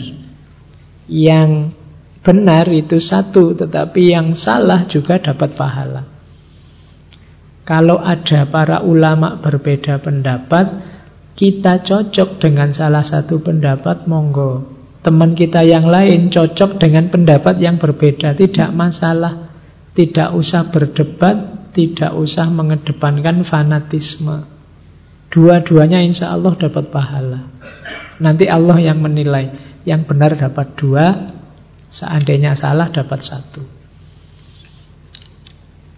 Yang 1.11 1.75
benar 2.23 2.71
itu 2.71 3.03
satu, 3.03 3.59
tetapi 3.59 4.15
yang 4.15 4.39
salah 4.39 4.87
juga 4.87 5.19
dapat 5.19 5.59
pahala. 5.59 6.03
Kalau 7.67 7.99
ada 7.99 8.47
para 8.47 8.83
ulama 8.87 9.43
berbeda 9.43 9.99
pendapat, 9.99 10.67
kita 11.35 11.83
cocok 11.83 12.39
dengan 12.39 12.71
salah 12.71 13.03
satu 13.03 13.43
pendapat, 13.43 14.07
monggo. 14.07 14.71
teman 15.03 15.35
kita 15.35 15.67
yang 15.67 15.91
lain 15.91 16.31
cocok 16.31 16.79
dengan 16.79 17.11
pendapat 17.11 17.59
yang 17.59 17.75
berbeda, 17.75 18.39
tidak 18.39 18.71
masalah. 18.71 19.51
Tidak 19.93 20.33
usah 20.33 20.71
berdebat, 20.71 21.62
tidak 21.73 22.13
usah 22.13 22.49
mengedepankan 22.53 23.43
fanatisme. 23.49 24.45
Dua-duanya 25.33 26.05
insya 26.05 26.29
Allah 26.37 26.53
dapat 26.53 26.93
pahala. 26.93 27.49
Nanti 28.21 28.45
Allah 28.47 28.77
yang 28.79 29.01
menilai. 29.01 29.73
Yang 29.83 30.15
benar 30.15 30.37
dapat 30.39 30.79
dua, 30.79 31.33
seandainya 31.89 32.53
salah 32.55 32.93
dapat 32.93 33.19
satu. 33.25 33.65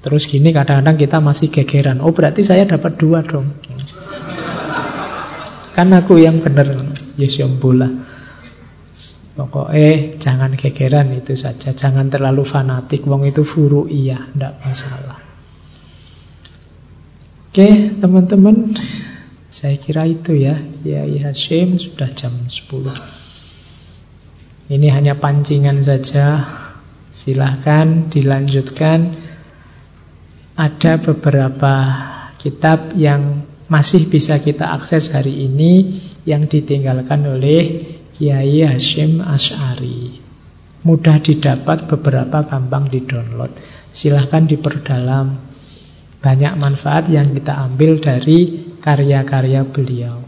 Terus 0.00 0.30
gini 0.30 0.54
kadang-kadang 0.54 0.96
kita 0.96 1.18
masih 1.18 1.50
gegeran. 1.50 1.98
Oh 2.00 2.14
berarti 2.14 2.46
saya 2.46 2.64
dapat 2.64 2.94
dua 2.94 3.26
dong. 3.26 3.58
Kan 5.74 5.90
aku 5.90 6.22
yang 6.22 6.38
benar. 6.38 6.70
Yes, 7.18 7.40
bola. 7.58 7.90
Pokoknya 9.34 10.14
jangan 10.22 10.54
gegeran 10.54 11.10
itu 11.18 11.34
saja. 11.34 11.74
Jangan 11.74 12.06
terlalu 12.06 12.46
fanatik. 12.46 13.02
Wong 13.02 13.26
itu 13.26 13.42
furu 13.42 13.90
iya. 13.90 14.30
Tidak 14.30 14.54
masalah. 14.62 15.23
Oke 17.54 17.70
teman-teman. 18.02 18.74
Saya 19.46 19.78
kira 19.78 20.02
itu 20.10 20.34
ya. 20.34 20.58
Ya 20.82 21.06
Hashim 21.06 21.78
sudah 21.78 22.10
jam 22.10 22.50
10. 22.50 22.66
Ini 24.74 24.90
hanya 24.90 25.14
pancingan 25.22 25.78
saja. 25.86 26.42
Silahkan 27.14 28.10
dilanjutkan. 28.10 29.14
Ada 30.58 30.98
beberapa 30.98 31.74
kitab 32.42 32.98
yang 32.98 33.46
masih 33.70 34.10
bisa 34.10 34.34
kita 34.42 34.74
akses 34.74 35.14
hari 35.14 35.46
ini 35.46 36.02
yang 36.26 36.50
ditinggalkan 36.50 37.22
oleh 37.22 37.86
Kiai 38.18 38.66
Hashim 38.66 39.22
Ash'ari. 39.22 40.18
Mudah 40.82 41.22
didapat, 41.22 41.86
beberapa 41.86 42.42
gampang 42.50 42.90
di-download. 42.90 43.54
Silahkan 43.94 44.42
diperdalam. 44.42 45.53
Banyak 46.24 46.56
manfaat 46.56 47.12
yang 47.12 47.36
kita 47.36 47.52
ambil 47.68 48.00
dari 48.00 48.72
karya-karya 48.80 49.60
beliau. 49.68 50.24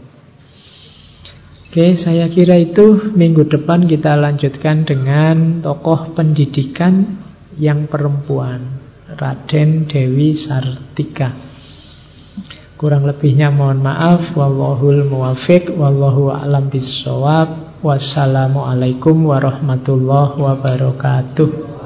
Oke, 1.67 1.97
saya 1.97 2.29
kira 2.29 2.53
itu 2.61 3.17
minggu 3.17 3.49
depan 3.49 3.89
kita 3.89 4.13
lanjutkan 4.13 4.85
dengan 4.85 5.65
tokoh 5.65 6.13
pendidikan 6.13 7.17
yang 7.57 7.89
perempuan, 7.89 8.61
Raden 9.09 9.89
Dewi 9.89 10.37
Sartika. 10.37 11.33
Kurang 12.77 13.09
lebihnya 13.09 13.49
mohon 13.49 13.81
maaf. 13.81 14.37
Wallahul 14.37 15.09
muwafiq. 15.09 15.73
Wallahu 15.73 16.29
a'lam 16.29 16.69
bisawab. 16.69 17.81
Wassalamualaikum 17.81 19.33
warahmatullahi 19.33 20.37
wabarakatuh. 20.37 21.76